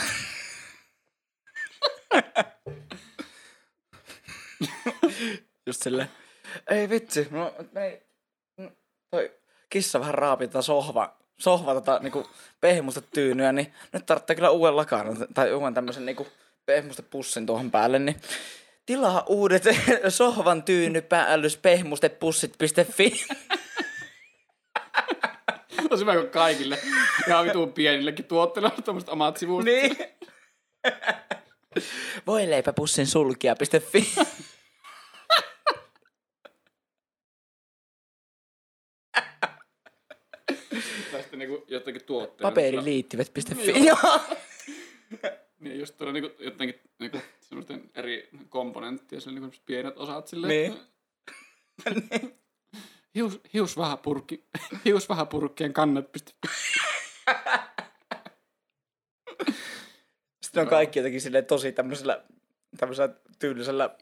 Just 5.66 5.82
sille. 5.82 6.08
Ei 6.70 6.88
vitsi, 6.88 7.28
no 7.30 7.54
ei, 7.76 8.02
no, 8.56 8.70
toi 9.10 9.32
kissa 9.70 10.00
vähän 10.00 10.14
raapi 10.14 10.46
tätä 10.46 10.62
sohva, 10.62 11.16
sohva 11.38 11.74
tota 11.74 11.98
niinku 11.98 12.26
pehmusta 12.60 13.00
tyynyä, 13.00 13.52
niin 13.52 13.74
nyt 13.92 14.06
tarvitsee 14.06 14.36
kyllä 14.36 14.50
uuden 14.50 14.76
lakanan 14.76 15.16
tai 15.34 15.52
uuden 15.52 15.74
tämmösen 15.74 16.06
niinku 16.06 16.26
pehmusta 16.66 17.02
pussin 17.02 17.46
tuohon 17.46 17.70
päälle, 17.70 17.98
niin 17.98 18.20
tilaa 18.86 19.24
uudet 19.26 19.62
sohvan 20.08 20.62
tyyny 20.62 21.02
päällys 21.02 21.56
pehmustepussit.fi. 21.56 23.12
On 25.90 25.98
hyvä, 25.98 26.24
kaikille 26.24 26.78
ihan 27.28 27.44
vituun 27.44 27.72
pienillekin 27.72 28.24
tuotteille 28.24 28.70
on 28.76 28.82
tämmöiset 28.82 29.08
omat 29.08 29.36
sivut. 29.36 29.64
niin. 29.64 29.96
Voileipäpussin 32.26 33.06
sulkija.fi. 33.06 34.14
Tästä 41.12 41.36
niinku 41.36 41.61
jotenkin 41.74 42.04
tuotteita. 42.04 42.42
Paperiliittimet.fi. 42.42 43.84
Joo. 43.86 44.20
Niin, 45.60 45.78
just 45.78 45.96
tuolla 45.98 46.12
niinku 46.12 46.44
jotenkin 46.44 46.80
niinku 46.98 47.18
semmoisten 47.40 47.90
eri 47.94 48.28
komponenttien, 48.48 49.22
se 49.22 49.30
niinku 49.30 49.56
pienet 49.66 49.96
osat 49.98 50.28
silleen. 50.28 50.72
Niin. 50.72 50.78
Hius, 53.14 53.40
hiusvahapurkki, 53.54 54.44
hiusvahapurkkien 54.84 55.72
kannat. 55.72 56.04
piste- 56.12 56.48
Sitten 60.42 60.62
on 60.62 60.68
kaikki 60.68 60.98
jotenkin 60.98 61.20
silleen 61.20 61.46
tosi 61.46 61.72
tämmöisellä, 61.72 62.24
tämmöisellä 62.76 63.14
tyylisellä 63.38 63.96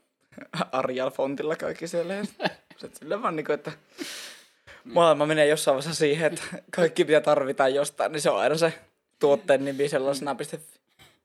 Arial-fontilla 0.73 1.57
kaikki 1.57 1.89
siellä. 1.89 2.15
Sitten 2.71 2.99
silleen 2.99 3.23
vaan 3.23 3.37
niinku, 3.37 3.53
että 3.53 3.73
maailma 4.85 5.27
menee 5.27 5.47
jossain 5.47 5.75
vaiheessa 5.75 5.99
siihen, 5.99 6.33
että 6.33 6.63
kaikki 6.71 7.05
mitä 7.05 7.21
tarvitaan 7.21 7.75
jostain, 7.75 8.13
niin 8.13 8.21
se 8.23 8.31
on 8.31 8.41
aina 8.41 8.57
se 8.57 8.79
tuotteen 9.19 9.65
nimi 9.65 9.89
sellaisena. 9.89 10.35
Piste. 10.35 10.61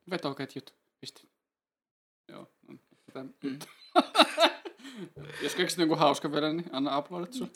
Vetoketjut. 0.09 0.73
Piste. 1.01 1.21
Joo. 2.27 2.51
tätä- 3.13 3.25
Jos 5.43 5.55
keksit 5.55 5.79
jonkun 5.79 5.97
hauska 5.99 6.31
vielä, 6.31 6.53
niin 6.53 6.65
anna 6.71 6.97
uploadit 6.97 7.33
sun. 7.33 7.51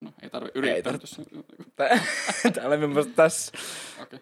No, 0.00 0.12
ei 0.22 0.30
tarvi 0.30 0.50
yrittää. 0.54 0.98
Tuossa. 0.98 1.22
Tää 1.76 1.98
Täällä 2.54 2.74
on 2.74 2.88
mielestä 2.90 3.12
tässä. 3.16 3.52
Okei. 4.02 4.20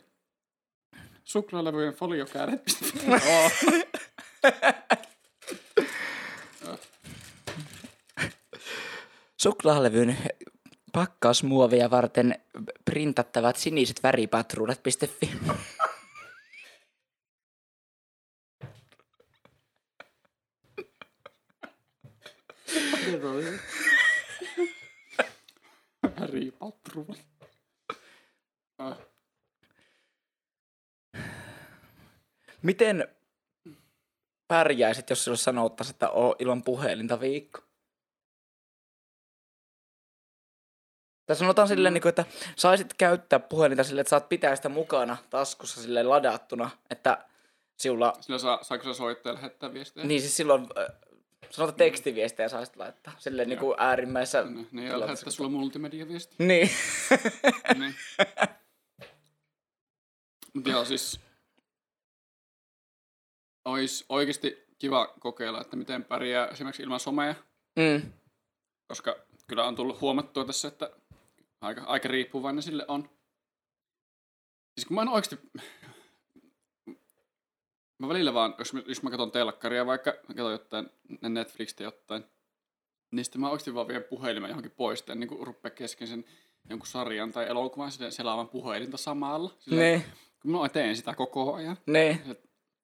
Suklaalevyjen 1.25 1.95
foliokääret. 1.95 2.63
Oh. 6.67 6.79
Suklaalevyn 9.41 10.17
pakkausmuovia 10.93 11.91
varten 11.91 12.35
printattavat 12.85 13.57
siniset 13.57 14.03
väripatruunat.fi. 14.03 15.31
Potter. 26.59 26.95
Ah, 28.79 28.97
Miten 32.63 33.09
pärjäisit, 34.49 35.11
jos 35.11 35.25
sinulle 35.25 35.39
sanottaisiin, 35.39 35.95
että 35.95 36.11
oo 36.11 36.37
ilman 36.39 36.63
puhelinta 36.63 37.21
viikko? 37.21 37.70
Tai 41.31 41.37
sanotaan 41.37 41.69
silleen, 41.69 41.95
niin 41.95 42.03
kuin, 42.03 42.09
että 42.09 42.25
saisit 42.57 42.95
käyttää 42.95 43.39
puhelinta 43.39 43.85
silleen, 43.85 44.01
että 44.01 44.09
saat 44.09 44.29
pitää 44.29 44.57
sitä 44.57 44.69
mukana 44.69 45.17
taskussa 45.31 45.83
silleen 45.83 46.09
ladattuna, 46.09 46.71
että 46.91 47.25
sinulla, 47.77 48.13
Sillä 48.21 48.39
saa, 48.39 48.59
saako 48.63 48.85
se 48.85 48.95
soittaa 48.95 49.33
ja 49.33 49.35
lähettää 49.35 49.73
viestejä? 49.73 50.07
niin 50.07 50.21
siis 50.21 50.37
silloin, 50.37 50.67
äh, 50.79 50.87
sanotaan 51.51 51.79
tekstiviestejä 51.79 52.49
saisit 52.49 52.77
laittaa, 52.77 53.13
silleen 53.19 53.49
niin 53.49 53.59
kuin 53.59 53.75
äärimmäisessä 53.79 54.43
Niin, 54.43 54.69
niin 54.73 54.89
ja 54.89 55.01
lähettää 55.01 55.31
sulla 55.31 55.51
multimediaviesti. 55.51 56.35
Niin. 56.39 56.71
niin. 57.79 57.95
Mut 60.55 60.67
joo, 60.67 60.85
siis 60.85 61.21
ois 63.65 64.05
oikeasti 64.09 64.67
kiva 64.79 65.15
kokeilla, 65.21 65.61
että 65.61 65.77
miten 65.77 66.05
pärjää 66.05 66.47
esimerkiksi 66.47 66.83
ilman 66.83 67.01
somea, 67.01 67.35
mm. 67.77 68.13
koska 68.89 69.17
kyllä 69.47 69.65
on 69.65 69.77
tullut 69.77 70.01
huomattua 70.01 70.45
tässä, 70.45 70.69
että 70.69 70.91
aika, 71.61 71.83
aika 71.85 72.09
riippuvainen 72.09 72.63
sille 72.63 72.85
on. 72.89 73.11
Siis 74.75 74.85
kun 74.87 74.95
mä 74.95 75.03
en 75.03 75.09
oikeasti... 75.09 75.39
Mä 77.99 78.09
välillä 78.09 78.35
vaan, 78.35 78.55
jos 78.59 78.73
mä, 78.73 78.83
jos 78.87 79.03
mä 79.03 79.11
katson 79.11 79.31
telkkaria 79.31 79.87
vaikka, 79.87 80.11
mä 80.11 80.35
katson 80.35 80.53
jotain 80.53 80.91
Netflixistä 81.29 81.83
jotain, 81.83 82.25
niin 83.11 83.25
sitten 83.25 83.41
mä 83.41 83.49
oikeasti 83.51 83.75
vaan 83.75 83.89
vien 83.89 84.05
puhelimen 84.05 84.49
johonkin 84.49 84.71
pois, 84.71 85.05
niin 85.15 85.29
rupea 85.41 85.71
kesken 85.71 86.09
sen 86.09 86.25
jonkun 86.71 86.87
sarjan 86.87 87.33
tai 87.33 87.49
elokuvan 87.49 87.93
sille 87.93 88.11
selaavan 88.11 88.49
puhelinta 88.49 88.97
samalla. 88.97 89.51
Silleen, 89.59 89.99
Niin, 90.01 90.13
Kun 90.43 90.51
mä 90.51 90.69
teen 90.69 90.97
sitä 90.97 91.15
koko 91.15 91.55
ajan. 91.55 91.77
niin. 91.87 92.21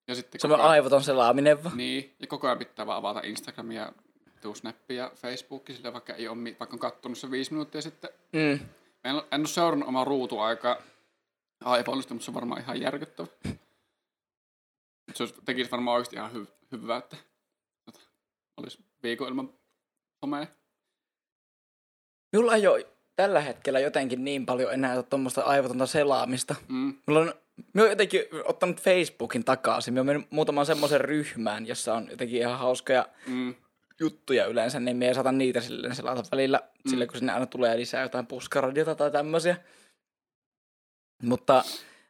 Ja 0.09 0.15
sitten 0.15 0.41
Se 0.41 0.49
koko 0.49 0.55
on 0.55 0.61
ajan, 0.61 0.71
aivoton 0.71 1.03
selaaminen 1.03 1.65
vaan. 1.65 1.77
niin, 1.77 2.17
ja 2.21 2.27
koko 2.27 2.47
ajan 2.47 2.59
pitää 2.59 2.87
vaan 2.87 2.99
avata 2.99 3.21
Instagramia, 3.25 3.93
tuu 3.93 4.06
Snappia 4.55 5.03
ja 5.05 5.13
Facebookia, 5.15 5.77
sille 5.77 5.93
vaikka 5.93 6.15
ei 6.15 6.29
ole, 6.29 6.57
vaikka 6.61 6.75
on 6.77 6.79
kattonut 6.81 7.19
se 7.19 7.31
viisi 7.31 7.53
minuuttia 7.53 7.83
sitten. 7.83 8.11
Mm. 8.33 8.53
En, 9.05 9.17
en 9.33 9.41
ole 9.41 9.47
seurannut 9.47 9.89
omaa 9.89 10.05
ruutuaikaa 10.05 10.77
iPhoneista, 11.81 12.15
mutta 12.15 12.25
se 12.25 12.31
on 12.31 12.35
varmaan 12.35 12.61
ihan 12.61 12.81
järkyttävä. 12.81 13.29
Se 15.15 15.23
olisi, 15.23 15.35
tekisi 15.45 15.71
varmaan 15.71 15.95
oikeasti 15.95 16.17
ihan 16.17 16.33
hy- 16.33 16.53
hyvää, 16.73 16.97
että 16.97 17.17
tota, 17.85 18.01
olisi 18.57 18.79
viikon 19.03 19.29
ilman 19.29 19.55
somea. 20.25 20.47
Minulla 22.33 22.55
ei 22.55 22.67
ole 22.67 22.87
tällä 23.17 23.41
hetkellä 23.41 23.81
jotenkin 23.81 24.25
niin 24.25 24.47
paljon 24.47 24.73
enää 24.73 25.03
tuommoista 25.03 25.43
aivotonta 25.43 25.87
selaamista. 25.87 26.55
Mm. 26.69 26.95
Mulla 27.07 27.21
on, 27.21 27.35
mä 27.73 27.83
oon 27.83 27.91
jotenkin 27.91 28.23
ottanut 28.45 28.81
Facebookin 28.81 29.45
takaisin. 29.45 29.95
Mä 29.95 30.01
oon 30.01 30.07
mennyt 30.07 30.31
muutaman 30.31 30.67
semmoisen 30.67 31.01
ryhmään, 31.01 31.67
jossa 31.67 31.95
on 31.95 32.07
jotenkin 32.11 32.39
ihan 32.41 32.59
hauskoja 32.59 33.07
Mm. 33.27 33.55
Juttuja 34.01 34.47
yleensä, 34.47 34.81
niin 34.81 34.97
me 34.97 35.15
saatan 35.15 35.39
niitä 35.39 35.61
silleen 35.61 35.95
selata 35.95 36.23
välillä, 36.33 36.61
mm. 36.85 36.91
sille 36.91 37.07
kun 37.07 37.19
sinne 37.19 37.33
aina 37.33 37.47
tulee 37.47 37.77
lisää 37.77 38.03
jotain 38.03 38.27
puskaradiota 38.27 38.95
tai 38.95 39.11
tämmöisiä. 39.11 39.57
Mutta 41.23 41.65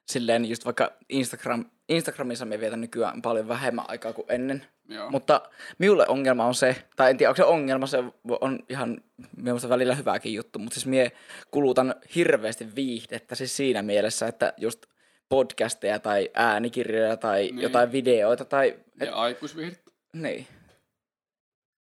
silleen 0.06 0.44
just 0.44 0.64
vaikka 0.64 0.92
Instagram, 1.08 1.64
Instagramissa 1.88 2.44
me 2.44 2.60
vietän 2.60 2.80
nykyään 2.80 3.22
paljon 3.22 3.48
vähemmän 3.48 3.84
aikaa 3.88 4.12
kuin 4.12 4.26
ennen. 4.28 4.66
Joo. 4.88 5.10
Mutta 5.10 5.42
minulle 5.78 6.06
ongelma 6.08 6.44
on 6.44 6.54
se, 6.54 6.76
tai 6.96 7.10
en 7.10 7.16
tiedä 7.16 7.30
onko 7.30 7.36
se 7.36 7.44
ongelma, 7.44 7.86
se 7.86 7.98
on 8.40 8.58
ihan 8.68 9.00
mielestäni 9.36 9.70
välillä 9.70 9.94
hyväkin 9.94 10.34
juttu, 10.34 10.58
mutta 10.58 10.74
siis 10.74 10.86
mie 10.86 11.12
kulutan 11.50 11.94
hirveästi 12.14 12.74
viihdettä 12.74 13.34
siis 13.34 13.56
siinä 13.56 13.82
mielessä, 13.82 14.26
että 14.26 14.52
just 14.56 14.86
podcasteja 15.28 15.98
tai 15.98 16.30
äänikirjoja 16.34 17.16
tai 17.16 17.42
niin. 17.42 17.60
jotain 17.60 17.92
videoita 17.92 18.44
tai... 18.44 18.68
Et, 19.00 19.08
ja 19.08 19.14
aikuisviihdettä. 19.14 19.90
niin. 20.12 20.46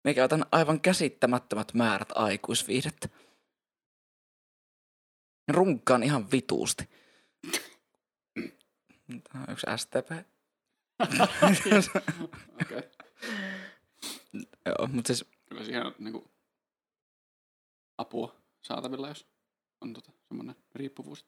Me 0.05 0.15
käytän 0.15 0.47
aivan 0.53 0.81
käsittämättömät 0.81 1.75
määrät 1.75 2.09
aikuisviihdettä. 2.15 3.09
Runkkaan 5.49 6.03
ihan 6.03 6.31
vituusti. 6.31 6.89
Tämä 9.07 9.45
on 9.49 9.53
yksi 9.53 9.67
STP. 9.77 10.11
Okay. 12.63 12.83
Joo, 14.67 14.87
mutta 14.87 15.07
siis 15.07 15.25
Kyllä 15.49 15.65
siihen 15.65 15.87
on 15.87 15.95
niinku 15.99 16.31
apua 17.99 18.37
saatavilla, 18.63 19.09
jos 19.09 19.27
on 19.81 19.93
tota, 19.93 20.13
semmoinen 20.29 20.57
riippuvuus. 20.75 21.27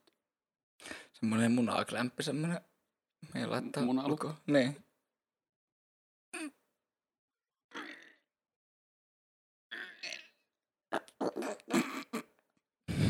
Semmoinen 1.13 1.51
munaklämppi, 1.51 2.23
semmoinen. 2.23 2.61
Meidän 3.33 3.51
laittaa 3.51 3.85
Munalukko. 3.85 4.35
Niin. 4.47 4.86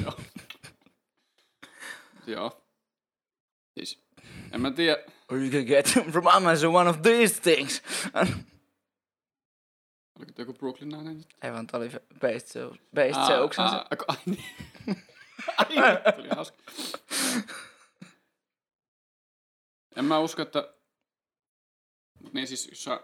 Joo. 0.03 0.13
Joo. 2.27 2.61
Siis, 3.73 3.99
en 4.51 4.61
mä 4.61 4.71
tiedä. 4.71 5.03
Or 5.31 5.37
you 5.37 5.51
can 5.51 5.65
get 5.65 5.85
from 6.11 6.27
Amazon 6.27 6.75
one 6.75 6.89
of 6.89 7.01
these 7.01 7.41
things. 7.41 7.81
Oliko 10.19 10.31
joku 10.37 10.53
Brooklyn 10.53 10.89
nainen? 10.89 11.25
Ei 11.41 11.51
vaan, 11.51 11.67
tää 11.67 11.79
oli 11.79 11.89
based, 12.21 12.61
jo- 12.61 12.75
based 12.95 13.15
aa, 13.15 13.27
ai, 14.07 14.17
niin. 14.25 14.43
ai, 15.57 15.65
niin, 15.69 16.15
tuli 16.15 16.29
hauska. 16.29 16.57
en 19.95 20.05
mä 20.05 20.19
usko, 20.19 20.41
että... 20.41 20.73
Niin 22.33 22.47
siis, 22.47 22.67
jos 22.67 22.83
sä... 22.83 23.01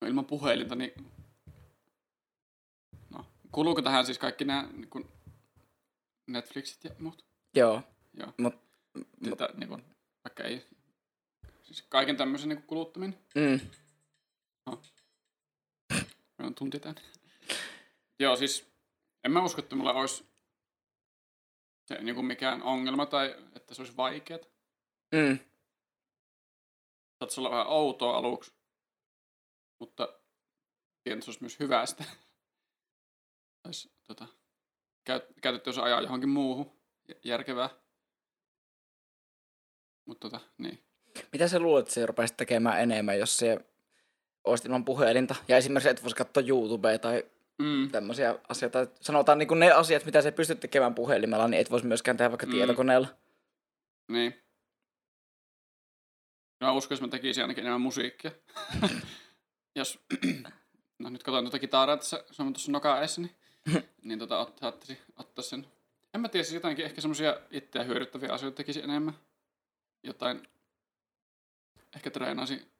No, 0.00 0.08
ilman 0.08 0.24
puhelinta, 0.24 0.74
niin... 0.74 0.92
No, 3.54 3.56
kuuluuko 3.56 3.82
tähän 3.82 4.06
siis 4.06 4.18
kaikki 4.18 4.44
nämä 4.44 4.68
niin 4.72 5.10
Netflixit 6.26 6.84
ja 6.84 6.90
muut? 6.98 7.24
Joo. 7.54 7.82
Joo. 8.14 8.32
Mut, 8.38 8.54
Sitä, 9.24 9.48
niin 9.54 9.68
kun, 9.68 9.84
vaikka 10.24 10.42
ei... 10.44 10.66
Siis 11.62 11.82
kaiken 11.82 12.16
tämmöisen 12.16 12.48
niin 12.48 12.62
kuluttaminen. 12.62 13.18
mm, 13.34 13.60
Meillä 15.90 16.46
on 16.46 16.54
tunti 16.54 16.80
tänne. 16.80 17.00
Joo, 18.18 18.36
siis 18.36 18.66
en 19.24 19.32
mä 19.32 19.42
usko, 19.44 19.62
että 19.62 19.76
mulla 19.76 19.92
olisi 19.92 20.26
se 21.88 22.02
niin 22.02 22.14
kuin 22.14 22.26
mikään 22.26 22.62
ongelma 22.62 23.06
tai 23.06 23.36
että 23.56 23.74
se 23.74 23.82
olisi 23.82 23.96
vaikeaa. 23.96 24.40
mm, 25.14 25.38
Saattaa 27.18 27.38
olla 27.38 27.50
vähän 27.50 27.66
outoa 27.66 28.16
aluksi, 28.16 28.52
mutta 29.80 30.06
tiedän, 31.04 31.18
että 31.18 31.24
se 31.24 31.30
olisi 31.30 31.42
myös 31.42 31.60
hyvää 31.60 31.86
sitä. 31.86 32.04
Olisi 33.64 33.92
tota, 34.06 34.26
käyt, 35.04 35.24
käytetty, 35.42 35.70
jos 35.70 35.78
ajaa 35.78 36.00
johonkin 36.00 36.28
muuhun 36.28 36.72
järkevää. 37.24 37.70
Mutta 40.04 40.30
tota, 40.30 40.44
niin. 40.58 40.84
Mitä 41.32 41.48
sä 41.48 41.58
luulet, 41.58 41.82
että 41.82 41.94
sä 41.94 42.06
rupaisit 42.06 42.36
tekemään 42.36 42.80
enemmän, 42.80 43.18
jos 43.18 43.36
se 43.36 43.58
olisit 44.44 44.66
ilman 44.66 44.84
puhelinta? 44.84 45.34
Ja 45.48 45.56
esimerkiksi 45.56 45.88
et 45.88 46.02
voisi 46.02 46.16
katsoa 46.16 46.42
YouTubea 46.46 46.98
tai 46.98 47.24
Mm. 47.58 47.90
tämmöisiä 47.90 48.38
asioita. 48.48 48.86
Sanotaan 49.00 49.38
niin 49.38 49.48
kuin 49.48 49.60
ne 49.60 49.72
asiat, 49.72 50.04
mitä 50.04 50.22
sä 50.22 50.32
pystyt 50.32 50.60
tekemään 50.60 50.94
puhelimella, 50.94 51.48
niin 51.48 51.60
et 51.60 51.70
voisi 51.70 51.86
myöskään 51.86 52.16
tehdä 52.16 52.30
vaikka 52.30 52.46
Mm. 52.46 52.52
tietokoneella. 52.52 53.08
Niin. 54.08 54.44
Mä 56.60 56.72
uskon, 56.72 56.96
että 56.96 57.06
mä 57.06 57.10
tekisin 57.10 57.44
ainakin 57.44 57.62
enemmän 57.62 57.80
musiikkia. 57.80 58.30
Jos, 59.76 59.98
no 60.98 61.10
nyt 61.10 61.22
katsoin 61.22 61.44
tuota 61.44 61.58
kitaraa 61.58 61.96
tässä, 61.96 62.24
se 62.30 62.42
on 62.42 62.52
tuossa 62.52 62.98
edessä, 62.98 63.20
niin, 63.20 63.36
niin 64.04 64.18
tota, 64.18 64.38
ot, 64.38 64.58
saattaisin 64.58 64.98
ottaa 65.16 65.42
sen. 65.42 65.66
En 66.14 66.20
mä 66.20 66.28
tiedä, 66.28 66.44
siis 66.44 66.54
jotainkin 66.54 66.84
ehkä 66.84 67.00
semmosia 67.00 67.40
itseä 67.50 67.84
hyödyttäviä 67.84 68.32
asioita 68.32 68.56
tekisin 68.56 68.84
enemmän. 68.84 69.14
Jotain, 70.02 70.48
ehkä 71.96 72.10
treenaisin 72.10 72.74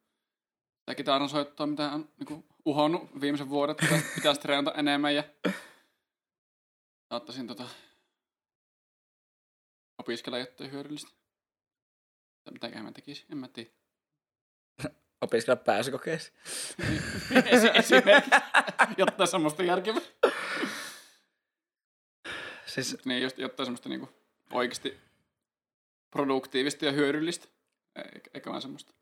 sitä 0.85 0.95
kitaran 0.95 1.28
soittoa, 1.28 1.66
mitä 1.66 1.91
on 1.91 2.09
niin 2.18 2.45
uhonnut 2.64 3.20
viimeisen 3.20 3.49
vuodet, 3.49 3.82
että 3.82 4.01
pitäisi 4.14 4.41
treenata 4.41 4.78
enemmän 4.78 5.14
ja 5.14 5.24
saattaisin 7.09 7.47
tota, 7.47 7.68
opiskella 9.99 10.39
jotain 10.39 10.72
hyödyllistä. 10.72 11.11
Tai 12.45 12.53
Mitäköhän 12.53 12.85
mä 12.85 12.93
tekisin, 12.93 13.26
en 13.32 13.39
mä 13.39 13.49
tiedä. 13.49 13.70
Opiskella 15.20 15.57
pääsykokeessa. 15.57 16.32
Esi- 17.45 17.70
esimerkiksi, 17.74 18.30
jotta 18.99 19.26
semmoista 19.26 19.62
järkevää. 19.62 20.03
Siis, 22.74 23.04
Niin, 23.04 23.22
just, 23.22 23.38
jotta 23.38 23.64
semmoista 23.64 23.88
niinku 23.88 24.08
oikeasti 24.52 24.96
produktiivista 26.10 26.84
ja 26.84 26.92
hyödyllistä. 26.92 27.48
Eikä, 27.96 28.30
eikä 28.34 28.50
vaan 28.50 28.62
semmoista 28.62 28.92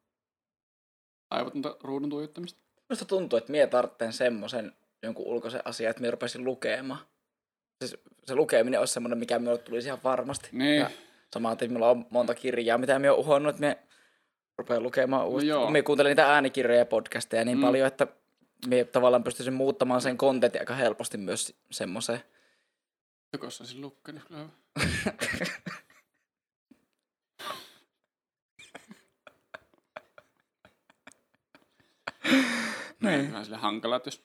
aivotonta 1.31 1.77
ruudun 1.81 2.11
tuijottamista. 2.11 2.61
Minusta 2.89 3.05
tuntuu, 3.05 3.37
että 3.37 3.53
mie 3.53 3.67
tarvitsen 3.67 4.13
semmoisen 4.13 4.73
jonkun 5.03 5.27
ulkoisen 5.27 5.63
asian, 5.65 5.91
että 5.91 6.01
minä 6.01 6.11
rupesin 6.11 6.45
lukemaan. 6.45 7.01
Siis 7.85 7.97
se 8.25 8.35
lukeminen 8.35 8.81
olisi 8.81 8.93
semmoinen, 8.93 9.19
mikä 9.19 9.39
minulle 9.39 9.59
tulisi 9.59 9.89
ihan 9.89 10.01
varmasti. 10.05 10.49
Niin. 10.53 10.81
Ja 10.81 10.91
samaten 11.35 11.71
minulla 11.71 11.91
on 11.91 12.07
monta 12.11 12.35
kirjaa, 12.35 12.79
mitä 12.79 12.99
minä 12.99 13.13
olen 13.13 13.21
uhonnut, 13.21 13.51
että 13.51 13.61
minä 13.61 13.77
rupean 14.59 14.83
lukemaan 14.83 15.27
uudestaan. 15.27 15.49
joo. 15.49 15.65
No 15.65 15.71
minä 15.71 15.83
kuuntelin 15.83 16.11
niitä 16.11 16.35
äänikirjoja 16.35 16.79
ja 16.79 16.87
podcasteja 16.87 17.45
niin 17.45 17.59
mm. 17.59 17.63
paljon, 17.63 17.87
että 17.87 18.07
minä 18.67 18.85
tavallaan 18.85 19.25
pystyisin 19.25 19.55
muuttamaan 19.55 20.01
sen 20.01 20.19
kontentin 20.19 20.61
aika 20.61 20.75
helposti 20.75 21.19
myös 21.19 21.55
semmoiseen. 21.71 22.23
Joko 23.33 23.47
olisin 23.47 23.81
lukkenut 23.81 24.25
kyllä. 24.29 24.49
Niin. 33.03 33.31
Vähän 33.33 33.45
sille 33.45 33.57
hankala, 33.59 33.97
että 33.97 34.07
jos 34.09 34.25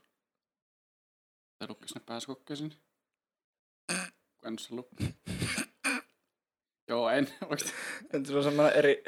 sä 1.59 1.65
lukkis 1.69 1.95
ne 1.95 2.01
pääsykokkeisiin. 2.05 2.73
Kun 4.37 4.47
en 4.47 4.59
sen 4.59 4.75
lukkenut. 4.75 5.15
Joo, 6.87 7.09
en 7.09 7.27
oikeesti. 7.45 7.73
Nyt 8.13 8.25
se 8.25 8.35
on 8.37 8.43
semmoinen 8.43 8.73
eri, 8.77 9.03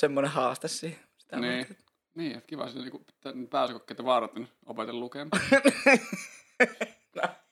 semmoinen 0.00 0.30
haaste 0.32 0.68
siihen. 0.68 1.00
Sitä 1.18 1.36
Niin. 1.40 1.58
varten. 1.58 1.76
Niin, 2.14 2.36
että 2.36 2.46
kiva 2.46 2.68
sille 2.68 2.82
niinku 2.82 3.04
ne 3.34 3.46
pääsykokkeita 3.46 4.04
vaaratin 4.04 4.48
opetella 4.66 5.00
lukemaan. 5.00 5.42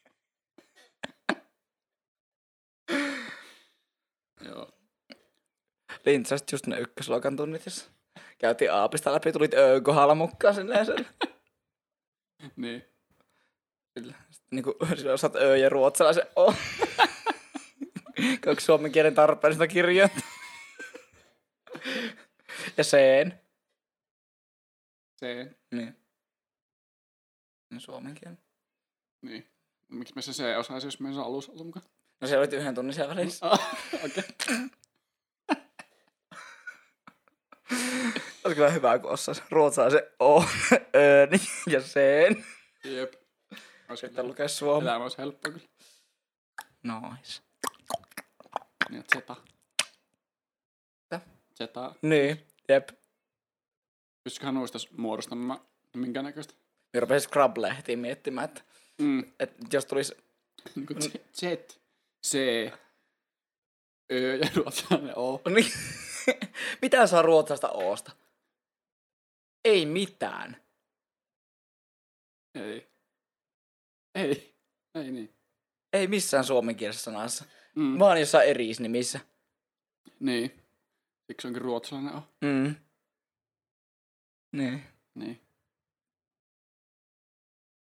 Joo. 4.44 4.70
Lintsasit 6.06 6.52
just 6.52 6.66
ne 6.66 6.78
ykkösluokan 6.78 7.36
tunnit, 7.36 7.66
jos 7.66 7.90
käytiin 8.38 8.72
aapista 8.72 9.12
läpi, 9.12 9.32
tulit 9.32 9.54
öön 9.54 9.84
kohdalla 9.84 10.14
mukaan 10.14 10.54
silleen 10.54 10.86
sen. 10.86 11.06
Niin. 12.56 12.84
Sillä, 13.98 14.14
sitten 14.30 14.56
niinku, 14.56 14.74
silloin 14.96 15.14
osaat 15.14 15.34
öö 15.34 15.56
ja 15.56 15.68
ruotsalaisen 15.68 16.26
o. 16.36 16.54
Kaksi 18.44 18.66
suomen 18.66 18.92
kielen 18.92 19.14
tarpeellista 19.14 19.66
kirjoita. 19.66 20.20
ja 22.76 22.84
sen. 22.84 23.40
Se. 25.16 25.50
Niin. 25.70 25.96
No 27.70 27.80
suomen 27.80 28.14
kielen. 28.14 28.38
Niin. 29.22 29.46
Miksi 29.88 30.14
me 30.14 30.22
se 30.22 30.32
se 30.32 30.56
osaisi, 30.56 30.86
jos 30.86 31.00
me 31.00 31.08
ei 31.08 31.14
saa 31.14 31.24
alussa 31.24 31.52
olla 31.52 31.64
mukaan? 31.64 31.86
No 32.20 32.28
se 32.28 32.38
olit 32.38 32.52
yhden 32.52 32.74
tunnin 32.74 32.94
siellä 32.94 33.16
välissä. 33.16 33.46
Ah, 33.46 33.76
Okei. 34.04 34.24
Olisi 38.44 38.54
kyllä 38.56 38.70
hyvä, 38.70 38.98
kun 38.98 39.10
osaisi 39.10 39.42
ruotsalaisen 39.50 40.02
o, 40.22 40.44
öön 40.96 41.28
ja 41.66 41.80
sen. 41.82 42.44
Jep. 42.84 43.14
Olisi 43.88 44.00
Sitten 44.00 44.10
kyllä. 44.10 44.28
lukea 44.28 44.48
suomen. 44.48 44.88
Elämä 44.88 45.02
olisi 45.02 45.18
helppoa 45.18 45.52
kyllä. 45.52 45.66
Nice. 46.82 47.42
Niin, 48.90 49.04
zeta. 49.14 49.36
Mitä? 51.02 51.20
Zeta. 51.58 51.94
Niin, 52.02 52.46
jep. 52.68 52.88
Pystyiköhän 54.24 54.54
noista 54.54 54.78
muodostamaan 54.96 55.60
minkä 55.96 56.22
näköistä? 56.22 56.54
Minä 56.92 57.00
rupesin 57.00 57.28
Scrub-lehtiin 57.30 57.98
miettimään, 57.98 58.44
että, 58.44 58.60
Mm. 58.98 59.24
että 59.40 59.56
jos 59.72 59.86
tulisi 59.86 60.16
Niin 60.74 61.02
Z, 61.02 61.14
Z, 61.36 61.42
C, 62.26 62.36
Ö 64.12 64.36
ja 64.36 64.48
ruotsalainen 64.56 65.12
O. 65.18 65.40
Niin. 65.50 65.72
Mitä 66.82 67.06
saa 67.06 67.22
ruotsalaista 67.22 67.68
oosta? 67.68 68.12
Ei 69.64 69.86
mitään. 69.86 70.64
Ei. 72.54 72.88
Ei. 74.14 74.54
Ei 74.94 75.10
niin. 75.10 75.34
Ei 75.92 76.06
missään 76.06 76.44
suomenkielisessä 76.44 77.04
sanassa. 77.04 77.44
Mm. 77.74 77.98
Vaan 77.98 78.20
jossain 78.20 78.48
erisnimissä. 78.48 79.20
Niin. 80.20 80.62
Siksi 81.26 81.46
onkin 81.46 81.62
ruotsalainen 81.62 82.14
O. 82.14 82.22
Mm. 82.40 82.74
Niin. 84.52 84.82
Niin. 85.14 85.40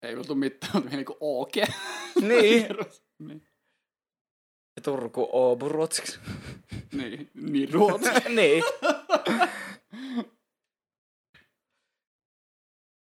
Ei 0.01 0.15
oltu 0.15 0.35
mitään, 0.35 0.71
mutta 0.73 0.89
niinku 0.95 1.17
Ooke. 1.19 1.65
Niin. 2.21 2.67
niin. 3.27 3.47
Turku 4.83 5.29
Oobu 5.31 5.69
ruotsiksi. 5.69 6.19
Niin, 6.91 7.29
niin 7.33 7.73
ruotsi. 7.73 8.09
niin. 8.35 8.63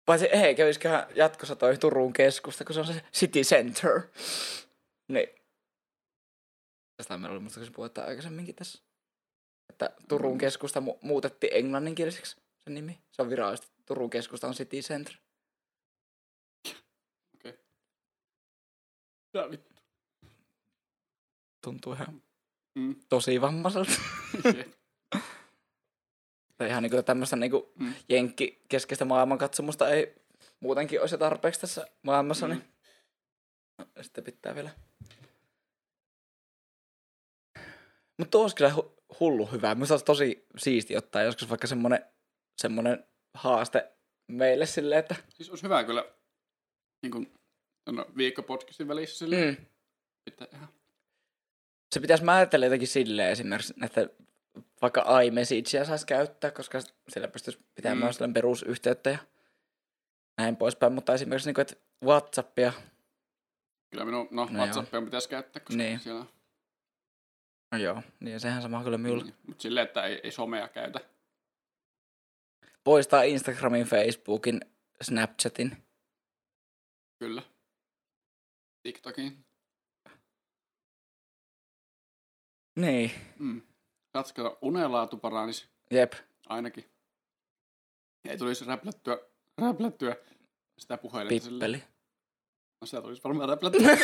Paitsi 0.06 0.28
hei, 0.40 0.56
kävisiköhän 0.56 1.08
jatkossa 1.16 1.56
toi 1.56 1.78
Turun 1.78 2.14
keskusta, 2.14 2.66
kun 2.66 2.74
se 2.74 2.80
on 2.80 2.86
se 2.88 3.02
City 3.14 3.42
Center. 3.42 4.02
Niin. 5.08 5.28
Tästä 6.98 7.18
meillä 7.18 7.34
oli 7.34 7.44
musta 7.44 7.60
puhetta 7.76 8.04
aikaisemminkin 8.04 8.56
tässä. 8.56 8.84
Että 9.70 9.90
Turun 10.08 10.32
Mm. 10.34 10.38
keskusta 10.38 10.80
mu- 10.80 10.98
muutettiin 11.02 11.54
englanninkieliseksi 11.56 12.36
sen 12.64 12.74
nimi. 12.74 13.00
Se 13.12 13.22
on 13.22 13.30
virallisesti. 13.30 13.72
Turun 13.86 14.10
keskusta 14.10 14.48
on 14.48 14.54
City 14.54 14.78
Center. 14.78 15.14
Mitä 19.34 19.50
vittu? 19.52 19.69
Tuntuu 21.70 21.94
ihan 21.94 22.22
Mm. 22.76 22.96
tosi 23.10 23.42
vammaiselta. 23.42 23.92
Tai 26.58 26.68
ihan 26.70 26.84
niinku 26.84 27.04
tämmöistä 27.04 27.36
niinku 27.36 27.74
Mm. 27.80 27.94
jenkki 28.10 28.62
keskeistä 28.70 29.06
maailmankatsomusta 29.06 29.90
ei 29.90 30.16
muutenkin 30.60 31.02
olisi 31.02 31.18
tarpeeksi 31.18 31.62
tässä 31.62 31.88
maailmassa, 32.04 32.48
Mm. 32.48 32.54
niin 32.54 32.64
no, 33.78 33.86
sitten 34.04 34.24
pitää 34.24 34.56
vielä. 34.56 34.70
Mutta 38.18 38.32
tuo 38.32 38.42
olisi 38.42 38.56
kyllä 38.56 38.74
hu- 38.78 38.92
hullu 39.20 39.46
hyvä. 39.46 39.76
Minusta 39.76 39.94
olisi 39.94 40.06
tosi 40.06 40.46
siisti 40.58 40.98
ottaa 40.98 41.22
joskus 41.22 41.50
vaikka 41.50 41.68
semmonen, 41.68 42.06
semmonen 42.62 43.06
haaste 43.34 43.92
meille 44.28 44.66
silleen, 44.66 45.00
että 45.00 45.16
Siis 45.30 45.50
olisi 45.50 45.64
hyvä 45.64 45.84
kyllä 45.84 46.06
niin 47.04 47.12
kuin, 47.12 47.34
no, 47.92 48.06
viikkopodcastin 48.18 48.88
välissä 48.88 49.18
sille 49.18 49.52
mm, 49.52 49.66
pitää 50.26 50.48
ihan. 50.54 50.70
Se 51.94 52.00
pitäisi 52.00 52.24
määritellä 52.24 52.66
jotenkin 52.66 52.88
silleen 52.88 53.32
esimerkiksi, 53.32 53.74
että 53.84 54.08
vaikka 54.82 55.22
iMessagea 55.22 55.86
saisi 55.86 56.06
käyttää, 56.06 56.52
koska 56.52 56.80
sillä 57.10 57.28
pystyisi 57.28 57.60
pitämään 57.76 57.98
Mm. 57.98 58.04
myös 58.04 58.16
sellainen 58.16 58.34
perusyhteyttä 58.34 59.10
ja 59.10 59.18
näin 60.38 60.56
poispäin, 60.56 60.94
mutta 60.94 61.14
esimerkiksi 61.14 61.48
niin 61.50 61.56
kuin, 61.56 61.62
että 61.62 61.76
Whatsappia, 62.06 62.74
Kyllä 63.92 64.06
minun, 64.06 64.28
no, 64.32 64.46
No 64.46 64.60
WhatsAppia 64.60 65.02
pitäisi 65.02 65.30
käyttää, 65.30 65.60
koska 65.60 65.78
Niin. 65.84 66.00
siellä 66.00 66.26
no 67.72 67.78
joo, 67.78 68.04
niin 68.20 68.40
sehän 68.40 68.62
sama 68.62 68.84
kyllä 68.84 68.98
minulla. 68.98 69.24
Niin. 69.24 69.36
Mutta 69.48 69.62
silleen, 69.62 69.88
että 69.88 70.04
ei, 70.04 70.20
ei 70.24 70.32
somea 70.32 70.68
käytä. 70.68 71.00
Poistaa 72.84 73.24
Instagramin, 73.24 73.86
Facebookin, 73.86 74.62
Snapchatin. 75.02 75.78
Kyllä. 77.20 77.42
TikTokiin. 78.84 79.46
Niin, 82.80 83.12
Mm. 83.40 83.62
Katsokaa, 84.14 84.58
unenlaatu 84.62 85.18
paranisi 85.18 85.68
jep. 85.92 86.14
ainakin. 86.50 86.86
Ei 88.30 88.38
tulisi 88.38 88.66
räplättyä, 88.66 89.18
räplättyä 89.62 90.16
sitä 90.78 90.98
puhelinta. 90.98 91.50
Pippeli. 91.50 91.84
No 92.82 92.88
sitä 92.88 93.02
tulisi 93.02 93.24
varmaan 93.24 93.50
räplättyä. 93.50 93.98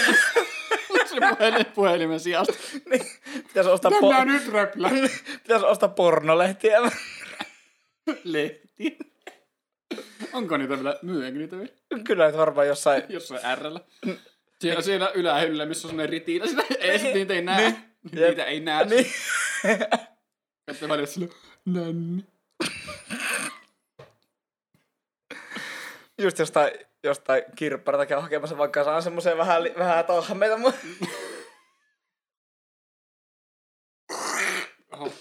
se 1.10 1.16
puhelin, 1.30 1.66
puhelimen 1.66 2.20
sijasta. 2.20 2.54
niin, 2.90 3.06
pitäisi 3.48 3.70
ostaa, 3.70 3.92
po- 3.92 4.26
nyt 4.26 4.48
räplä. 4.48 4.90
pitäisi 5.44 5.66
ostaa 5.66 5.90
pornolehtiä. 5.90 6.78
Lehti. 8.24 8.98
Onko 10.34 10.58
niitä 10.58 10.76
vielä? 10.76 11.00
Myyänkö 11.02 11.40
niitä 11.40 11.58
vielä? 11.58 12.04
kyllä 12.04 12.28
nyt 12.28 12.38
varmaan 12.38 12.68
jossain. 12.68 13.04
Jossain 13.10 13.58
Rllä. 13.58 13.80
Siellä, 14.62 14.82
siellä 14.82 15.10
ylähyllyllä, 15.10 15.66
missä 15.66 15.88
on 15.88 15.90
semmoinen 15.90 16.10
ritiina. 16.10 16.48
Sitä, 16.48 16.64
ei, 16.80 17.00
sit 17.00 17.14
niitä 17.14 17.34
ei 17.34 17.42
näe. 17.42 17.62
Niin. 17.72 17.95
Niitä 18.12 18.46
ei 18.46 18.60
näe. 18.60 18.86
niin. 18.86 19.06
Katsotaan 20.66 20.90
välillä 20.90 21.08
sillä, 21.08 21.28
nänni. 21.66 22.26
Just 26.22 26.40
jostain, 26.40 26.72
jostain 27.04 27.44
kirpparata 27.56 28.06
käy 28.06 28.20
hakemassa, 28.22 28.58
vaikka 28.58 28.84
saan 28.84 29.04
semmoisen 29.04 29.38
vähän, 29.38 29.64
vähän 29.78 30.06
tahmeita. 30.06 30.56
Oho. 34.94 35.12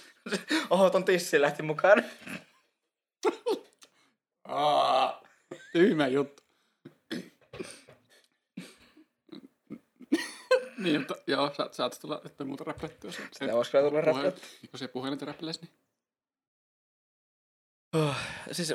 Oho, 0.71 0.91
ton 0.91 1.05
tissi 1.05 1.41
lähti 1.41 1.63
mukaan. 1.63 2.05
Aa, 4.45 5.23
tyhmä 5.73 6.07
juttu. 6.07 6.44
Niin, 10.85 11.01
mutta 11.01 11.15
joo, 11.27 11.55
saat, 11.55 11.75
saat 11.75 11.99
tulla 12.01 12.21
että 12.25 12.45
muuta 12.45 12.65
räplättyä. 12.65 13.11
Se, 13.13 13.23
Sitä 13.33 13.53
voisi 13.53 13.71
kyllä 13.71 13.89
tulla 13.89 14.01
räplättyä. 14.01 14.45
Kun 14.71 14.79
se 14.79 14.89
puhelinta 14.89 15.25
räpläisi, 15.25 15.61
niin 15.63 15.73
Oh, 17.95 18.17
siis 18.53 18.75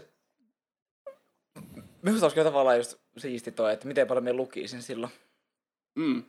minusta 2.01 2.25
olisi 2.25 2.35
kyllä 2.35 2.49
tavallaan 2.49 2.77
just 2.77 2.95
siisti 3.17 3.51
toi, 3.51 3.73
että 3.73 3.87
miten 3.87 4.07
paljon 4.07 4.23
minä 4.23 4.33
lukisin 4.33 4.81
silloin. 4.81 5.11
Mm. 5.95 6.23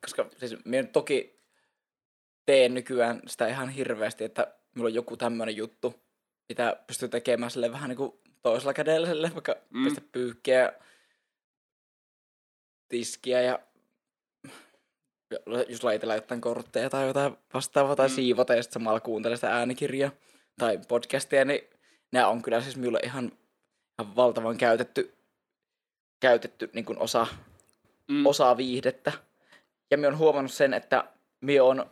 Koska 0.00 0.26
siis 0.36 0.64
minä 0.64 0.82
nyt 0.82 0.92
toki 0.92 1.40
teen 2.46 2.74
nykyään 2.74 3.22
sitä 3.26 3.46
ihan 3.48 3.68
hirveästi, 3.68 4.24
että 4.24 4.54
minulla 4.74 4.88
on 4.88 4.94
joku 4.94 5.16
tämmöinen 5.16 5.56
juttu, 5.56 5.94
mitä 6.48 6.76
pystyy 6.86 7.08
tekemään 7.08 7.50
sille 7.50 7.72
vähän 7.72 7.88
niin 7.88 7.96
kuin 7.96 8.12
toisella 8.42 8.72
kädellä 8.74 9.06
sille, 9.06 9.30
vaikka 9.34 9.56
Mm. 9.70 9.84
pistä 9.84 10.00
pyykkiä 10.12 10.58
ja 10.58 10.72
tiskiä 12.88 13.40
ja 13.40 13.58
jos 15.68 15.84
laitella 15.84 16.14
jotain 16.14 16.40
kortteja 16.40 16.90
tai 16.90 17.06
jotain 17.06 17.36
vastaavaa 17.54 17.96
tai 17.96 18.08
Mm. 18.08 18.14
siivota 18.14 18.54
ja 18.54 18.62
sitten 18.62 18.80
samalla 18.80 19.00
kuuntele 19.00 19.36
sitä 19.36 19.56
äänikirjaa 19.56 20.10
tai 20.58 20.78
podcastia, 20.88 21.44
niin 21.44 21.60
nämä 22.12 22.28
on 22.28 22.42
kyllä 22.42 22.60
siis 22.60 22.76
minulle 22.76 23.00
ihan, 23.04 23.32
ihan 23.98 24.16
valtavan 24.16 24.56
käytetty, 24.58 25.14
käytetty 26.20 26.70
niin 26.72 26.84
kuin 26.84 26.98
osa 26.98 27.26
Mm. 28.08 28.26
osaa 28.26 28.56
viihdettä. 28.56 29.12
Ja 29.90 29.96
minä 29.96 30.08
olen 30.08 30.18
huomannut 30.18 30.52
sen, 30.52 30.74
että 30.74 31.04
minä 31.40 31.64
on 31.64 31.90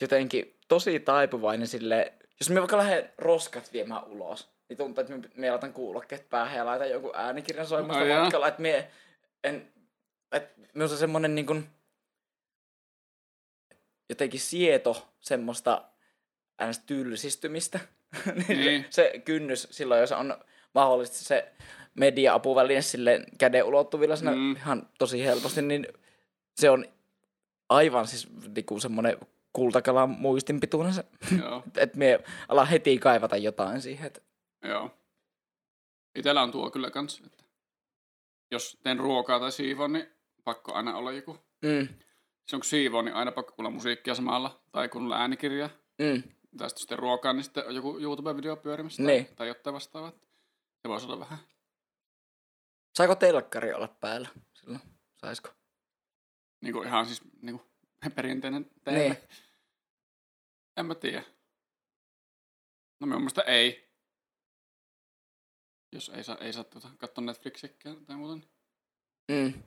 jotenkin 0.00 0.56
tosi 0.68 1.00
taipuvainen 1.00 1.66
sille, 1.66 2.12
jos 2.40 2.48
minä 2.48 2.60
vaikka 2.60 2.76
lähden 2.76 3.12
roskat 3.18 3.72
viemään 3.72 4.04
ulos, 4.04 4.50
niin 4.68 4.76
tuntuu, 4.76 5.02
että 5.02 5.14
minä- 5.34 5.50
laitan 5.52 5.72
kuulokkeet 5.72 6.30
päähän 6.30 6.56
ja 6.56 6.66
laitan 6.66 6.90
jonkun 6.90 7.10
äänikirjan 7.14 7.66
soimasta 7.66 8.04
jaa. 8.04 8.22
matkalla, 8.22 8.48
että 8.48 8.62
minä 8.62 8.84
en, 9.44 9.72
että 10.32 10.60
minusta 10.74 10.96
semmoinen 10.96 11.34
niin 11.34 11.46
kuin, 11.46 11.68
jotenkin 14.08 14.40
sieto 14.40 15.08
semmoista 15.20 15.84
äänes 16.58 16.78
tylsistymistä. 16.78 17.80
niin 18.48 18.58
Niin. 18.60 18.86
se, 18.90 19.12
kynnys 19.24 19.68
silloin, 19.70 20.00
jos 20.00 20.12
on 20.12 20.36
mahdollisesti 20.74 21.24
se 21.24 21.52
media-apuväline 21.94 22.82
sille 22.82 23.24
käden 23.38 23.64
ulottuvilla 23.64 24.16
siinä 24.16 24.32
Mm. 24.34 24.52
ihan 24.52 24.88
tosi 24.98 25.24
helposti, 25.24 25.62
niin 25.62 25.86
se 26.56 26.70
on 26.70 26.84
aivan 27.68 28.06
siis 28.06 28.28
niinku 28.56 28.80
semmoinen 28.80 29.16
kultakalan 29.52 30.10
muistin 30.10 30.60
pituinen 30.60 30.94
se, 30.94 31.04
että 31.76 31.98
me 31.98 32.20
alan 32.48 32.66
heti 32.68 32.98
kaivata 32.98 33.36
jotain 33.36 33.82
siihen. 33.82 34.06
Et, 34.06 34.22
joo. 34.62 34.90
Itellä 36.14 36.42
on 36.42 36.52
tuo 36.52 36.70
kyllä 36.70 36.90
kans, 36.90 37.22
että 37.26 37.44
jos 38.50 38.78
teen 38.82 38.98
ruokaa 38.98 39.40
tai 39.40 39.52
siivon, 39.52 39.92
niin 39.92 40.08
pakko 40.44 40.72
aina 40.74 40.96
olla 40.96 41.12
joku. 41.12 41.32
mm, 41.62 41.88
Silloin 42.46 42.60
kun 42.60 42.64
siivoo, 42.64 43.02
niin 43.02 43.14
aina 43.14 43.32
pakko 43.32 43.52
kuulla 43.52 43.70
musiikkia 43.70 44.14
samalla, 44.14 44.62
tai 44.72 44.88
kuunnella 44.88 45.16
äänikirjaa. 45.20 45.68
mm, 45.98 46.22
Tai 46.58 46.70
sitten 46.70 46.80
sitten 46.80 46.98
ruokaa, 46.98 47.32
niin 47.32 47.44
sitten 47.44 47.66
on 47.66 47.74
joku 47.74 47.98
YouTube-video 47.98 48.56
pyörimässä 48.62 49.02
tai, 49.02 49.12
Niin. 49.12 49.36
tai 49.36 49.48
jotain 49.48 49.74
vastaavaa. 49.74 50.12
Se 50.82 50.88
voisi 50.88 51.06
olla 51.06 51.18
vähän. 51.20 51.38
saiko 52.98 53.14
telkkari 53.14 53.72
olla 53.72 53.88
päällä 53.88 54.28
silloin? 54.54 54.80
Saisko? 55.16 55.48
Niin 56.60 56.72
kuin 56.72 56.86
ihan 56.88 57.06
siis 57.06 57.22
niin 57.42 57.58
kuin 57.58 58.12
perinteinen 58.14 58.70
teemme. 58.84 59.02
Niin. 59.02 59.16
En 60.76 60.86
mä 60.86 60.94
tiedä. 60.94 61.22
No 63.00 63.06
minun 63.06 63.20
mielestä 63.22 63.42
ei. 63.42 63.92
Jos 65.92 66.08
ei 66.08 66.24
saa, 66.24 66.36
ei 66.38 66.52
saa 66.52 66.64
tuota, 66.64 66.88
katsoa 66.98 67.24
Netflixiä 67.24 67.70
tai 68.06 68.16
muuta. 68.16 68.34
Niin. 69.28 69.54
Mm. 69.56 69.62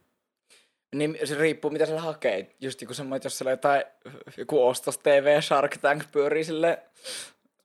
Niin 0.95 1.17
se 1.23 1.35
riippuu, 1.35 1.71
mitä 1.71 1.85
siellä 1.85 2.01
hakee. 2.01 2.55
Just 2.61 2.81
joku 2.81 2.93
semmoinen, 2.93 3.21
jos 3.23 3.37
siellä 3.37 3.51
jotain, 3.51 3.83
joku 4.37 4.67
ostos 4.67 4.97
TV 4.97 5.41
Shark 5.41 5.77
Tank 5.77 6.03
pyörii 6.11 6.43
sille, 6.43 6.83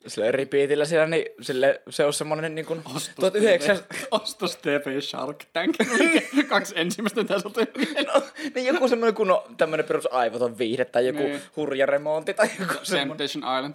sille 0.06 0.32
repeatillä 0.32 0.84
siellä, 0.84 1.06
niin 1.06 1.26
sille, 1.40 1.82
se 1.90 2.04
on 2.04 2.12
semmoinen 2.12 2.54
niin 2.54 2.66
kuin 2.66 2.82
Ostos 2.84 3.10
1900... 3.20 3.86
TV, 3.86 4.04
Ostos 4.10 4.56
TV 4.56 5.00
Shark 5.00 5.44
Tank. 5.52 5.76
Kaksi 6.48 6.74
ensimmäistä 6.76 7.24
tässä 7.24 7.50
tuli 7.50 7.66
mieleen. 7.76 8.06
No, 8.06 8.22
niin 8.54 8.66
joku 8.66 8.88
semmoinen 8.88 9.14
kun 9.14 9.30
on 9.30 9.56
tämmöinen 9.56 9.86
perus 9.86 10.12
aivoton 10.12 10.58
viihde 10.58 10.84
tai 10.84 11.06
joku 11.06 11.18
niin. 11.18 11.42
hurja 11.56 11.86
remontti 11.86 12.34
tai 12.34 12.50
joku 12.60 12.74
semmoinen. 12.82 13.08
Temptation 13.08 13.56
Island. 13.56 13.74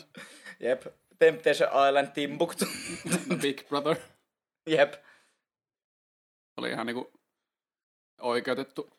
Jep. 0.60 0.86
Temptation 1.20 1.70
Island 1.88 2.08
Timbuktu. 2.14 2.66
Big 3.42 3.68
Brother. 3.68 3.96
Jep. 4.70 4.94
Oli 6.58 6.70
ihan 6.70 6.86
niinku 6.86 7.12
oikeutettu 8.22 8.95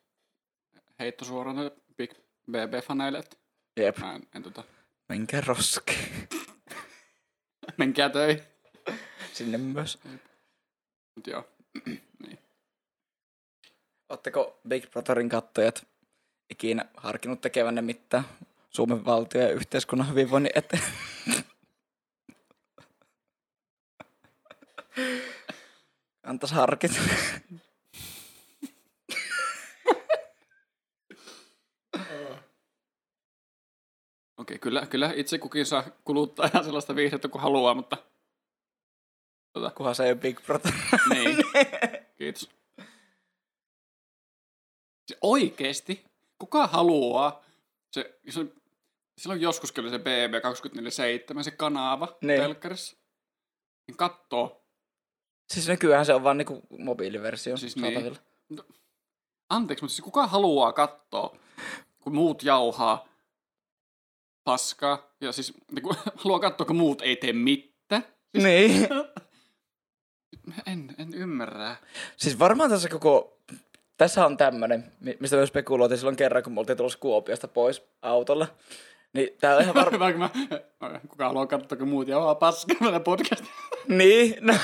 heitto 0.99 1.25
suoraan 1.25 1.71
Big 1.97 2.13
BB-faneille, 2.51 3.23
Jep. 3.77 3.99
mä 3.99 4.15
en, 4.15 4.23
en 4.35 4.43
tota, 4.43 4.65
Menkää 5.09 5.41
roskiin. 5.47 6.29
menkää 7.79 8.09
töihin. 8.09 8.43
Sinne 9.33 9.59
myös. 9.59 9.99
Mut 11.17 11.27
joo. 11.27 11.49
niin. 11.87 12.39
Oletteko 14.09 14.61
Big 14.69 14.91
Brotherin 14.91 15.29
kattojat 15.29 15.87
ikinä 16.51 16.85
harkinnut 16.97 17.41
tekevänne 17.41 17.83
mitään 17.83 18.25
Suomen 18.71 19.05
valtio 19.05 19.41
ja 19.41 19.51
yhteiskunnan 19.51 20.11
hyvinvoinnin 20.11 20.53
eteen? 20.55 20.83
Antais 26.23 26.53
harkita. 26.53 26.95
Okei, 34.47 34.59
kyllä, 34.59 34.87
kyllä 34.87 35.13
itse 35.17 35.39
kukin 35.39 35.67
saa 35.67 35.85
kuluttaa 36.05 36.49
ihan 36.55 36.65
sellaista 36.65 36.97
viihdettä 36.97 37.29
kuin 37.29 37.43
haluaa, 37.43 37.75
mutta 37.75 37.97
tota, 39.53 39.71
Kunhan 39.71 39.95
se 39.95 40.05
ei 40.05 40.11
ole 40.13 40.19
Big 40.19 40.41
Brother. 40.47 40.73
niin. 41.15 41.37
Kiitos. 42.19 42.51
Se 45.07 45.19
oikeesti, 45.21 46.05
kuka 46.39 46.67
haluaa, 46.67 47.45
se, 47.93 48.19
se 48.29 48.47
silloin 49.19 49.41
joskus 49.41 49.73
kyllä 49.73 49.91
se 49.91 49.97
BB247, 49.99 51.43
se 51.43 51.51
kanava 51.51 52.17
Niin. 52.21 52.41
telkkarissa, 52.41 52.97
niin 53.89 53.97
kattoo. 53.97 54.65
Siis 55.53 55.69
nykyään 55.69 56.07
se 56.07 56.15
on 56.15 56.23
vaan 56.25 56.39
niinku 56.39 56.63
mobiiliversio 56.79 57.57
Siis 57.57 57.77
niin. 57.77 57.95
saatavilla. 57.95 58.19
Anteeksi, 59.51 59.85
mutta 59.85 59.93
siis 59.95 60.05
kuka 60.05 60.27
haluaa 60.27 60.73
katsoa, 60.73 61.37
kun 62.03 62.15
muut 62.15 62.43
jauhaa 62.43 63.16
paskaa, 64.47 65.11
ja 65.21 65.33
siis 65.33 65.55
niin 65.75 65.83
kuin, 65.83 65.97
haluaa 66.17 66.41
katsoa, 66.41 66.67
kun 66.67 66.77
muut 66.77 67.03
ei 67.03 67.17
tee 67.17 67.33
mitään. 67.33 68.05
Niin. 68.37 68.89
En, 70.67 70.95
en 70.99 71.15
ymmärrä. 71.15 71.77
Siis 72.17 72.39
varmaan 72.39 72.71
tässä 72.71 72.89
koko... 72.89 73.41
Tässä 73.97 74.27
on 74.27 74.37
tämmönen, 74.37 74.93
mi- 75.01 75.17
mistä 75.21 75.37
me 75.37 75.47
spekuloitiin 75.47 75.99
silloin 75.99 76.17
kerran, 76.17 76.43
kun 76.43 76.53
me 76.53 76.61
oltiin 76.61 76.77
tulossa 76.77 76.99
Kuopiosta 76.99 77.49
pois 77.49 77.83
autolla. 78.03 78.47
Niin 79.13 79.29
tää 79.41 79.57
on 79.57 79.63
ihan. 79.63 79.93
Hyvä, 79.93 80.13
kun 80.13 80.21
mä, 80.21 80.31
no, 80.81 81.01
kuka 81.09 81.25
haluaa 81.27 81.47
katsoa, 81.47 81.79
kun 81.79 81.89
muut 81.89 82.09
jauhaa 82.09 82.35
paskaa 82.35 82.77
tätä 82.85 83.01
podcastia. 83.01 83.53
niin, 83.89 84.37
no, 84.41 84.55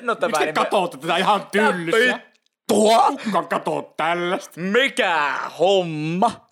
no 0.00 0.14
tämä 0.14 0.38
Miksi 0.38 0.52
katsotte 0.52 0.98
tätä 0.98 1.16
ihan 1.16 1.46
tyllyssä? 1.52 2.20
Tuo? 2.68 3.16
Kuka 3.24 3.42
katoo 3.42 3.94
tällaista? 3.96 4.60
Mikä 4.60 5.38
homma? 5.58 6.46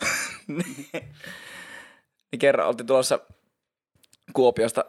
Niin 2.32 2.39
kerran 2.39 2.69
oltiin 2.69 2.86
tulossa 2.86 3.19
Kuopiosta 4.32 4.85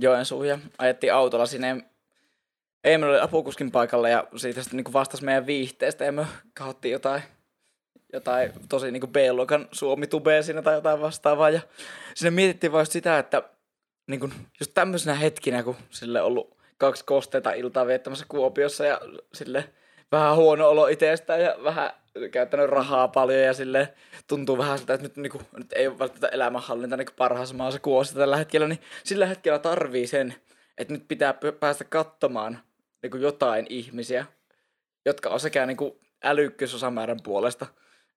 Joensuuhun 0.00 0.48
ja 0.48 0.58
ajettiin 0.78 1.14
autolla 1.14 1.46
sinne. 1.46 1.84
Emil 2.84 3.08
oli 3.08 3.20
apukuskin 3.20 3.70
paikalla 3.70 4.08
ja 4.08 4.24
siitä 4.36 4.62
sitten 4.62 4.76
niinku 4.76 4.92
vastasi 4.92 5.24
meidän 5.24 5.46
viihteestä 5.46 6.04
ja 6.04 6.12
me 6.12 6.26
katsottiin 6.54 6.92
jotain, 6.92 7.22
jotain 8.12 8.52
tosi 8.68 8.90
niinku 8.90 9.06
B-luokan 9.06 9.68
suomitubea 9.72 10.42
siinä 10.42 10.62
tai 10.62 10.74
jotain 10.74 11.00
vastaavaa. 11.00 11.50
Ja 11.50 11.60
sinne 12.14 12.30
mietittiin 12.30 12.72
just 12.72 12.92
sitä, 12.92 13.18
että 13.18 13.42
niinku, 14.06 14.30
just 14.60 14.74
tämmöisenä 14.74 15.14
hetkinä, 15.16 15.62
kun 15.62 15.76
sille 15.90 16.22
ollut 16.22 16.56
kaksi 16.78 17.04
kosteita 17.04 17.52
iltaa 17.52 17.86
viettämässä 17.86 18.24
Kuopiossa 18.28 18.84
ja 18.84 19.00
sille 19.34 19.64
vähän 20.12 20.36
huono 20.36 20.68
olo 20.68 20.86
itsestään 20.86 21.40
ja 21.40 21.56
vähän 21.64 21.90
käyttänyt 22.30 22.70
rahaa 22.70 23.08
paljon 23.08 23.40
ja 23.40 23.54
sille 23.54 23.94
tuntuu 24.26 24.58
vähän 24.58 24.78
siltä, 24.78 24.94
että 24.94 25.06
nyt, 25.06 25.16
niinku, 25.16 25.42
nyt 25.56 25.72
ei 25.72 25.86
ole 25.86 25.98
välttämättä 25.98 26.28
elämänhallinta 26.28 26.96
niinku 26.96 27.12
parhaassa 27.16 27.54
maassa 27.54 27.80
kuossa 27.80 28.14
tällä 28.14 28.36
hetkellä, 28.36 28.68
niin 28.68 28.80
sillä 29.04 29.26
hetkellä 29.26 29.58
tarvii 29.58 30.06
sen, 30.06 30.34
että 30.78 30.94
nyt 30.94 31.08
pitää 31.08 31.34
päästä 31.60 31.84
katsomaan 31.84 32.58
niinku 33.02 33.16
jotain 33.16 33.66
ihmisiä, 33.68 34.26
jotka 35.06 35.28
on 35.28 35.40
sekä 35.40 35.66
niinku 35.66 36.00
älykkyysosamäärän 36.24 37.22
puolesta, 37.22 37.66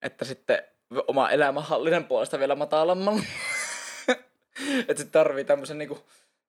että 0.01 0.25
sitten 0.25 0.63
oma 1.07 1.29
elämänhallinnan 1.29 2.05
puolesta 2.05 2.39
vielä 2.39 2.55
matalammalla. 2.55 3.23
että 4.87 5.01
sitten 5.01 5.11
tarvii 5.11 5.43
tämmöisen 5.43 5.77
niinku, 5.77 5.99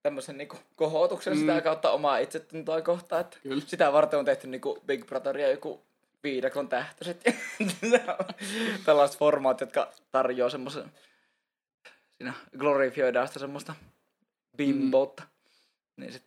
tämmöisen 0.04 0.38
niinku 0.38 0.56
kohotuksen 0.76 1.32
mm. 1.32 1.40
sitä 1.40 1.60
kautta 1.60 1.90
omaa 1.90 2.18
itsetuntoa 2.18 2.82
kohtaan, 2.82 3.20
että 3.20 3.38
Kyllä. 3.42 3.62
sitä 3.66 3.92
varten 3.92 4.18
on 4.18 4.24
tehty 4.24 4.46
niinku 4.46 4.82
Big 4.86 5.06
Brother 5.06 5.38
ja 5.38 5.50
joku 5.50 5.82
viidakon 6.22 6.68
tähtöiset 6.68 7.24
ja 7.92 8.18
tällaiset 8.84 9.18
formaatit, 9.18 9.60
jotka 9.60 9.92
tarjoaa 10.10 10.50
semmoisen, 10.50 10.92
siinä 12.16 12.32
glorifioidaan 12.58 13.28
sitä 13.28 13.40
semmoista 13.40 13.74
bimboutta. 14.56 15.22
Niin 15.96 16.12
sit 16.12 16.24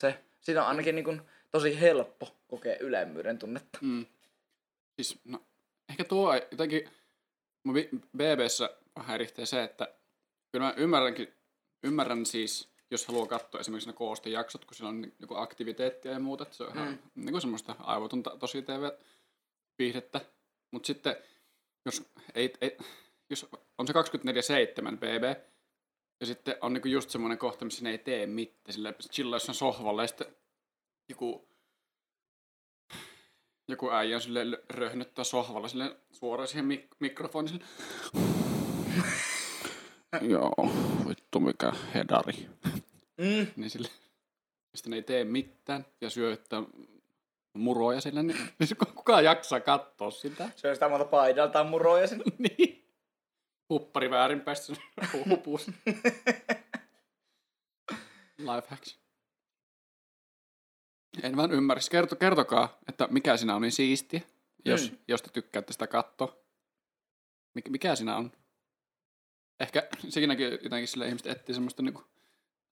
se, 0.00 0.18
siinä 0.40 0.62
on 0.62 0.68
ainakin 0.68 0.94
niinku 0.94 1.16
tosi 1.50 1.80
helppo, 1.80 2.36
kokee 2.48 2.76
ylemmyyden 2.80 3.38
tunnetta. 3.38 3.78
Mm. 3.82 4.06
Siis, 4.96 5.20
no, 5.24 5.42
ehkä 5.90 6.04
tuo 6.04 6.34
jotenkin, 6.34 6.88
BBssä 8.16 8.70
häiritsee 8.96 9.46
se, 9.46 9.62
että 9.62 9.94
kyllä 10.52 10.66
mä 10.66 10.74
ymmärränkin, 10.76 11.32
ymmärrän 11.82 12.26
siis, 12.26 12.71
jos 12.92 13.06
haluaa 13.06 13.26
katsoa 13.26 13.60
esimerkiksi 13.60 13.88
ne 13.88 13.92
koostejaksot, 13.92 14.64
kun 14.64 14.74
siellä 14.74 14.88
on 14.88 15.00
ni- 15.00 15.12
joku 15.18 15.34
aktiviteettia 15.36 16.12
ja 16.12 16.18
muuta, 16.20 16.42
että 16.42 16.56
se 16.56 16.64
on 16.64 16.76
ihan 16.76 16.88
Mm. 16.88 16.98
niin 17.14 17.32
kuin 17.32 17.40
semmoista 17.40 17.76
aivotonta 17.78 18.36
tosi 18.38 18.62
TV-viihdettä. 18.62 20.20
Mutta 20.70 20.86
sitten, 20.86 21.16
jos, 21.86 22.02
ei, 22.34 22.52
ei, 22.60 22.76
jos 23.30 23.46
on 23.78 23.86
se 23.86 23.92
24-7 23.92 24.96
BB, 24.96 25.40
ja 26.20 26.26
sitten 26.26 26.56
on 26.60 26.72
niinku 26.72 26.88
just 26.88 27.10
semmoinen 27.10 27.38
kohta, 27.38 27.64
missä 27.64 27.84
ne 27.84 27.90
ei 27.90 27.98
tee 27.98 28.26
mitään, 28.26 28.72
sillä 28.74 28.92
chillaa 28.92 29.36
jossain 29.36 29.56
sohvalla, 29.56 30.02
ja 30.02 30.06
sitten 30.08 30.36
joku 31.08 31.48
joku 33.68 33.90
äijä 33.90 34.18
lö- 34.18 34.64
röhnöttää 34.70 35.24
sohvalla 35.24 35.68
sille 35.68 35.96
suoraan 36.10 36.48
siihen 36.48 36.66
mik- 36.68 36.96
mikrofoniin. 37.00 37.48
Sille. 37.48 37.64
Joo, 40.20 40.52
vittu 41.08 41.40
mikä 41.40 41.72
hedari. 41.94 42.48
Mm. 43.18 43.46
Niin 43.56 43.70
sille, 43.70 43.88
sitten 44.74 44.90
ne 44.90 44.96
ei 44.96 45.02
tee 45.02 45.24
mitään 45.24 45.86
ja 46.00 46.10
syöttää 46.10 46.62
muroja 47.54 48.00
sille, 48.00 48.22
niin, 48.22 48.38
niin 48.58 48.76
kukaan 48.94 49.24
jaksaa 49.24 49.60
katsoa 49.60 50.10
sitä. 50.10 50.44
On 50.44 50.74
sitä 50.74 50.88
monta 50.88 51.04
paidaltaan 51.04 51.66
muroja 51.66 52.06
sinne. 52.06 52.24
niin. 52.58 52.78
Huppari 53.70 54.10
väärinpäistä 54.10 54.72
hupus. 55.28 55.66
Life 58.38 58.68
hacks. 58.68 58.98
En 61.22 61.36
vaan 61.36 61.52
ymmärrä. 61.52 61.82
Kerto, 61.90 62.16
kertokaa, 62.16 62.78
että 62.88 63.08
mikä 63.10 63.36
siinä 63.36 63.54
on 63.54 63.62
niin 63.62 63.72
siistiä, 63.72 64.20
jos, 64.64 64.90
Mm. 64.90 64.98
jos 65.08 65.22
te 65.22 65.30
tykkäätte 65.32 65.72
sitä 65.72 65.86
katsoa. 65.86 66.36
Mik, 67.54 67.68
mikä 67.68 67.94
siinä 67.96 68.16
on? 68.16 68.32
Ehkä 69.60 69.88
siinäkin 70.08 70.50
jotenkin 70.50 70.88
sille 70.88 71.06
ihmiset 71.06 71.26
etsii 71.26 71.54
semmoista 71.54 71.82
niinku 71.82 72.04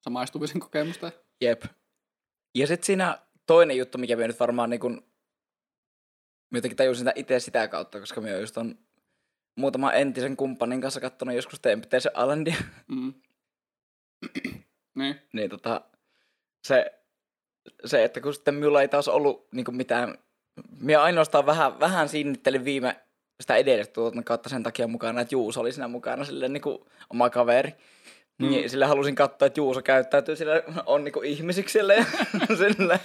samaistumisen 0.00 0.60
kokemusta. 0.60 1.12
Jep. 1.40 1.62
Ja 2.54 2.66
sitten 2.66 2.86
siinä 2.86 3.18
toinen 3.46 3.76
juttu, 3.76 3.98
mikä 3.98 4.16
me 4.16 4.26
nyt 4.26 4.40
varmaan 4.40 4.70
niin 4.70 4.80
kun, 4.80 5.02
jotenkin 6.52 6.76
tajusin 6.76 6.98
sitä 6.98 7.12
itse 7.16 7.40
sitä 7.40 7.68
kautta, 7.68 8.00
koska 8.00 8.20
me 8.20 8.38
just 8.38 8.56
on 8.56 8.78
muutaman 9.56 9.94
entisen 9.94 10.36
kumppanin 10.36 10.80
kanssa 10.80 11.00
katsonut 11.00 11.34
joskus 11.34 11.60
Temptation 11.60 12.14
Islandia. 12.22 12.56
Mm. 12.88 13.14
niin. 14.94 15.20
niin 15.32 15.50
tota, 15.50 15.84
se, 16.64 17.00
se, 17.84 18.04
että 18.04 18.20
kun 18.20 18.34
sitten 18.34 18.54
minulla 18.54 18.82
ei 18.82 18.88
taas 18.88 19.08
ollut 19.08 19.48
niin 19.52 19.76
mitään, 19.76 20.18
minä 20.80 21.02
ainoastaan 21.02 21.46
vähän, 21.46 21.80
vähän 21.80 22.08
sinnittelin 22.08 22.64
viime 22.64 23.00
sitä 23.40 23.56
edellistä 23.56 23.92
tuotannon 23.92 24.24
kautta 24.24 24.48
sen 24.48 24.62
takia 24.62 24.86
mukana, 24.86 25.20
että 25.20 25.34
Juuso 25.34 25.60
oli 25.60 25.72
siinä 25.72 25.88
mukana 25.88 26.24
silleen 26.24 26.52
niin 26.52 26.60
kuin 26.62 26.78
oma 27.10 27.30
kaveri. 27.30 27.70
Mm. 27.70 28.46
Mm. 28.46 28.50
Niin 28.50 28.70
sillä 28.70 28.86
halusin 28.86 29.14
katsoa, 29.14 29.46
että 29.46 29.60
Juuso 29.60 29.82
käyttäytyy 29.82 30.36
sille 30.36 30.64
on 30.86 31.04
niin 31.04 31.24
ihmisiksi 31.24 31.72
sille 31.78 32.06
sille 32.58 33.00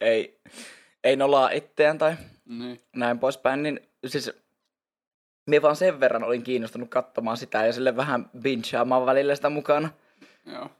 ei, 0.00 0.40
ei 1.04 1.16
nolaa 1.16 1.50
itseään 1.50 1.98
tai 1.98 2.14
Niin. 2.44 2.80
näin 2.96 3.18
poispäin, 3.18 3.62
niin 3.62 3.80
siis 4.06 4.32
minä 5.46 5.62
vaan 5.62 5.76
sen 5.76 6.00
verran 6.00 6.24
olin 6.24 6.42
kiinnostunut 6.42 6.88
katsomaan 6.88 7.36
sitä 7.36 7.66
ja 7.66 7.72
sille 7.72 7.96
vähän 7.96 8.30
bingeaamaan 8.42 9.06
välillä 9.06 9.34
sitä 9.34 9.50
mukana. 9.50 9.90
Joo. 10.46 10.70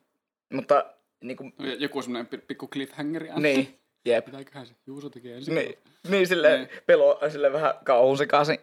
Mutta 0.52 0.84
niin 1.24 1.36
kuin, 1.36 1.54
Joku 1.78 2.02
semmoinen 2.02 2.26
pi- 2.26 2.38
pikku 2.38 2.68
cliffhangeri. 2.68 3.28
niin, 3.36 3.78
jep. 4.04 4.24
Pitääköhän 4.24 4.66
se 4.66 4.74
Juuso 4.86 5.10
tekee 5.10 5.36
ensin. 5.36 5.54
Niin, 5.54 5.78
niin 6.08 6.26
sille 6.26 6.56
Niin. 6.58 6.68
pelo, 6.86 7.20
sille 7.32 7.52
vähän 7.52 7.74
kauhun 7.84 8.18
sekaisin 8.18 8.58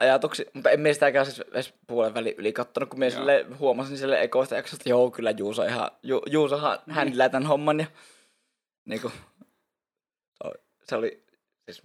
ajatuksi, 0.00 0.46
mutta 0.54 0.70
en 0.70 0.80
mie 0.80 0.94
sitäkään 0.94 1.26
siis 1.26 1.40
edes 1.40 1.74
puolen 1.86 2.14
väli 2.14 2.34
yli 2.38 2.52
kattonut, 2.52 2.88
kun 2.90 2.98
mie 2.98 3.10
sille 3.10 3.46
huomasin 3.58 3.98
sille 3.98 4.22
ekoista 4.22 4.54
jaksosta, 4.54 4.82
että 4.82 4.90
joo, 4.90 5.10
kyllä 5.10 5.30
Juuso 5.30 5.64
ihan, 5.64 5.90
Ju, 6.02 6.22
Juusohan 6.30 6.78
Niin. 6.86 6.94
händlää 6.94 7.28
tämän 7.28 7.48
homman 7.48 7.80
ja 7.80 7.86
niinku, 8.84 9.08
se 10.34 10.44
oli- 10.44 10.58
se 10.84 10.96
oli, 10.96 11.24
siis 11.70 11.82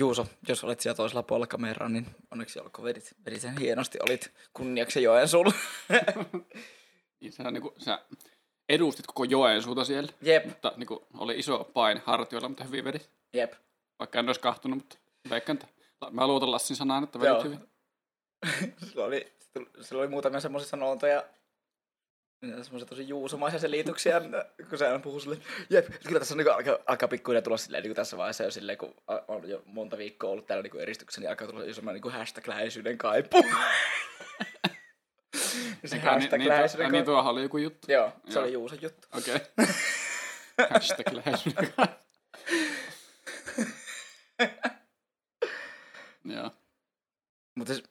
Juuso, 0.00 0.26
jos 0.48 0.64
olet 0.64 0.80
siellä 0.80 0.96
toisella 0.96 1.22
puolella 1.22 1.46
kameraa, 1.46 1.88
niin 1.88 2.06
onneksi 2.30 2.60
olkoon 2.60 2.84
vedit, 2.84 3.14
vedit 3.26 3.40
sen 3.40 3.58
hienosti, 3.58 3.98
olit 4.08 4.32
kunniaksi 4.52 5.02
joen 5.02 5.28
sulla. 5.28 5.52
Niin, 7.20 7.32
sä, 7.32 7.50
niinku, 7.50 7.74
sä 7.78 7.98
edustit 8.68 9.06
koko 9.06 9.24
Joensuuta 9.24 9.84
siellä. 9.84 10.12
Jep, 10.22 10.46
Mutta 10.46 10.72
niinku, 10.76 11.06
oli 11.18 11.38
iso 11.38 11.70
paine 11.74 12.02
hartioilla, 12.04 12.48
mutta 12.48 12.64
hyvin 12.64 12.84
vedit. 12.84 13.10
jep. 13.32 13.52
Vaikka 13.98 14.18
en 14.18 14.26
olisi 14.28 14.40
kahtunut, 14.40 14.78
mutta 14.78 14.96
veikkaan, 15.30 15.56
että 15.56 15.68
mä 16.10 16.26
luotan 16.26 16.50
Lassin 16.50 16.76
sanaan, 16.76 17.04
että 17.04 17.20
vedit 17.20 17.32
Joo. 17.32 17.42
hyvin. 17.42 17.68
Sillä 18.88 19.04
oli, 19.04 19.32
sillä 19.80 20.00
oli 20.00 20.08
muutamia 20.08 20.40
semmoisia 20.40 20.68
sanontoja, 20.70 21.24
semmoisia 22.62 22.86
tosi 22.88 23.08
juusomaisia 23.08 23.60
selityksiä, 23.60 24.20
kun 24.68 24.78
se 24.78 24.86
aina 24.86 24.98
puhuu 24.98 25.20
silleen, 25.20 25.42
jep, 25.70 25.86
kyllä 26.06 26.18
tässä 26.18 26.34
on 26.34 26.38
niin 26.38 26.52
alkaa, 26.52 26.78
alkaa 26.86 27.08
pikkuhiljaa 27.08 27.42
tulla 27.42 27.56
silleen 27.56 27.82
niin 27.82 27.94
tässä 27.94 28.16
vaiheessa 28.16 28.44
jo 28.44 28.50
silleen, 28.50 28.78
kun 28.78 28.94
on 29.28 29.48
jo 29.48 29.62
monta 29.66 29.98
viikkoa 29.98 30.30
ollut 30.30 30.46
täällä 30.46 30.62
niin 30.62 30.80
edistyksen, 30.80 31.22
niin 31.22 31.30
alkaa 31.30 31.48
tulla 31.48 31.64
jo 31.64 31.74
semmoinen 31.74 32.02
niin 32.02 32.12
hashtag-läheisyyden 32.12 32.98
kaipu. 32.98 33.36
se 35.84 35.96
niin, 35.96 36.02
niin, 36.02 36.02
hashtag-läheisyyden 36.02 36.86
tuo, 36.90 36.92
niin 36.92 37.04
tuohan 37.04 37.32
oli 37.32 37.42
joku 37.42 37.58
juttu. 37.58 37.92
Joo, 37.92 38.12
se 38.28 38.32
Joo. 38.32 38.42
oli 38.44 38.52
Juuson 38.52 38.78
juttu. 38.82 39.08
Okei. 39.18 39.34
Okay. 39.34 39.66
Hashtag 40.70 41.12
läheisyyden 41.12 41.72
Joo. 46.24 46.50
Mutta 47.54 47.74
siis, 47.74 47.84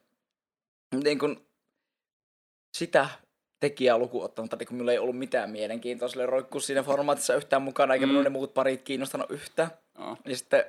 niin 1.03 1.19
kun 1.19 1.45
sitä 2.77 3.10
tekijää 3.60 3.98
lukuun 3.98 4.26
ottamatta, 4.26 4.56
niin 4.56 4.68
kun 4.68 4.76
minulla 4.76 4.91
ei 4.91 4.98
ollut 4.98 5.18
mitään 5.18 5.49
mielenkiintoa 5.49 6.07
sille 6.07 6.26
roikkuu 6.26 6.61
siinä 6.61 6.84
formaatissa 6.84 7.35
yhtään 7.35 7.61
mukana, 7.61 7.94
eikä 7.94 8.06
Mm. 8.06 8.10
minun 8.10 8.23
ne 8.23 8.30
muut 8.30 8.53
parit 8.53 8.81
kiinnostanut 8.81 9.31
yhtään. 9.31 9.72
Joo. 9.99 10.18
Ja 10.26 10.38
sitten 10.38 10.65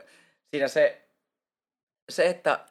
siinä 0.51 0.69
se, 0.69 1.07
se 2.11 2.27
että 2.29 2.67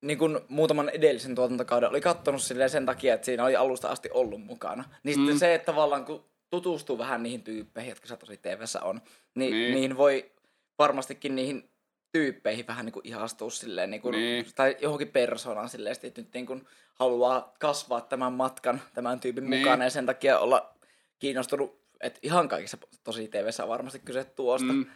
niin 0.00 0.18
kun 0.18 0.40
muutaman 0.48 0.88
edellisen 0.88 1.34
tuotantokauden 1.34 1.88
oli 1.90 2.00
kattonut 2.00 2.42
silleen 2.42 2.70
sen 2.70 2.86
takia, 2.86 3.14
että 3.14 3.24
siinä 3.24 3.44
oli 3.44 3.56
alusta 3.56 3.88
asti 3.88 4.10
ollut 4.12 4.40
mukana. 4.44 4.84
Niin 5.02 5.14
sitten 5.14 5.34
Mm. 5.34 5.38
se, 5.38 5.54
että 5.54 5.66
tavallaan 5.66 6.04
kun 6.04 6.24
tutustuu 6.50 6.98
vähän 6.98 7.22
niihin 7.22 7.42
tyyppeihin, 7.42 7.90
jotka 7.90 8.16
tosi 8.16 8.36
TVssä 8.36 8.80
on, 8.82 9.00
niin, 9.34 9.52
Niin. 9.52 9.74
niihin 9.74 9.96
voi 9.96 10.30
varmastikin 10.78 11.34
niihin 11.36 11.70
tyyppeihin 12.12 12.66
vähän 12.66 12.84
niin 12.86 12.92
kuin 12.92 13.06
ihastua 13.08 13.50
silleen, 13.50 13.90
niin 13.90 14.00
kuin, 14.02 14.12
Niin. 14.12 14.46
tai 14.54 14.76
johonkin 14.80 15.08
persoonaan 15.08 15.68
silleen, 15.68 15.96
että 16.04 16.20
nyt 16.20 16.34
niin 16.34 16.46
kuin 16.46 16.66
haluaa 16.94 17.54
kasvaa 17.60 18.00
tämän 18.00 18.32
matkan 18.32 18.80
tämän 18.94 19.20
tyypin 19.20 19.50
niin. 19.50 19.60
mukana 19.62 19.84
ja 19.84 19.90
sen 19.90 20.06
takia 20.06 20.38
olla 20.38 20.74
kiinnostunut, 21.18 21.78
että 22.00 22.20
ihan 22.22 22.48
kaikissa 22.48 22.78
tosi 23.04 23.28
TVssä 23.28 23.62
on 23.62 23.68
varmasti 23.68 23.98
kyse 23.98 24.24
tuosta. 24.24 24.72
Mm. 24.72 24.86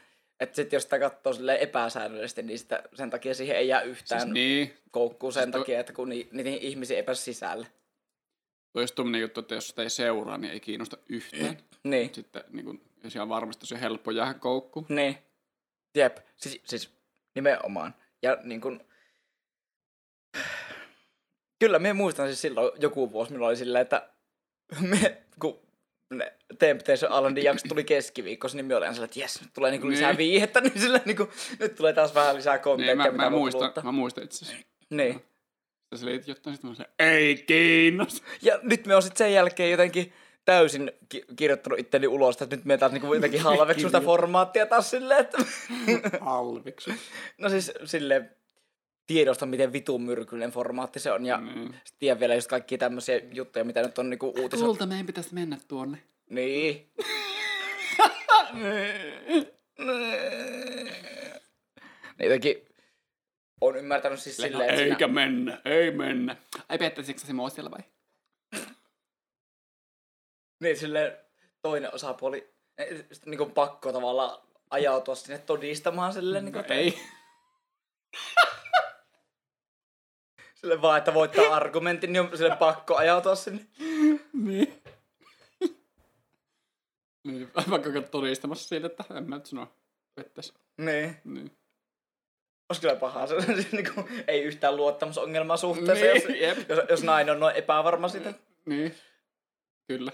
Että 0.41 0.57
sitten 0.57 0.77
jos 0.77 0.83
sitä 0.83 0.99
katsoo 0.99 1.33
epäsäännöllisesti, 1.61 2.43
niin 2.43 2.59
sitä, 2.59 2.83
sen 2.95 3.11
takia 3.11 3.35
siihen 3.35 3.57
ei 3.57 3.69
jää 3.69 3.83
yhtään 3.83 4.21
Siis 4.21 4.23
siis 4.23 4.35
niin. 4.35 4.77
koukkuu 4.91 5.33
sen 5.33 5.43
Siis 5.43 5.53
takia, 5.53 5.81
että 5.81 5.93
kun 5.93 6.09
ni, 6.09 6.29
niihin 6.33 6.59
ihmisiä 6.59 6.97
ei 6.97 7.03
pääse 7.03 7.23
sisälle. 7.23 7.67
Toi 8.73 8.83
olisi 8.83 8.95
tommonen 8.95 9.21
juttu, 9.21 9.41
että 9.41 9.55
jos 9.55 9.69
sitä 9.69 9.83
ei 9.83 9.91
seuraa, 9.91 10.39
niin 10.39 10.53
ei 10.53 10.61
kiinnosta 10.61 10.97
yhtään. 11.09 11.59
Niin, 11.85 12.15
Sitten 12.15 12.45
niin 12.51 12.65
kun, 12.65 12.81
jos 13.05 13.15
ihan 13.15 13.29
varmasti 13.29 13.61
tosi 13.61 13.81
helppo 13.81 14.11
jäädä 14.11 14.35
koukkuun. 14.35 14.87
niin. 14.89 15.19
Jep, 15.95 16.17
siis, 16.37 16.61
siis 16.65 16.91
nimenomaan. 17.35 17.95
Ja 18.23 18.39
niin 18.43 18.61
kun... 18.61 18.85
Kyllä, 21.61 21.79
me 21.79 21.93
muistan 21.93 22.27
siis 22.27 22.41
silloin 22.41 22.73
joku 22.81 23.13
vuosi, 23.13 23.31
minulla 23.31 23.49
oli 23.49 23.57
silleen, 23.57 23.83
että 23.83 24.09
me, 24.81 25.23
kun 25.41 25.61
Temptation 26.59 27.13
Islandin 27.13 27.45
jakso 27.45 27.69
tuli 27.69 27.85
keskiviikkossa, 27.85 28.57
niin 28.57 28.67
me 28.67 28.77
olin 28.77 28.89
silleen, 28.89 29.05
että 29.05 29.21
jes, 29.21 29.41
nyt 29.41 29.51
tulee 29.55 29.71
niinku 29.71 29.89
lisää 29.89 30.11
Niin. 30.11 30.19
viihettä, 30.19 30.61
niin 30.61 30.81
silleen 30.81 31.03
niinku, 31.07 31.29
nyt 31.59 31.75
tulee 31.75 31.93
taas 31.93 32.15
vähän 32.15 32.37
lisää 32.37 32.55
Niin, 32.55 32.63
kontenttia, 32.63 32.97
mä, 32.97 33.05
mitä 33.05 33.17
mä, 33.25 33.31
voi 33.31 33.39
muistan, 33.41 33.73
mä 33.85 33.93
muistan 33.93 34.25
itse 34.25 34.45
asiassa. 34.45 34.67
Niin. 34.91 35.23
Sä 35.95 36.01
selitit 36.01 36.29
jotain, 36.29 36.57
sitten 36.57 36.71
mä 36.71 36.75
sanoin, 36.77 36.93
ei 36.99 37.37
kiinnosta. 37.47 38.27
Ja 38.43 38.59
nyt 38.63 38.87
me 38.87 38.97
on 38.97 39.03
sitten 39.03 39.19
sen 39.27 39.33
jälkeen 39.35 39.71
jotenkin 39.71 40.13
täysin 40.45 40.93
ki- 41.09 41.25
kirjoittanut 41.37 41.79
itteni 41.79 42.07
ulos, 42.07 42.43
että 42.43 42.57
nyt 42.57 42.65
me 42.65 42.79
taas 42.79 42.93
niinku 42.93 43.15
jotenkin 43.15 43.41
halveksun 43.41 43.89
sitä 43.91 44.01
formaattia 44.01 44.67
taas 44.67 44.91
silleen, 44.91 45.21
että... 45.21 45.39
Halviksu. 46.21 46.91
no 47.39 47.49
siis 47.49 47.73
silleen 47.85 48.31
tiedosta, 49.07 49.47
miten 49.47 49.73
vitun 49.73 50.03
myrkyllinen 50.03 50.51
formaatti 50.51 51.01
se 51.01 51.13
on, 51.13 51.27
ja 51.27 51.39
mm. 51.39 51.47
Niin. 51.47 51.75
tiedän 51.99 52.21
vielä 52.21 52.35
just 52.35 52.49
kaikkia 52.49 52.79
tämmöisiä 52.79 53.21
juttuja, 53.33 53.65
mitä 53.65 53.83
nyt 53.83 53.99
on 53.99 54.11
niinku 54.11 54.27
uutisoitu. 54.27 54.65
Tuolta 54.65 54.87
meidän 54.87 55.07
pitäisi 55.07 55.35
mennä 55.35 55.59
tuonne. 55.69 55.99
Niin. 56.31 56.91
niin 62.19 62.25
jotenkin 62.25 62.67
on 63.61 63.77
ymmärtänyt 63.77 64.21
siis 64.21 64.37
silleen, 64.37 64.71
että 64.71 64.83
Eikä 64.83 64.97
siinä, 64.97 65.13
mennä, 65.13 65.61
ei 65.65 65.91
mennä. 65.91 66.37
Ai 66.69 66.79
pettäisikö 66.79 67.21
se 67.21 67.33
mua 67.33 67.51
siellä 67.51 67.71
vai? 67.71 67.81
niin 70.63 70.77
silleen 70.77 71.17
toinen 71.63 71.95
osapuoli, 71.95 72.55
sitten 73.13 73.31
niinku 73.31 73.47
pakko 73.47 73.93
tavallaan 73.93 74.39
ajautua 74.71 75.15
sinne 75.15 75.39
todistamaan 75.39 76.13
silleen, 76.13 76.45
niin 76.45 76.55
No 76.55 76.63
kuin, 76.63 76.73
ei. 76.73 76.99
sille 80.63 80.83
vaan, 80.83 80.99
että 80.99 81.15
voittaa 81.15 81.55
argumentin, 81.55 82.13
niin 82.13 82.21
on 82.21 82.39
sille 82.39 82.57
pakko 82.57 82.97
ajautua 82.97 83.35
sinne. 83.35 83.67
niin. 84.33 84.83
niin. 87.25 87.51
Vaikka 87.71 88.03
todistamassa 88.11 88.69
siitä, 88.69 88.87
että 88.87 89.05
en 89.15 89.29
mä 89.29 89.37
nyt 89.37 89.47
sano 89.47 89.73
vettäisi. 90.17 90.55
Niin. 90.77 91.17
Niin. 91.25 91.57
Olisi 92.69 92.81
kyllä 92.81 92.97
pahaa. 92.97 93.27
Se, 93.27 93.41
se, 93.41 93.69
niin 93.73 93.95
kuin, 93.95 94.25
ei 94.27 94.43
yhtään 94.43 94.77
luottamusongelmaa 94.77 95.57
suhteessa, 95.57 96.05
Niin, 96.05 96.15
jos, 96.15 96.59
jep. 96.59 96.71
jos, 96.71 96.79
jos, 96.91 97.03
nainen 97.03 97.35
on 97.35 97.41
noin 97.41 97.57
epävarma 97.57 98.09
siitä. 98.09 98.35
Niin. 98.67 98.95
Kyllä. 99.89 100.13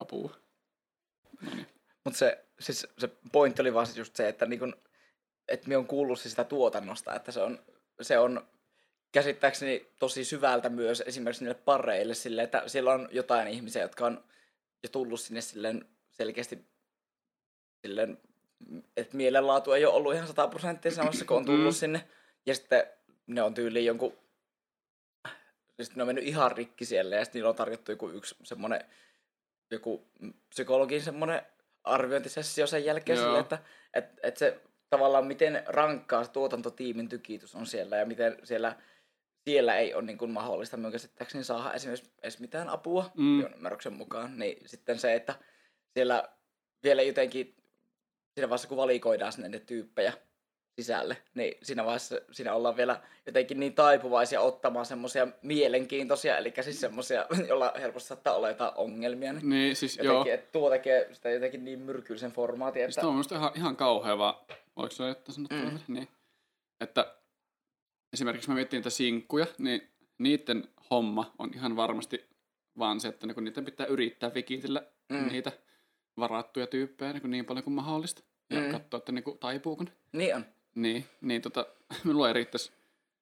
Apua. 0.00 0.36
No 1.40 1.54
niin. 1.54 1.66
Mutta 2.04 2.18
se, 2.18 2.44
siis 2.60 2.86
se 2.98 3.08
pointti 3.32 3.62
oli 3.62 3.74
vaan 3.74 3.86
just 3.96 4.16
se, 4.16 4.28
että 4.28 4.46
niin 4.46 4.74
että 5.48 5.68
me 5.68 5.76
on 5.76 5.86
kuullut 5.86 6.20
siis 6.20 6.32
sitä 6.32 6.44
tuotannosta, 6.44 7.14
että 7.14 7.32
se 7.32 7.40
on, 7.40 7.58
se 8.02 8.18
on 8.18 8.48
käsittääkseni 9.12 9.86
tosi 9.98 10.24
syvältä 10.24 10.68
myös 10.68 11.02
esimerkiksi 11.06 11.44
niille 11.44 11.60
pareille 11.64 12.14
silleen, 12.14 12.44
että 12.44 12.62
siellä 12.66 12.92
on 12.92 13.08
jotain 13.12 13.48
ihmisiä, 13.48 13.82
jotka 13.82 14.06
on 14.06 14.24
jo 14.82 14.88
tullut 14.88 15.20
sinne 15.20 15.40
silleen 15.40 15.88
selkeästi 16.10 16.64
silleen, 17.86 18.18
että 18.96 19.16
mielenlaatu 19.16 19.72
ei 19.72 19.84
ole 19.84 19.94
ollut 19.94 20.14
ihan 20.14 20.26
sataprosenttisen 20.26 20.96
samassa, 20.96 21.24
kun 21.24 21.36
on 21.36 21.44
tullut 21.44 21.76
sinne. 21.76 22.08
Ja 22.46 22.54
sitten 22.54 22.86
ne 23.26 23.42
on 23.42 23.54
tyyliin 23.54 23.86
jonkun, 23.86 24.18
siis 25.76 25.96
ne 25.96 26.02
on 26.02 26.06
mennyt 26.06 26.24
ihan 26.24 26.52
rikki 26.52 26.84
siellä 26.84 27.16
ja 27.16 27.24
sitten 27.24 27.38
niillä 27.38 27.50
on 27.50 27.56
tarjottu 27.56 27.92
joku 27.92 28.08
yksi 28.08 28.36
semmoinen, 28.42 28.84
joku 29.70 30.08
psykologin 30.48 31.02
semmoinen 31.02 31.42
arviointisessio 31.84 32.66
sen 32.66 32.84
jälkeen 32.84 33.16
Joo. 33.16 33.26
sille, 33.26 33.38
että 33.38 33.58
et, 33.94 34.04
et 34.22 34.36
se 34.36 34.60
tavallaan 34.90 35.26
miten 35.26 35.62
rankkaa 35.66 36.24
se 36.24 36.30
tuotantotiimin 36.30 37.08
tykitys 37.08 37.54
on 37.54 37.66
siellä 37.66 37.96
ja 37.96 38.06
miten 38.06 38.36
siellä, 38.42 38.76
siellä 39.44 39.76
ei 39.76 39.94
ole 39.94 40.02
niin 40.02 40.18
kuin 40.18 40.30
mahdollista 40.30 40.76
minun 40.76 40.92
käsittääkseni 40.92 41.44
saada 41.44 41.72
esimerkiksi 41.72 42.10
edes 42.22 42.40
mitään 42.40 42.68
apua 42.68 43.10
Mm. 43.14 43.24
mm. 43.24 43.46
ymmärryksen 43.54 43.92
mukaan. 43.92 44.38
Niin 44.38 44.68
sitten 44.68 44.98
se, 44.98 45.14
että 45.14 45.34
siellä 45.94 46.28
vielä 46.82 47.02
jotenkin 47.02 47.56
siinä 48.34 48.48
vaiheessa 48.48 48.68
kun 48.68 48.76
valikoidaan 48.76 49.32
sinne 49.32 49.48
ne 49.48 49.58
tyyppejä 49.58 50.12
sisälle, 50.76 51.16
niin 51.34 51.58
siinä 51.62 51.84
vaiheessa 51.84 52.20
siinä 52.30 52.54
ollaan 52.54 52.76
vielä 52.76 53.00
jotenkin 53.26 53.60
niin 53.60 53.74
taipuvaisia 53.74 54.40
ottamaan 54.40 54.86
semmoisia 54.86 55.28
mielenkiintoisia, 55.42 56.38
eli 56.38 56.52
siis 56.60 56.80
semmoisia, 56.80 57.26
joilla 57.48 57.72
helposti 57.80 58.08
saattaa 58.08 58.34
olla 58.34 58.48
jotain 58.48 58.72
ongelmia. 58.76 59.32
Niin 59.32 59.48
Niin, 59.48 59.76
siis 59.76 59.96
joo. 59.96 60.06
jotenkin, 60.06 60.34
että 60.34 60.52
tuo 60.52 60.70
tekee 60.70 61.08
sitä 61.12 61.30
jotenkin 61.30 61.64
niin 61.64 61.78
myrkyllisen 61.78 62.32
formaatin, 62.32 62.82
että... 62.82 62.92
Sitten 62.92 63.08
on 63.08 63.14
minusta 63.14 63.34
ihan, 63.34 63.50
ihan 63.54 63.76
kauhea 63.76 64.18
vaan, 64.18 64.34
oliko 64.76 64.94
se 64.94 65.10
että 65.10 65.32
sanottu 65.32 65.54
Mm. 65.56 65.78
niin, 65.88 66.08
että 66.80 67.16
esimerkiksi 68.12 68.48
mä 68.48 68.54
mietin 68.54 68.76
niitä 68.78 68.90
sinkkuja, 68.90 69.46
niin 69.58 69.90
niiden 70.18 70.68
homma 70.90 71.34
on 71.38 71.50
ihan 71.54 71.76
varmasti 71.76 72.24
vaan 72.78 73.00
se, 73.00 73.08
että 73.08 73.26
niin 73.26 73.44
niiden 73.44 73.64
pitää 73.64 73.86
yrittää 73.86 74.34
vikitellä 74.34 74.86
Mm. 75.08 75.28
niitä 75.28 75.52
varattuja 76.16 76.66
tyyppejä 76.66 77.12
niin, 77.12 77.30
niin 77.30 77.44
paljon 77.44 77.64
kuin 77.64 77.74
mahdollista. 77.74 78.22
Ja 78.50 78.60
Mm. 78.60 78.70
katsoa, 78.70 78.98
että 78.98 79.12
niin 79.12 79.38
taipuuko 79.40 79.84
ne. 79.84 79.92
Niin 80.12 80.36
on. 80.36 80.46
Niin, 80.74 81.04
niin 81.20 81.42
tota, 81.42 81.66
minulla 82.04 82.28
ei 82.28 82.34
riittäisi 82.34 82.72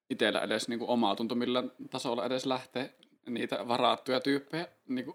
itsellä 0.09 0.41
edes 0.41 0.67
niin 0.67 0.79
omaa 0.81 1.15
tunto 1.15 1.35
millään 1.35 1.71
tasolla 1.89 2.25
edes 2.25 2.45
lähteä 2.45 2.89
niitä 3.25 3.67
varattuja 3.67 4.19
tyyppejä 4.19 4.67
niin 4.87 5.13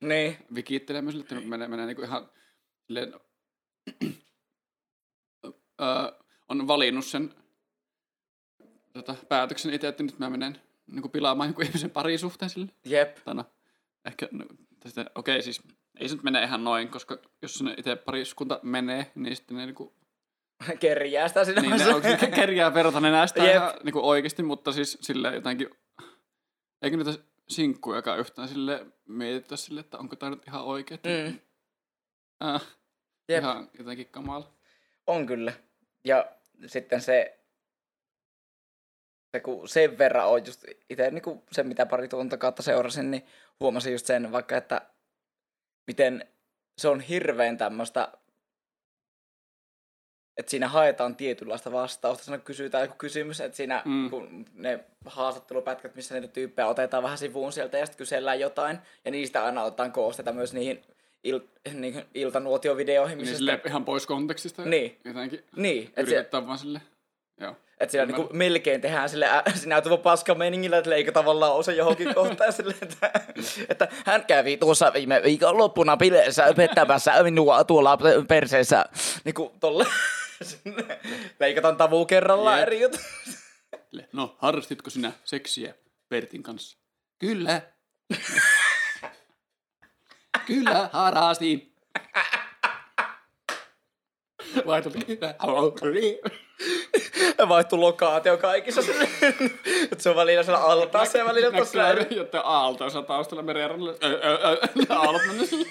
Niin. 0.00 0.36
vikittelemään 0.54 1.12
sille, 1.12 1.22
että 1.22 1.34
ne 1.34 1.40
menee, 1.40 1.68
menee 1.68 1.86
niinku 1.86 2.02
ihan 2.02 2.30
silleen, 2.86 3.14
öö, 5.80 6.18
on 6.48 6.66
valinnut 6.66 7.04
sen 7.04 7.34
tota, 8.92 9.14
päätöksen 9.28 9.74
itse, 9.74 9.88
että 9.88 10.02
nyt 10.02 10.18
mä 10.18 10.30
menen 10.30 10.60
niinku 10.86 11.08
pilaamaan 11.08 11.48
jonkun 11.48 11.64
ihmisen 11.66 11.90
parisuhteen 11.90 12.50
sille. 12.50 12.72
Jep. 12.84 13.16
Tai 13.24 13.34
no, 13.34 13.44
ehkä, 14.04 14.28
no, 14.30 14.44
okei 15.14 15.42
siis, 15.42 15.62
ei 16.00 16.08
se 16.08 16.14
nyt 16.14 16.24
mene 16.24 16.42
ihan 16.42 16.64
noin, 16.64 16.88
koska 16.88 17.18
jos 17.42 17.54
sinne 17.54 17.74
itse 17.78 17.96
pariskunta 17.96 18.60
menee, 18.62 19.12
niin 19.14 19.36
sitten 19.36 19.56
ne 19.56 19.66
niinku, 19.66 19.94
Kerjää 20.80 21.28
sitä 21.28 21.44
siinä 21.44 21.60
niin 21.60 21.78
ne, 21.78 21.94
onko 21.94 22.08
kerjää 22.34 22.74
verta 22.74 23.00
ne 23.00 23.10
näistä 23.10 23.44
Jep. 23.44 23.54
ihan 23.54 23.72
niinku 23.84 24.08
oikeasti, 24.08 24.42
mutta 24.42 24.72
siis 24.72 24.98
silleen 25.00 25.34
jotenkin, 25.34 25.70
eikö 26.82 26.96
niitä 26.96 27.14
sinkkujakaan 27.48 28.18
yhtään 28.18 28.48
sille 28.48 28.86
mietitä 29.08 29.56
sille, 29.56 29.80
että 29.80 29.98
onko 29.98 30.16
tämä 30.16 30.30
nyt 30.30 30.46
ihan 30.46 30.64
oikein. 30.64 31.00
Mm. 31.04 31.38
Äh, 32.48 32.62
Jep. 33.28 33.42
ihan 33.42 33.68
jotenkin 33.78 34.08
kamala. 34.08 34.52
On 35.06 35.26
kyllä. 35.26 35.52
Ja 36.04 36.32
sitten 36.66 37.00
se, 37.00 37.38
se 39.32 39.40
kun 39.40 39.68
sen 39.68 39.98
verran 39.98 40.28
on 40.28 40.46
just 40.46 40.64
itse 40.90 41.10
niin 41.10 41.42
sen, 41.52 41.66
mitä 41.66 41.86
pari 41.86 42.08
tuntia 42.08 42.38
kautta 42.38 42.62
seurasin, 42.62 43.10
niin 43.10 43.26
huomasin 43.60 43.92
just 43.92 44.06
sen 44.06 44.32
vaikka, 44.32 44.56
että 44.56 44.80
miten 45.86 46.28
se 46.78 46.88
on 46.88 47.00
hirveän 47.00 47.58
tämmöistä, 47.58 48.12
että 50.36 50.50
siinä 50.50 50.68
haetaan 50.68 51.16
tietynlaista 51.16 51.72
vastausta, 51.72 52.24
siinä 52.24 52.38
kysytään 52.38 52.84
joku 52.84 52.94
kysymys, 52.98 53.40
että 53.40 53.56
siinä 53.56 53.82
mm. 53.84 54.10
kun 54.10 54.46
ne 54.54 54.84
haastattelupätkät, 55.04 55.94
missä 55.94 56.14
niitä 56.14 56.28
tyyppejä 56.28 56.66
otetaan 56.66 57.02
vähän 57.02 57.18
sivuun 57.18 57.52
sieltä 57.52 57.78
ja 57.78 57.86
sitten 57.86 57.98
kysellään 57.98 58.40
jotain, 58.40 58.78
ja 59.04 59.10
niistä 59.10 59.44
aina 59.44 59.62
otetaan 59.62 59.92
koosteita 59.92 60.32
myös 60.32 60.54
niihin, 60.54 60.84
il, 61.24 61.40
niihin 61.80 62.04
iltanuotiovideoihin, 62.14 63.18
Niin 63.18 63.26
sille 63.36 63.52
sitten- 63.52 63.70
ihan 63.70 63.84
pois 63.84 64.06
kontekstista. 64.06 64.64
Niin. 64.64 65.00
Jotenkin 65.04 65.44
niin, 65.56 65.82
että 65.96 66.10
se, 66.10 66.14
yritetään 66.16 66.46
vaan 66.46 66.58
sille. 66.58 66.80
Joo. 67.40 67.56
että 67.80 67.90
siellä 67.92 68.06
niinku 68.06 68.28
melkein 68.32 68.80
tehdään 68.80 69.08
sille 69.08 69.26
ä, 69.26 69.42
sinäytävä 69.54 69.96
paska 69.96 70.34
meiningillä, 70.34 70.78
että 70.78 70.90
leika 70.90 71.12
tavallaan 71.12 71.52
osa 71.54 71.72
johonkin 71.72 72.14
kohtaan 72.14 72.52
sille, 72.52 72.74
että, 72.82 73.10
että 73.68 73.88
hän 74.04 74.24
kävi 74.26 74.56
tuossa 74.56 74.92
viime 74.92 75.22
viikon 75.22 75.58
loppuna 75.58 75.96
bileissä 75.96 76.52
pettämässä 76.56 77.22
minua 77.22 77.64
tuolla 77.64 77.98
perseessä. 78.28 78.84
Niinku 79.24 79.52
tolle. 79.60 79.86
Leikataan 81.40 81.76
tavu 81.76 82.06
kerrallaan 82.06 82.58
Jep. 82.58 82.66
eri. 82.68 82.80
Sille, 83.90 84.08
No, 84.12 84.36
harrastitko 84.38 84.90
sinä 84.90 85.12
seksiä 85.24 85.74
Pertin 86.08 86.42
kanssa? 86.42 86.78
Kyllä. 87.18 87.62
Kyllä, 90.50 90.90
harrastin. 90.92 91.74
Vai 94.66 94.82
tuli 94.82 95.04
kyllä. 95.04 95.34
Vaihtu 97.48 97.80
lokaatio 97.80 98.38
kaikissa. 98.38 98.80
Että 99.92 100.02
se 100.02 100.10
on 100.10 100.16
välillä 100.16 100.42
siellä 100.42 100.60
altaassa 100.60 101.18
ja 101.18 101.24
välillä 101.24 101.50
tuossa. 101.50 101.78
Näkyy 101.78 102.18
jotain 102.18 102.44
aaltoissa 102.46 103.02
taustalla 103.02 103.42
merenrannalle. 103.42 103.98
Aallot 104.88 105.22
mennä 105.26 105.46
sille. 105.46 105.66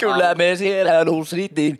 Kyllä 0.00 0.34
me 0.34 0.56
siellä 0.56 1.04
lusitin. 1.04 1.78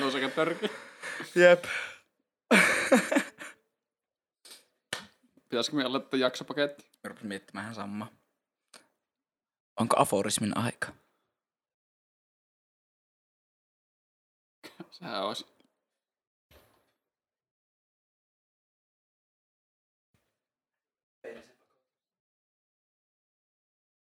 No 0.00 0.10
sekä 0.10 0.28
törkeä. 0.28 0.68
Jep. 1.34 1.64
Pitäisikö 5.54 5.76
me 5.76 5.84
aloittaa 5.84 6.20
jaksopaketti? 6.20 6.84
Mä 7.04 7.08
rupesin 7.08 7.28
miettimään 7.28 7.74
samaa. 7.74 8.08
Onko 9.80 9.96
aforismin 9.98 10.56
aika? 10.56 10.92
Sehän 14.90 15.24
olisi. 15.24 15.46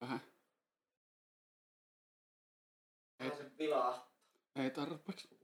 Vähän. 0.00 0.20
Vilaa. 3.58 4.12
Ei 4.56 4.70
tarpeeksi. 4.70 5.37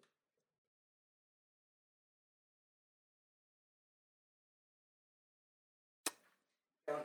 On. 6.89 7.05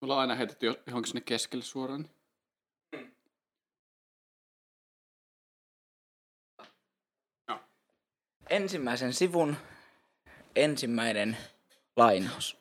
Mulla 0.00 0.14
on 0.14 0.20
aina 0.20 0.34
heitetty 0.34 0.66
jo- 0.66 0.82
johonkin 0.86 1.08
sinne 1.10 1.20
keskelle 1.20 1.64
suoraan. 1.64 2.00
niin- 2.92 3.16
Ensimmäisen 8.50 9.12
sivun 9.12 9.56
ensimmäinen 10.56 11.36
lainaus. 11.96 12.56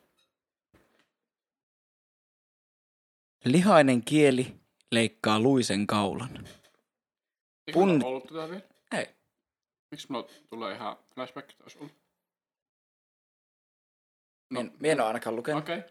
Lihainen 3.45 4.03
kieli 4.03 4.59
leikkaa 4.91 5.39
luisen 5.39 5.87
kaulan. 5.87 6.47
Eikö 7.67 7.79
Pun- 7.79 8.05
ollut 8.05 8.23
tätä 8.23 8.49
vielä? 8.49 8.61
Ei. 8.91 9.15
Miksi 9.91 10.07
mulla 10.09 10.29
tulee 10.49 10.75
ihan 10.75 10.97
flashback 11.15 11.53
taas 11.57 11.75
ollut? 11.75 12.00
Niin, 14.51 14.71
mie 14.79 14.91
en 14.91 14.99
ole 14.99 15.07
ainakaan 15.07 15.35
lukenut. 15.35 15.63
Okei. 15.63 15.77
Okay. 15.77 15.89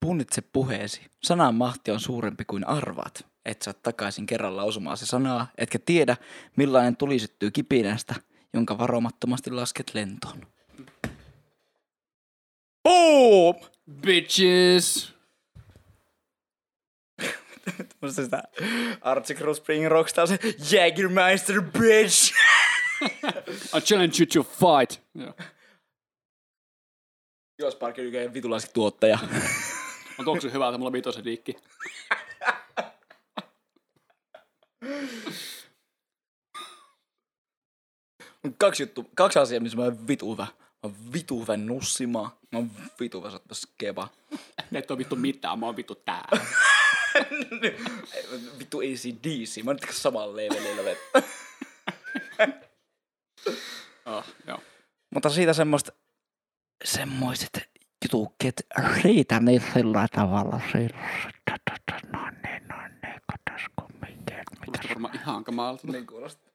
Punnitse 0.00 0.42
puheesi. 0.52 1.00
Sanan 1.22 1.54
mahti 1.54 1.90
on 1.90 2.00
suurempi 2.00 2.44
kuin 2.44 2.66
arvaat. 2.66 3.26
Et 3.44 3.62
saa 3.62 3.74
takaisin 3.74 4.26
kerran 4.26 4.56
lausumaan 4.56 4.96
se 4.96 5.06
sanaa, 5.06 5.46
etkä 5.58 5.78
tiedä, 5.78 6.16
millainen 6.56 6.96
tuli 6.96 7.18
syttyy 7.18 7.50
kipinästä, 7.50 8.14
jonka 8.52 8.78
varomattomasti 8.78 9.50
lasket 9.50 9.94
lentoon. 9.94 10.46
Boom! 12.82 13.54
Bitches! 14.00 15.14
Musta 18.00 18.24
sitä 18.24 18.42
Archie 19.00 19.36
Cruz 19.36 19.56
Spring 19.56 19.86
Rockstar 19.86 20.26
se 20.26 20.38
Jägermeister 20.70 21.62
bitch! 21.62 22.34
I 23.76 23.80
challenge 23.80 24.16
you 24.18 24.26
to 24.26 24.42
fight. 24.42 25.02
Joo. 25.14 25.34
Jos 27.58 27.76
Parker 27.76 28.04
Ykeen 28.04 28.34
vitulaiset 28.34 28.72
tuottaja. 28.72 29.18
Se 30.42 30.52
hyvä, 30.52 30.68
että 30.68 30.78
mulla 30.78 30.88
on 30.88 30.92
vitosen 30.92 31.24
diikki? 31.24 31.56
On 38.44 38.54
kaksi, 38.58 38.82
juttu, 38.82 39.10
kaksi 39.14 39.38
asiaa, 39.38 39.60
missä 39.60 39.78
mä 39.78 39.84
oon 39.84 40.08
vitu 40.08 40.32
hyvä. 40.32 40.46
Mä 40.46 40.78
oon 40.82 40.94
vitu 41.12 41.40
hyvä 41.40 41.56
nussimaan. 41.56 42.30
Mä 42.52 42.58
oon 42.58 42.70
vitu 43.00 43.18
hyvä 43.18 43.30
soittaa 43.30 43.54
skeba. 43.54 44.08
Et 44.72 44.90
ole 44.90 44.98
vittu 44.98 45.16
mitään, 45.16 45.58
mä 45.58 45.66
oon 45.66 45.76
vittu 45.76 45.94
täällä. 45.94 46.40
Vittu 48.58 48.78
ACDC. 48.78 49.62
Mä 49.62 49.70
oon 49.70 49.78
nyt 49.82 49.94
samalla 49.94 50.36
levelillä. 50.36 50.96
Oh, 54.06 54.24
joo. 54.46 54.62
Mutta 55.14 55.30
siitä 55.30 55.52
semmoista, 55.52 55.92
semmoiset 56.86 57.70
jutukket 58.04 58.66
riitä 59.02 59.40
niin 59.40 59.62
sillä 59.74 60.06
tavalla. 60.14 60.60
No 62.12 62.30
niin, 62.30 62.68
no 62.68 62.76
niin, 63.02 63.20
katos 63.26 63.66
kumminkin. 63.76 64.36
Kuulostaa 64.64 64.88
varmaan 64.88 65.14
ihan 65.14 65.44
kamalalta. 65.44 65.86
Niin 65.86 66.06
kuulostaa. 66.06 66.52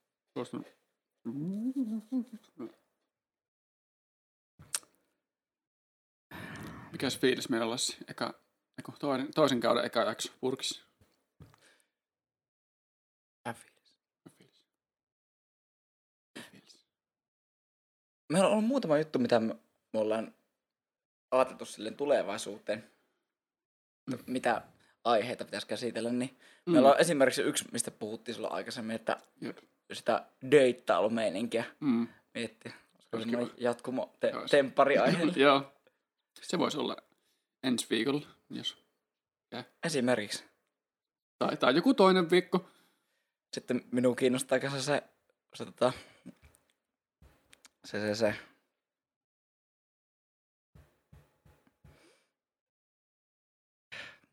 Mikäs 6.91 7.20
fiilis 7.20 7.49
meillä 7.49 7.66
olisi 7.68 7.98
eka, 8.08 8.34
eiku, 8.78 8.94
toinen, 8.99 9.34
toisen 9.36 9.60
kauden 9.60 9.86
eka 9.86 9.99
jakso 9.99 10.34
purkissa? 10.41 10.82
Meillä 18.32 18.49
on 18.49 18.64
muutama 18.64 18.98
juttu, 18.98 19.20
mitä 19.20 19.40
me 19.40 19.56
me 19.93 19.99
ollaan 19.99 20.34
ajateltu 21.31 21.65
silleen 21.65 21.95
tulevaisuuteen. 21.95 22.91
Mm. 24.11 24.19
Mitä 24.27 24.61
aiheita 25.03 25.45
pitäisi 25.45 25.68
käsitellä, 25.68 26.09
niin 26.09 26.38
mm. 26.65 26.73
meillä 26.73 26.89
on 26.89 26.99
esimerkiksi 26.99 27.41
yksi, 27.41 27.65
mistä 27.72 27.91
puhuttiin 27.91 28.35
silloin 28.35 28.53
aikaisemmin, 28.53 28.95
että 28.95 29.18
Jep. 29.41 29.57
sitä 29.93 30.26
deittailumeininkiä 30.51 31.63
Mm. 31.80 32.07
miettiä. 32.34 32.73
Olisiko 32.93 33.18
Olisi 33.18 33.30
semmoinen 33.30 33.55
jatkumo 33.57 34.15
te- 34.19 34.31
temppari 34.49 34.97
aihe. 34.97 35.23
Joo. 35.35 35.73
Se 36.41 36.59
voisi 36.59 36.77
olla 36.77 36.97
ensi 37.63 37.88
viikolla, 37.89 38.27
jos... 38.49 38.77
Esimerkiksi. 39.84 40.43
Tai, 41.39 41.57
tai 41.57 41.76
joku 41.76 41.93
toinen 41.93 42.30
viikko. 42.30 42.69
Sitten 43.53 43.81
minun 43.91 44.15
kiinnostaa 44.15 44.59
kanssa 44.59 44.81
se, 44.81 45.03
se, 45.55 45.65
tota, 45.65 45.93
se, 47.85 47.99
se, 47.99 48.15
se. 48.15 48.35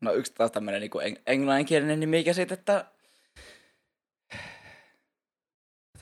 No 0.01 0.13
yksi 0.13 0.33
taas 0.33 0.51
tämmönen 0.51 0.81
niinku 0.81 0.99
eng- 0.99 1.21
englanninkielinen 1.27 1.99
nimi 1.99 2.23
käsitettä. 2.23 2.85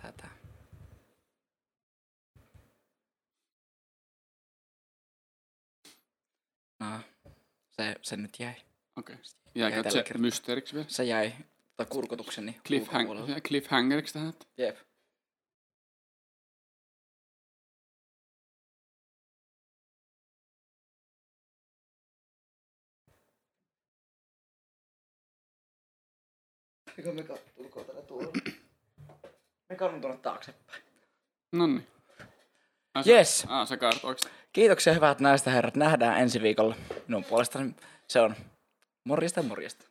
Tätä. 0.02 0.28
No, 6.80 7.00
se, 7.70 7.96
se 8.02 8.18
nyt 8.18 8.40
jäi. 8.40 8.54
Okei. 8.96 9.16
Okay. 9.16 9.72
Tällä 9.72 9.90
se 9.92 10.04
kertaa. 10.04 10.22
mysteeriksi 10.22 10.74
vielä? 10.74 10.88
Se 10.90 11.04
jäi 11.04 11.34
tota 11.78 11.90
kurkotukseni 11.90 12.60
Cliffhang- 12.70 13.42
cliffhangeriksi 13.48 14.14
tähän? 14.14 14.34
Jep. 14.58 14.78
Eikö 26.98 27.12
me 27.12 27.24
tulkoon 27.56 27.86
tällä 27.86 28.02
tuolla? 28.02 28.32
Me 29.70 29.76
kannun 29.76 30.02
tuonne 30.02 30.18
taaksepäin. 30.20 30.84
Nonni. 31.52 31.88
Ah, 32.94 33.06
sä- 33.06 33.12
Yes. 33.12 33.46
Ah, 33.48 33.68
sä 33.68 33.78
kaart 33.78 34.04
oikeesti. 34.04 34.28
Kiitoksia 34.54 34.94
hyvät 34.94 35.20
näistä 35.20 35.52
herrat. 35.52 35.76
Nähdään 35.76 36.22
ensi 36.22 36.42
viikolla. 36.42 36.76
Minun 37.08 37.24
puolestani 37.24 37.76
se 38.08 38.20
on 38.20 38.36
morjesta 39.04 39.44
morjesta. 39.44 39.86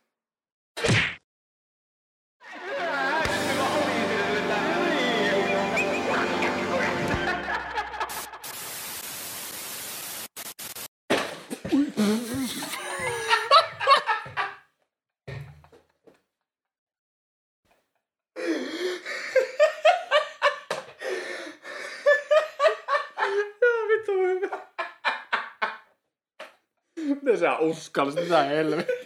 Miten 27.67 27.81
sä 27.81 27.87
uskallisit? 27.87 28.23
Mitä 28.23 28.43
helvettiä? 28.43 28.95
Ees 28.95 28.96